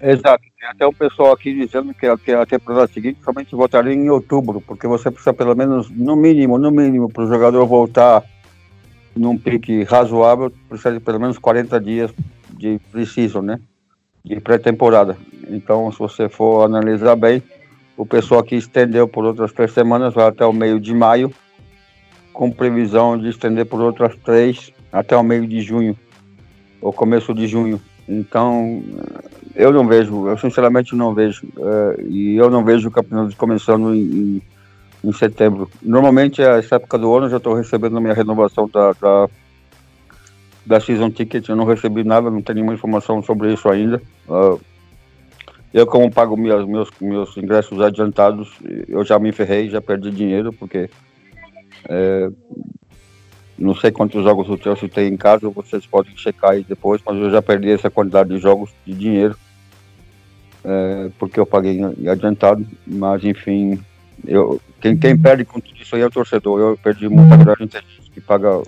Exato. 0.00 0.44
Tem 0.58 0.68
até 0.68 0.86
o 0.86 0.92
pessoal 0.92 1.32
aqui 1.32 1.54
dizendo 1.54 1.94
que 1.94 2.06
a, 2.06 2.18
que 2.18 2.32
a 2.32 2.44
temporada 2.44 2.86
seguinte 2.88 3.18
somente 3.24 3.54
voltaria 3.54 3.92
em 3.92 4.10
outubro, 4.10 4.60
porque 4.60 4.86
você 4.86 5.10
precisa 5.10 5.32
pelo 5.32 5.54
menos, 5.54 5.88
no 5.90 6.16
mínimo, 6.16 6.58
no 6.58 6.70
mínimo, 6.70 7.10
para 7.10 7.24
o 7.24 7.28
jogador 7.28 7.64
voltar 7.66 8.22
num 9.14 9.38
pique 9.38 9.82
razoável, 9.84 10.52
precisa 10.68 10.92
de 10.92 11.00
pelo 11.00 11.18
menos 11.18 11.38
40 11.38 11.80
dias 11.80 12.12
de 12.50 12.78
preciso, 12.92 13.40
né? 13.40 13.58
De 14.22 14.40
pré-temporada. 14.40 15.16
Então, 15.48 15.90
se 15.90 15.98
você 15.98 16.28
for 16.28 16.64
analisar 16.64 17.16
bem, 17.16 17.42
o 17.96 18.04
pessoal 18.04 18.40
aqui 18.40 18.56
estendeu 18.56 19.08
por 19.08 19.24
outras 19.24 19.52
três 19.52 19.72
semanas, 19.72 20.14
vai 20.14 20.26
até 20.26 20.44
o 20.44 20.52
meio 20.52 20.78
de 20.78 20.94
maio, 20.94 21.32
com 22.32 22.50
previsão 22.50 23.18
de 23.18 23.28
estender 23.28 23.64
por 23.66 23.80
outras 23.80 24.14
três 24.24 24.72
até 24.92 25.16
o 25.16 25.22
meio 25.22 25.46
de 25.46 25.60
junho, 25.60 25.96
ou 26.80 26.92
começo 26.92 27.32
de 27.34 27.46
junho. 27.46 27.80
Então, 28.08 28.82
eu 29.54 29.72
não 29.72 29.86
vejo, 29.86 30.28
eu 30.28 30.38
sinceramente 30.38 30.94
não 30.94 31.14
vejo, 31.14 31.46
é, 31.58 32.02
e 32.02 32.36
eu 32.36 32.50
não 32.50 32.64
vejo 32.64 32.88
o 32.88 32.92
campeonato 32.92 33.36
começando 33.36 33.94
em, 33.94 34.00
em, 34.00 34.42
em 35.02 35.12
setembro. 35.12 35.70
Normalmente, 35.82 36.42
essa 36.42 36.76
época 36.76 36.98
do 36.98 37.14
ano, 37.14 37.26
eu 37.26 37.30
já 37.30 37.36
estou 37.38 37.54
recebendo 37.54 37.96
a 37.96 38.00
minha 38.00 38.14
renovação 38.14 38.68
da, 38.68 38.92
da 38.92 39.28
da 40.66 40.80
Season 40.80 41.10
Ticket, 41.10 41.48
eu 41.48 41.54
não 41.54 41.64
recebi 41.64 42.02
nada, 42.02 42.28
não 42.28 42.42
tenho 42.42 42.56
nenhuma 42.56 42.74
informação 42.74 43.22
sobre 43.22 43.52
isso 43.52 43.68
ainda. 43.68 44.02
Uh, 44.28 44.60
eu, 45.76 45.86
como 45.86 46.10
pago 46.10 46.38
meus, 46.38 46.66
meus, 46.66 46.88
meus 46.98 47.36
ingressos 47.36 47.78
adiantados, 47.82 48.50
eu 48.88 49.04
já 49.04 49.18
me 49.18 49.30
ferrei, 49.30 49.68
já 49.68 49.78
perdi 49.78 50.10
dinheiro, 50.10 50.50
porque 50.50 50.88
é, 51.86 52.30
não 53.58 53.74
sei 53.74 53.90
quantos 53.90 54.24
jogos 54.24 54.48
o 54.48 54.56
Chelsea 54.56 54.88
tem 54.88 55.12
em 55.12 55.18
casa, 55.18 55.50
vocês 55.50 55.84
podem 55.84 56.16
checar 56.16 56.52
aí 56.52 56.64
depois, 56.64 57.02
mas 57.04 57.18
eu 57.18 57.30
já 57.30 57.42
perdi 57.42 57.70
essa 57.70 57.90
quantidade 57.90 58.30
de 58.30 58.38
jogos 58.38 58.70
de 58.86 58.94
dinheiro, 58.94 59.36
é, 60.64 61.10
porque 61.18 61.38
eu 61.38 61.44
paguei 61.44 61.78
adiantado, 62.10 62.66
mas 62.86 63.22
enfim, 63.22 63.78
eu, 64.26 64.58
quem, 64.80 64.96
quem 64.96 65.14
perde 65.14 65.44
com 65.44 65.60
tudo 65.60 65.76
isso 65.78 65.94
aí 65.94 66.00
é 66.00 66.06
o 66.06 66.10
torcedor, 66.10 66.58
eu 66.58 66.78
perdi 66.82 67.06
muita 67.06 67.36
grana, 67.36 67.58
gente 67.60 68.10
que 68.14 68.20
paga 68.22 68.62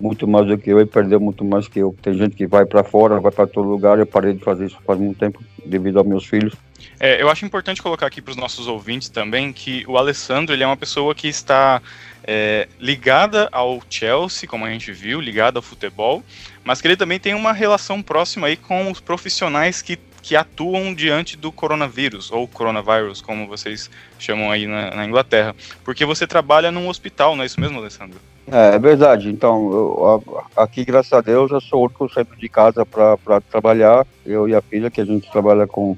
muito 0.00 0.26
mais 0.26 0.46
do 0.46 0.56
que 0.56 0.70
eu 0.70 0.80
e 0.80 0.86
perdeu 0.86 1.20
muito 1.20 1.44
mais 1.44 1.68
que 1.68 1.80
eu. 1.80 1.94
Tem 2.00 2.14
gente 2.14 2.34
que 2.34 2.46
vai 2.46 2.64
para 2.64 2.82
fora, 2.82 3.20
vai 3.20 3.32
para 3.32 3.46
todo 3.46 3.68
lugar. 3.68 3.98
Eu 3.98 4.06
parei 4.06 4.34
de 4.34 4.44
fazer 4.44 4.66
isso 4.66 4.78
faz 4.84 4.98
muito 4.98 5.18
tempo 5.18 5.42
devido 5.66 5.98
aos 5.98 6.06
meus 6.06 6.24
filhos. 6.24 6.54
É, 6.98 7.20
eu 7.20 7.28
acho 7.28 7.44
importante 7.44 7.82
colocar 7.82 8.06
aqui 8.06 8.22
para 8.22 8.30
os 8.30 8.36
nossos 8.36 8.66
ouvintes 8.66 9.08
também 9.08 9.52
que 9.52 9.84
o 9.86 9.98
Alessandro 9.98 10.54
ele 10.54 10.62
é 10.62 10.66
uma 10.66 10.76
pessoa 10.76 11.14
que 11.14 11.28
está 11.28 11.82
é, 12.24 12.68
ligada 12.80 13.48
ao 13.52 13.82
Chelsea, 13.88 14.48
como 14.48 14.64
a 14.64 14.70
gente 14.70 14.92
viu, 14.92 15.20
ligada 15.20 15.58
ao 15.58 15.62
futebol, 15.62 16.24
mas 16.64 16.80
que 16.80 16.88
ele 16.88 16.96
também 16.96 17.20
tem 17.20 17.34
uma 17.34 17.52
relação 17.52 18.02
próxima 18.02 18.46
aí 18.46 18.56
com 18.56 18.90
os 18.90 19.00
profissionais 19.00 19.82
que, 19.82 19.98
que 20.26 20.34
atuam 20.34 20.92
diante 20.92 21.36
do 21.36 21.52
coronavírus, 21.52 22.32
ou 22.32 22.48
coronavírus, 22.48 23.20
como 23.20 23.46
vocês 23.46 23.88
chamam 24.18 24.50
aí 24.50 24.66
na, 24.66 24.90
na 24.90 25.06
Inglaterra. 25.06 25.54
Porque 25.84 26.04
você 26.04 26.26
trabalha 26.26 26.72
num 26.72 26.88
hospital, 26.88 27.36
não 27.36 27.44
é 27.44 27.46
isso 27.46 27.60
mesmo, 27.60 27.78
Alessandro? 27.78 28.18
É, 28.50 28.74
é 28.74 28.78
verdade. 28.80 29.28
Então, 29.30 29.70
eu, 29.70 30.44
aqui, 30.56 30.84
graças 30.84 31.12
a 31.12 31.20
Deus, 31.20 31.52
eu 31.52 31.60
sou 31.60 31.78
o 31.78 31.84
único 31.84 32.12
sempre 32.12 32.36
de 32.36 32.48
casa 32.48 32.84
para 32.84 33.40
trabalhar. 33.40 34.04
Eu 34.26 34.48
e 34.48 34.54
a 34.56 34.60
filha, 34.60 34.90
que 34.90 35.00
a 35.00 35.04
gente 35.04 35.30
trabalha 35.30 35.64
com, 35.64 35.96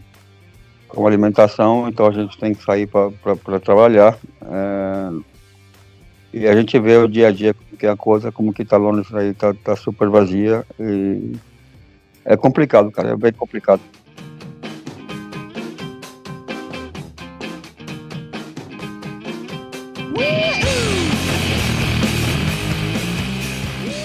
com 0.89 1.07
alimentação, 1.07 1.89
então 1.89 2.07
a 2.07 2.12
gente 2.12 2.37
tem 2.37 2.53
que 2.53 2.62
sair 2.62 2.87
para 2.87 3.59
trabalhar. 3.61 4.18
É, 4.43 5.11
e 6.35 6.47
a 6.47 6.55
gente 6.55 6.79
vê 6.79 6.99
o 6.99 7.09
dia 7.09 7.29
a 7.29 7.33
dia 7.33 7.57
que 7.79 7.87
é 7.87 7.91
a 7.91 7.97
coisa, 7.97 8.31
como 8.31 8.53
que 8.53 8.62
tá 8.62 8.76
Londres 8.76 9.09
aí, 9.14 9.33
tá, 9.33 9.55
tá 9.55 9.74
super 9.74 10.11
vazia. 10.11 10.66
E 10.79 11.33
é 12.26 12.37
complicado, 12.37 12.91
cara, 12.91 13.12
é 13.12 13.16
bem 13.16 13.33
complicado. 13.33 13.81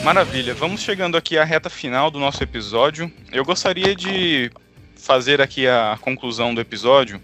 Maravilha, 0.04 0.54
vamos 0.54 0.82
chegando 0.82 1.16
aqui 1.16 1.38
à 1.38 1.46
reta 1.46 1.70
final 1.70 2.12
do 2.12 2.20
nosso 2.20 2.44
episódio. 2.44 3.10
Eu 3.32 3.46
gostaria 3.46 3.96
de 3.96 4.52
fazer 4.98 5.40
aqui 5.40 5.66
a 5.66 5.98
conclusão 6.02 6.54
do 6.54 6.60
episódio 6.60 7.22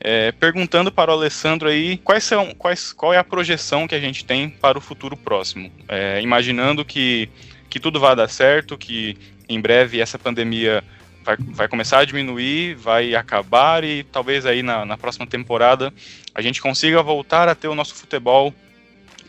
é, 0.00 0.32
perguntando 0.32 0.90
para 0.90 1.12
o 1.12 1.14
Alessandro 1.14 1.68
aí 1.68 1.98
quais 1.98 2.24
são, 2.24 2.52
quais, 2.54 2.92
qual 2.92 3.14
é 3.14 3.18
a 3.18 3.24
projeção 3.24 3.86
que 3.86 3.94
a 3.94 4.00
gente 4.00 4.24
tem 4.24 4.50
para 4.50 4.76
o 4.76 4.80
futuro 4.80 5.16
próximo. 5.16 5.70
É, 5.86 6.20
imaginando 6.20 6.84
que, 6.84 7.28
que 7.70 7.78
tudo 7.78 8.00
vai 8.00 8.16
dar 8.16 8.28
certo, 8.28 8.76
que 8.76 9.16
em 9.48 9.60
breve 9.60 10.00
essa 10.00 10.18
pandemia 10.18 10.82
vai, 11.24 11.36
vai 11.38 11.68
começar 11.68 12.00
a 12.00 12.04
diminuir, 12.04 12.74
vai 12.74 13.14
acabar 13.14 13.84
e 13.84 14.02
talvez 14.02 14.44
aí 14.44 14.64
na, 14.64 14.84
na 14.84 14.98
próxima 14.98 15.28
temporada 15.28 15.94
a 16.34 16.42
gente 16.42 16.60
consiga 16.60 17.00
voltar 17.04 17.48
a 17.48 17.54
ter 17.54 17.68
o 17.68 17.74
nosso 17.74 17.94
futebol 17.94 18.52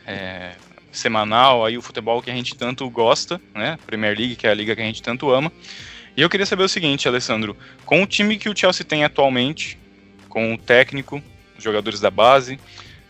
é, 0.06 0.54
semanal, 0.92 1.66
aí 1.66 1.78
o 1.78 1.82
futebol 1.82 2.22
que 2.22 2.32
a 2.32 2.34
gente 2.34 2.56
tanto 2.56 2.90
gosta, 2.90 3.40
né? 3.54 3.78
Premier 3.86 4.18
League, 4.18 4.36
que 4.36 4.48
é 4.48 4.52
a 4.52 4.54
liga 4.54 4.76
que 4.76 4.82
a 4.82 4.86
gente 4.86 5.02
tanto 5.02 5.32
ama. 5.32 5.52
E 6.16 6.22
eu 6.22 6.30
queria 6.30 6.46
saber 6.46 6.64
o 6.64 6.70
seguinte, 6.70 7.08
Alessandro, 7.08 7.56
com 7.86 8.02
o 8.02 8.08
time 8.08 8.38
que 8.38 8.50
o 8.50 8.58
Chelsea 8.58 8.86
tem 8.86 9.04
atualmente, 9.04 9.78
com 10.28 10.54
o 10.54 10.58
técnico, 10.58 11.22
os 11.58 11.64
jogadores 11.64 12.00
da 12.00 12.10
base. 12.10 12.60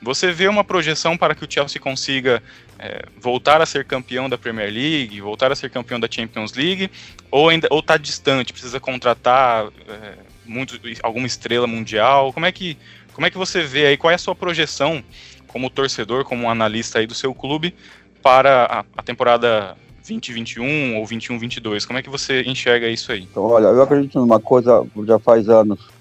Você 0.01 0.31
vê 0.31 0.47
uma 0.47 0.63
projeção 0.63 1.17
para 1.17 1.33
que 1.33 1.43
o 1.43 1.47
Chelsea 1.49 1.81
consiga 1.81 2.43
é, 2.77 3.03
voltar 3.19 3.61
a 3.61 3.65
ser 3.65 3.85
campeão 3.85 4.29
da 4.29 4.37
Premier 4.37 4.71
League, 4.71 5.19
voltar 5.21 5.51
a 5.51 5.55
ser 5.55 5.69
campeão 5.69 5.99
da 5.99 6.07
Champions 6.09 6.53
League, 6.53 6.91
ou 7.31 7.49
ainda 7.49 7.67
ou 7.71 7.79
está 7.79 7.97
distante, 7.97 8.53
precisa 8.53 8.79
contratar 8.79 9.67
é, 9.87 10.13
muito, 10.45 10.79
alguma 11.01 11.25
estrela 11.25 11.65
mundial? 11.65 12.31
Como 12.33 12.45
é 12.45 12.51
que 12.51 12.77
como 13.13 13.25
é 13.25 13.31
que 13.31 13.37
você 13.37 13.63
vê 13.63 13.87
aí? 13.87 13.97
Qual 13.97 14.11
é 14.11 14.13
a 14.13 14.19
sua 14.19 14.35
projeção 14.35 15.03
como 15.47 15.69
torcedor, 15.69 16.23
como 16.23 16.49
analista 16.49 16.99
aí 16.99 17.07
do 17.07 17.15
seu 17.15 17.33
clube 17.33 17.73
para 18.21 18.65
a, 18.65 18.85
a 18.97 19.03
temporada 19.03 19.75
2021 20.07 20.97
ou 20.97 21.05
21-22? 21.05 21.85
Como 21.85 21.99
é 21.99 22.01
que 22.01 22.09
você 22.09 22.41
enxerga 22.43 22.87
isso 22.87 23.11
aí? 23.11 23.23
Então, 23.23 23.43
olha, 23.43 23.67
eu 23.67 23.81
acredito 23.81 24.19
numa 24.19 24.39
coisa 24.39 24.85
já 25.05 25.19
faz 25.19 25.49
anos 25.49 25.97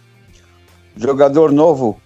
Jogador 0.97 1.53
novo 1.53 2.01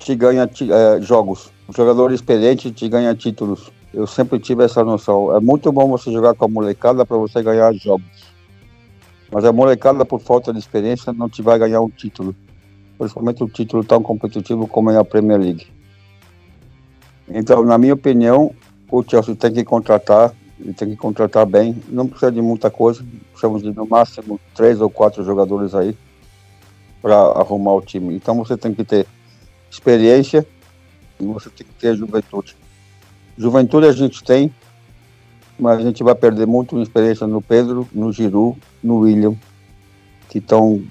te 0.00 0.16
ganha 0.16 0.42
é, 0.42 1.00
jogos. 1.00 1.52
Jogador 1.74 2.12
experiente 2.12 2.72
te 2.72 2.88
ganha 2.88 3.14
títulos. 3.14 3.70
Eu 3.94 4.04
sempre 4.04 4.40
tive 4.40 4.64
essa 4.64 4.82
noção. 4.82 5.34
É 5.36 5.38
muito 5.38 5.70
bom 5.70 5.88
você 5.88 6.10
jogar 6.10 6.34
com 6.34 6.44
a 6.44 6.48
molecada 6.48 7.06
para 7.06 7.16
você 7.16 7.40
ganhar 7.40 7.72
jogos. 7.74 8.04
Mas 9.30 9.44
a 9.44 9.52
molecada, 9.52 10.04
por 10.04 10.20
falta 10.20 10.52
de 10.52 10.58
experiência, 10.58 11.12
não 11.12 11.28
te 11.28 11.40
vai 11.40 11.56
ganhar 11.56 11.80
um 11.80 11.88
título. 11.88 12.34
Principalmente 12.98 13.44
um 13.44 13.48
título 13.48 13.84
tão 13.84 14.02
competitivo 14.02 14.66
como 14.66 14.90
é 14.90 14.98
a 14.98 15.04
Premier 15.04 15.38
League. 15.38 15.68
Então, 17.32 17.64
na 17.64 17.78
minha 17.78 17.94
opinião, 17.94 18.54
o 18.90 19.02
Chelsea 19.02 19.36
tem 19.36 19.52
que 19.52 19.64
contratar, 19.64 20.34
e 20.58 20.72
tem 20.72 20.90
que 20.90 20.96
contratar 20.96 21.46
bem. 21.46 21.76
Não 21.88 22.06
precisa 22.06 22.30
de 22.30 22.42
muita 22.42 22.70
coisa. 22.70 23.04
Precisamos 23.30 23.62
de 23.62 23.72
no 23.72 23.86
máximo 23.86 24.38
três 24.54 24.80
ou 24.80 24.90
quatro 24.90 25.24
jogadores 25.24 25.74
aí 25.74 25.96
para 27.00 27.16
arrumar 27.16 27.74
o 27.74 27.80
time. 27.80 28.14
Então 28.14 28.36
você 28.36 28.56
tem 28.56 28.74
que 28.74 28.84
ter 28.84 29.06
experiência 29.70 30.46
e 31.18 31.24
você 31.24 31.48
tem 31.48 31.66
que 31.66 31.72
ter 31.74 31.96
juventude. 31.96 32.56
Juventude 33.38 33.86
a 33.86 33.92
gente 33.92 34.22
tem, 34.22 34.52
mas 35.58 35.78
a 35.78 35.82
gente 35.82 36.02
vai 36.02 36.14
perder 36.14 36.46
muito 36.46 36.80
experiência 36.82 37.26
no 37.26 37.40
Pedro, 37.40 37.88
no 37.92 38.12
Giru, 38.12 38.56
no 38.82 38.98
William, 38.98 39.34
que 40.28 40.38
estão 40.38 40.82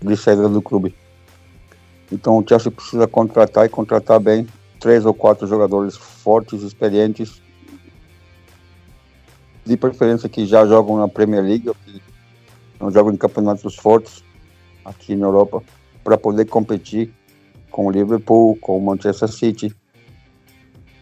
de 0.00 0.16
saída 0.16 0.48
do 0.48 0.62
clube. 0.62 0.94
Então 2.12 2.38
o 2.38 2.44
Chelsea 2.48 2.70
precisa 2.70 3.08
contratar 3.08 3.66
e 3.66 3.68
contratar 3.68 4.20
bem 4.20 4.46
três 4.86 5.04
ou 5.04 5.12
quatro 5.12 5.48
jogadores 5.48 5.96
fortes, 5.96 6.62
experientes, 6.62 7.42
de 9.64 9.76
preferência 9.76 10.28
que 10.28 10.46
já 10.46 10.64
jogam 10.64 10.96
na 10.96 11.08
Premier 11.08 11.42
League, 11.42 11.68
que 11.84 12.00
não 12.78 12.88
jogam 12.88 13.12
em 13.12 13.16
campeonatos 13.16 13.74
fortes, 13.74 14.22
aqui 14.84 15.16
na 15.16 15.26
Europa 15.26 15.60
para 16.04 16.16
poder 16.16 16.44
competir 16.44 17.12
com 17.68 17.86
o 17.86 17.90
Liverpool, 17.90 18.56
com 18.60 18.78
o 18.78 18.80
Manchester 18.80 19.28
City. 19.28 19.74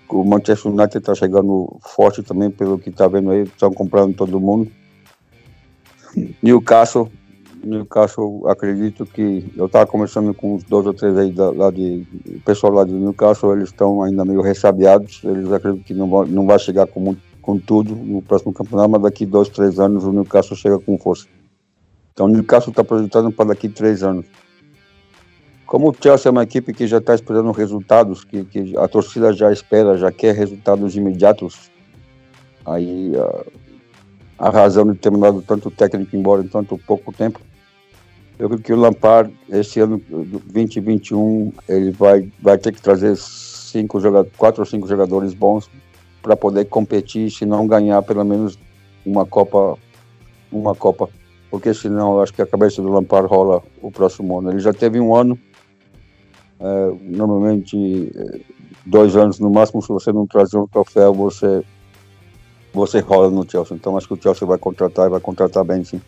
O 0.09 0.25
Manchester 0.25 0.73
United 0.73 0.97
está 0.97 1.15
chegando 1.15 1.79
forte 1.83 2.23
também, 2.23 2.51
pelo 2.51 2.79
que 2.79 2.89
está 2.89 3.07
vendo 3.07 3.33
aí, 3.33 3.43
estão 3.43 3.71
comprando 3.71 4.17
todo 4.17 4.41
mundo. 4.41 4.73
Newcastle, 6.43 7.13
Newcastle, 7.65 8.47
acredito 8.49 9.07
que 9.07 9.51
eu 9.57 9.67
estava 9.67 9.87
conversando 9.87 10.33
com 10.35 10.55
uns 10.55 10.65
dois 10.65 10.87
ou 10.87 10.95
três 10.95 11.17
aí 11.17 11.31
da, 11.31 11.51
lá 11.51 11.71
de 11.71 12.07
o 12.27 12.41
pessoal 12.41 12.73
lá 12.73 12.85
de 12.85 12.93
Newcastle, 12.93 13.53
eles 13.53 13.71
estão 13.71 14.03
ainda 14.03 14.25
meio 14.25 14.41
ressabiados, 14.41 15.21
eles 15.25 15.51
acreditam 15.53 15.85
que 15.85 15.95
não, 15.95 16.07
não 16.27 16.47
vai 16.47 16.59
chegar 16.59 16.87
com, 16.87 17.01
muito, 17.01 17.23
com 17.41 17.59
tudo 17.59 17.95
no 17.95 18.23
próximo 18.23 18.53
campeonato, 18.53 18.91
mas 18.91 19.03
daqui 19.03 19.27
dois, 19.27 19.49
três 19.49 19.79
anos 19.79 20.05
o 20.05 20.13
Newcastle 20.13 20.57
chega 20.57 20.79
com 20.79 20.99
força. 20.99 21.27
Então 22.13 22.27
o 22.27 22.29
Newcastle 22.29 22.71
está 22.71 22.85
projetando 22.85 23.33
para 23.33 23.47
daqui 23.47 23.69
três 23.69 24.03
anos. 24.03 24.27
Como 25.67 25.91
o 25.91 25.95
Chelsea 25.99 26.29
é 26.29 26.31
uma 26.31 26.43
equipe 26.43 26.73
que 26.73 26.87
já 26.87 26.99
está 26.99 27.15
esperando 27.15 27.51
resultados, 27.51 28.23
que, 28.23 28.45
que, 28.45 28.77
a 28.77 28.87
torcida 28.87 29.33
já 29.33 29.51
espera, 29.51 29.97
já 29.97 30.13
quer 30.13 30.35
resultados 30.35 30.95
imediatos, 30.95 31.71
aí 32.65 33.13
a, 34.39 34.47
a 34.47 34.51
razão 34.51 34.87
de 34.87 34.99
ter 34.99 35.11
mandado 35.11 35.43
tanto 35.43 35.71
técnico 35.71 36.15
embora 36.15 36.43
em 36.43 36.49
tanto 36.49 36.79
pouco 36.79 37.13
tempo, 37.13 37.41
eu 38.39 38.49
creio 38.49 38.63
que 38.63 38.73
o 38.73 38.77
Lampard, 38.77 39.33
esse 39.49 39.81
ano 39.81 40.01
2021, 40.09 41.53
ele 41.69 41.91
vai, 41.91 42.31
vai 42.41 42.59
ter 42.59 42.73
que 42.73 42.83
trazer 42.83 43.17
cinco 43.17 43.99
quatro 44.37 44.63
ou 44.63 44.67
cinco 44.67 44.87
jogadores 44.87 45.35
bons 45.35 45.71
para 46.23 46.37
poder 46.37 46.65
competir, 46.67 47.31
se 47.31 47.45
não 47.45 47.67
ganhar 47.67 48.03
pelo 48.03 48.25
menos 48.25 48.59
uma 49.05 49.27
Copa, 49.27 49.79
uma 50.51 50.75
Copa 50.75 51.09
porque 51.55 51.73
senão 51.73 52.15
eu 52.15 52.21
acho 52.21 52.35
que 52.35 52.43
a 52.43 52.47
cabeça 52.47 52.83
do 52.83 52.89
Lampard 52.89 53.29
rola 53.29 53.63
o 53.81 53.89
próximo 53.89 54.37
ano. 54.37 54.51
Ele 54.51 54.59
já 54.59 54.73
teve 54.73 54.99
um 54.99 55.15
ano, 55.15 55.39
é, 56.59 56.93
normalmente 57.01 58.11
é, 58.13 58.41
dois 58.85 59.15
anos 59.15 59.39
no 59.39 59.49
máximo, 59.49 59.81
se 59.81 59.87
você 59.87 60.13
não 60.13 60.27
trazer 60.27 60.59
um 60.59 60.67
troféu, 60.67 61.15
você, 61.15 61.63
você 62.73 62.99
rola 62.99 63.31
no 63.31 63.49
Chelsea. 63.49 63.77
Então 63.77 63.97
acho 63.97 64.09
que 64.09 64.15
o 64.15 64.21
Chelsea 64.21 64.49
vai 64.49 64.59
contratar 64.59 65.07
e 65.07 65.11
vai 65.11 65.21
contratar 65.21 65.63
bem 65.63 65.85
sim. 65.85 66.03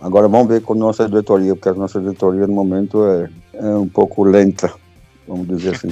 Agora 0.00 0.28
vamos 0.28 0.48
ver 0.48 0.62
com 0.62 0.74
nossa 0.74 1.08
diretoria, 1.08 1.54
porque 1.54 1.68
a 1.68 1.74
nossa 1.74 2.00
diretoria 2.00 2.46
no 2.46 2.52
momento 2.52 3.04
é, 3.06 3.30
é 3.54 3.76
um 3.76 3.88
pouco 3.88 4.24
lenta, 4.24 4.72
vamos 5.26 5.48
dizer 5.48 5.74
assim. 5.74 5.88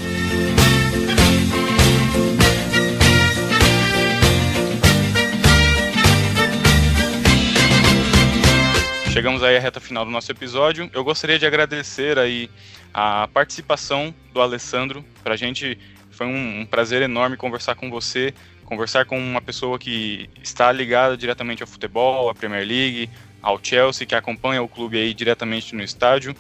chegamos 9.25 9.45
aí 9.45 9.57
à 9.57 9.61
reta 9.61 9.81
final 9.81 10.05
do 10.05 10.11
nosso 10.11 10.31
episódio. 10.33 10.91
Eu 10.93 11.05
gostaria 11.05 11.39
de 11.39 11.47
agradecer 11.47 12.19
aí 12.19 12.51
a 12.93 13.27
participação 13.33 14.13
do 14.35 14.41
Alessandro. 14.41 15.05
Para 15.23 15.35
a 15.35 15.37
gente 15.37 15.79
foi 16.11 16.27
um, 16.27 16.61
um, 16.61 16.67
prazer 16.67 17.01
enorme 17.01 17.37
conversar 17.37 17.75
com 17.75 17.89
você, 17.89 18.35
conversar 18.65 19.07
com 19.07 19.17
uma 19.17 19.41
pessoa 19.41 19.79
que 19.79 20.29
está 20.43 20.71
ligada 20.73 21.17
diretamente 21.17 21.63
ao 21.63 21.67
futebol, 21.67 22.29
à 22.29 22.35
Premier 22.35 22.67
League, 22.67 23.09
ao 23.45 23.61
Chelsea, 23.63 24.07
que 24.07 24.15
acompanha 24.15 24.63
o 24.63 24.69
clube 24.69 24.99
aí 24.99 25.13
diretamente 25.13 25.75
no 25.75 25.83
estádio. 25.83 26.35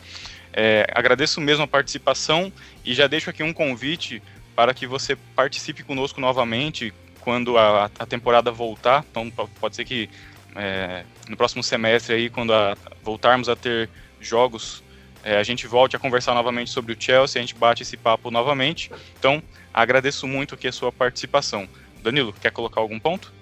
É, 0.52 0.86
agradeço 0.92 1.40
mesmo 1.40 1.64
a 1.64 1.68
participação 1.68 2.52
e 2.84 2.94
já 2.94 3.06
deixo 3.06 3.28
aqui 3.28 3.42
um 3.42 3.52
convite 3.52 4.22
para 4.56 4.72
que 4.72 4.86
você 4.86 5.16
participe 5.36 5.82
conosco 5.82 6.20
novamente 6.20 6.94
quando 7.20 7.58
a, 7.58 7.90
a 7.98 8.06
temporada 8.06 8.50
voltar. 8.50 9.04
Então 9.10 9.30
pode 9.60 9.76
ser 9.76 9.84
que 9.84 10.08
é, 10.56 11.04
no 11.28 11.36
próximo 11.36 11.62
semestre 11.62 12.14
aí, 12.14 12.30
quando 12.30 12.54
a, 12.54 12.76
voltarmos 13.02 13.48
a 13.48 13.56
ter 13.56 13.90
jogos 14.20 14.82
é, 15.24 15.38
a 15.38 15.42
gente 15.42 15.66
volte 15.66 15.96
a 15.96 15.98
conversar 15.98 16.34
novamente 16.34 16.70
sobre 16.70 16.92
o 16.92 16.96
Chelsea, 16.98 17.40
a 17.40 17.42
gente 17.42 17.54
bate 17.54 17.82
esse 17.82 17.96
papo 17.96 18.30
novamente. 18.30 18.90
Então, 19.18 19.42
agradeço 19.72 20.26
muito 20.26 20.54
aqui 20.54 20.68
a 20.68 20.72
sua 20.72 20.92
participação. 20.92 21.66
Danilo, 22.02 22.34
quer 22.34 22.50
colocar 22.50 22.82
algum 22.82 23.00
ponto? 23.00 23.32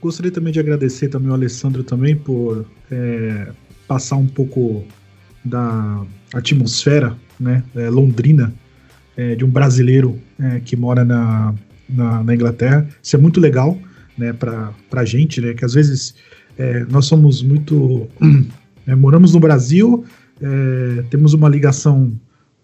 Gostaria 0.00 0.30
também 0.30 0.52
de 0.52 0.60
agradecer 0.60 1.08
também 1.08 1.28
ao 1.28 1.34
Alessandro 1.34 1.82
também 1.82 2.14
por 2.14 2.64
é, 2.90 3.48
passar 3.88 4.16
um 4.16 4.26
pouco 4.26 4.84
da 5.44 6.04
atmosfera 6.32 7.16
né, 7.38 7.64
é, 7.74 7.88
londrina 7.88 8.52
é, 9.16 9.34
de 9.34 9.44
um 9.44 9.50
brasileiro 9.50 10.18
é, 10.38 10.60
que 10.60 10.76
mora 10.76 11.04
na, 11.04 11.54
na, 11.88 12.22
na, 12.22 12.34
Inglaterra. 12.34 12.88
Isso 13.02 13.16
é 13.16 13.18
muito 13.18 13.40
legal 13.40 13.76
né, 14.16 14.32
para 14.32 14.72
a 14.92 15.04
gente, 15.04 15.40
né, 15.40 15.54
que 15.54 15.64
às 15.64 15.74
vezes 15.74 16.14
é, 16.56 16.84
nós 16.84 17.06
somos 17.06 17.42
muito. 17.42 18.08
Né, 18.86 18.94
moramos 18.96 19.34
no 19.34 19.40
Brasil, 19.40 20.04
é, 20.40 21.02
temos 21.10 21.34
uma 21.34 21.48
ligação 21.48 22.12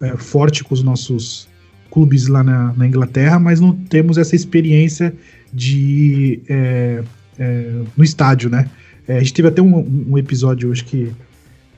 é, 0.00 0.16
forte 0.16 0.62
com 0.62 0.74
os 0.74 0.82
nossos 0.82 1.48
clubes 1.90 2.28
lá 2.28 2.44
na, 2.44 2.72
na, 2.74 2.86
Inglaterra, 2.86 3.38
mas 3.38 3.60
não 3.60 3.72
temos 3.72 4.18
essa 4.18 4.34
experiência 4.34 5.14
de 5.52 6.40
no 7.96 8.04
estádio, 8.04 8.50
né? 8.50 8.70
a 9.08 9.18
gente 9.18 9.34
teve 9.34 9.48
até 9.48 9.60
um, 9.60 10.06
um 10.10 10.16
episódio 10.16 10.70
hoje 10.70 10.82
que 10.82 11.12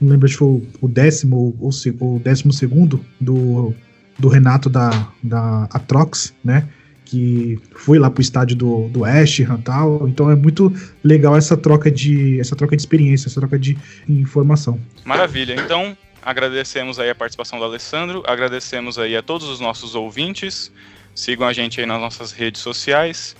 não 0.00 0.10
lembro 0.10 0.28
se 0.28 0.36
foi 0.36 0.62
o 0.80 0.88
décimo 0.88 1.56
ou 1.60 1.70
o 2.00 2.18
décimo 2.18 2.52
segundo 2.52 3.04
do, 3.20 3.74
do 4.18 4.28
Renato 4.28 4.68
da, 4.68 5.08
da 5.22 5.64
Atrox, 5.72 6.34
né? 6.44 6.68
Que 7.04 7.58
foi 7.74 7.98
lá 7.98 8.10
pro 8.10 8.20
estádio 8.20 8.56
do, 8.56 8.88
do 8.88 9.04
Ash 9.04 9.38
e 9.38 9.46
tal. 9.64 10.08
Então 10.08 10.30
é 10.30 10.36
muito 10.36 10.72
legal 11.02 11.36
essa 11.36 11.56
troca 11.56 11.90
de 11.90 12.38
essa 12.40 12.54
troca 12.54 12.76
de 12.76 12.82
experiência, 12.82 13.28
essa 13.28 13.40
troca 13.40 13.58
de 13.58 13.78
informação. 14.08 14.78
Maravilha. 15.04 15.54
Então, 15.54 15.96
agradecemos 16.22 16.98
aí 16.98 17.08
a 17.08 17.14
participação 17.14 17.58
do 17.58 17.64
Alessandro, 17.64 18.22
agradecemos 18.26 18.98
aí 18.98 19.16
a 19.16 19.22
todos 19.22 19.48
os 19.48 19.60
nossos 19.60 19.94
ouvintes. 19.94 20.70
Sigam 21.14 21.46
a 21.46 21.52
gente 21.52 21.80
aí 21.80 21.86
nas 21.86 22.00
nossas 22.00 22.32
redes 22.32 22.60
sociais. 22.60 23.34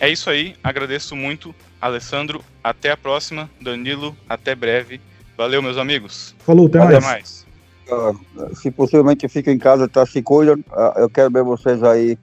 É 0.00 0.08
isso 0.08 0.30
aí, 0.30 0.56
agradeço 0.64 1.14
muito, 1.14 1.54
Alessandro. 1.78 2.42
Até 2.64 2.90
a 2.90 2.96
próxima, 2.96 3.50
Danilo, 3.60 4.16
até 4.26 4.54
breve. 4.54 4.98
Valeu, 5.36 5.60
meus 5.62 5.76
amigos. 5.76 6.34
Falou, 6.38 6.66
até, 6.66 6.78
até 6.78 7.00
mais. 7.00 7.04
mais. 7.04 7.46
Uh, 7.90 8.56
se 8.56 8.70
possivelmente 8.70 9.28
fica 9.28 9.52
em 9.52 9.58
casa, 9.58 9.86
tá? 9.86 10.06
Se 10.06 10.22
cuidam. 10.22 10.56
Uh, 10.70 11.00
eu 11.00 11.10
quero 11.10 11.30
ver 11.30 11.42
vocês 11.42 11.82
aí 11.82 12.18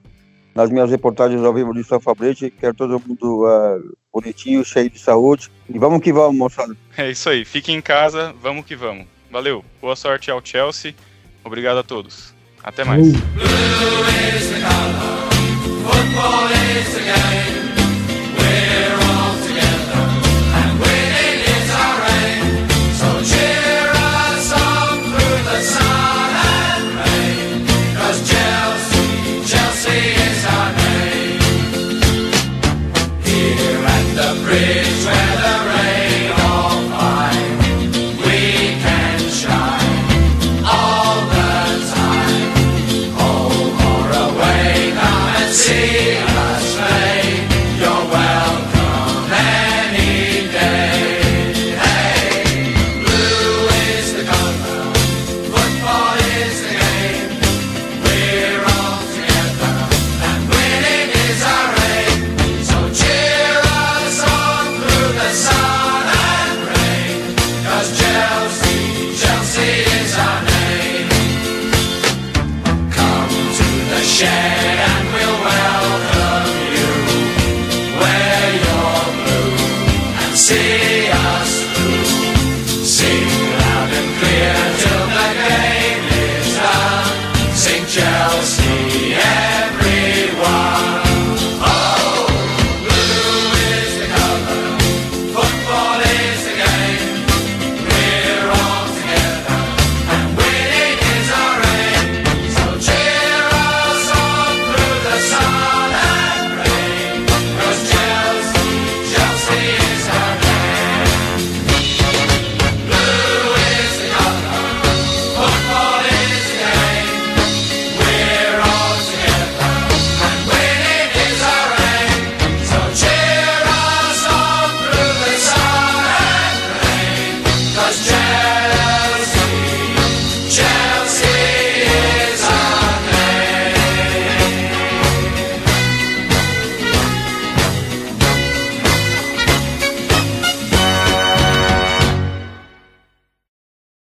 nas 0.54 0.70
minhas 0.70 0.90
reportagens 0.90 1.40
ao 1.44 1.54
vivo 1.54 1.72
de 1.72 1.84
São 1.84 2.00
Fabrício. 2.00 2.50
Quero 2.50 2.74
todo 2.74 3.00
mundo 3.06 3.44
uh, 3.44 3.96
bonitinho, 4.12 4.64
cheio 4.64 4.90
de 4.90 4.98
saúde. 4.98 5.48
E 5.72 5.78
vamos 5.78 6.02
que 6.02 6.12
vamos, 6.12 6.36
moçada. 6.36 6.76
É 6.96 7.10
isso 7.10 7.28
aí. 7.28 7.44
Fique 7.44 7.70
em 7.70 7.80
casa, 7.80 8.34
vamos 8.42 8.66
que 8.66 8.74
vamos. 8.74 9.06
Valeu. 9.30 9.64
Boa 9.80 9.94
sorte 9.94 10.32
ao 10.32 10.44
Chelsea. 10.44 10.94
Obrigado 11.44 11.78
a 11.78 11.84
todos. 11.84 12.34
Até 12.64 12.82
mais. 12.82 13.06
Uh. 13.06 13.12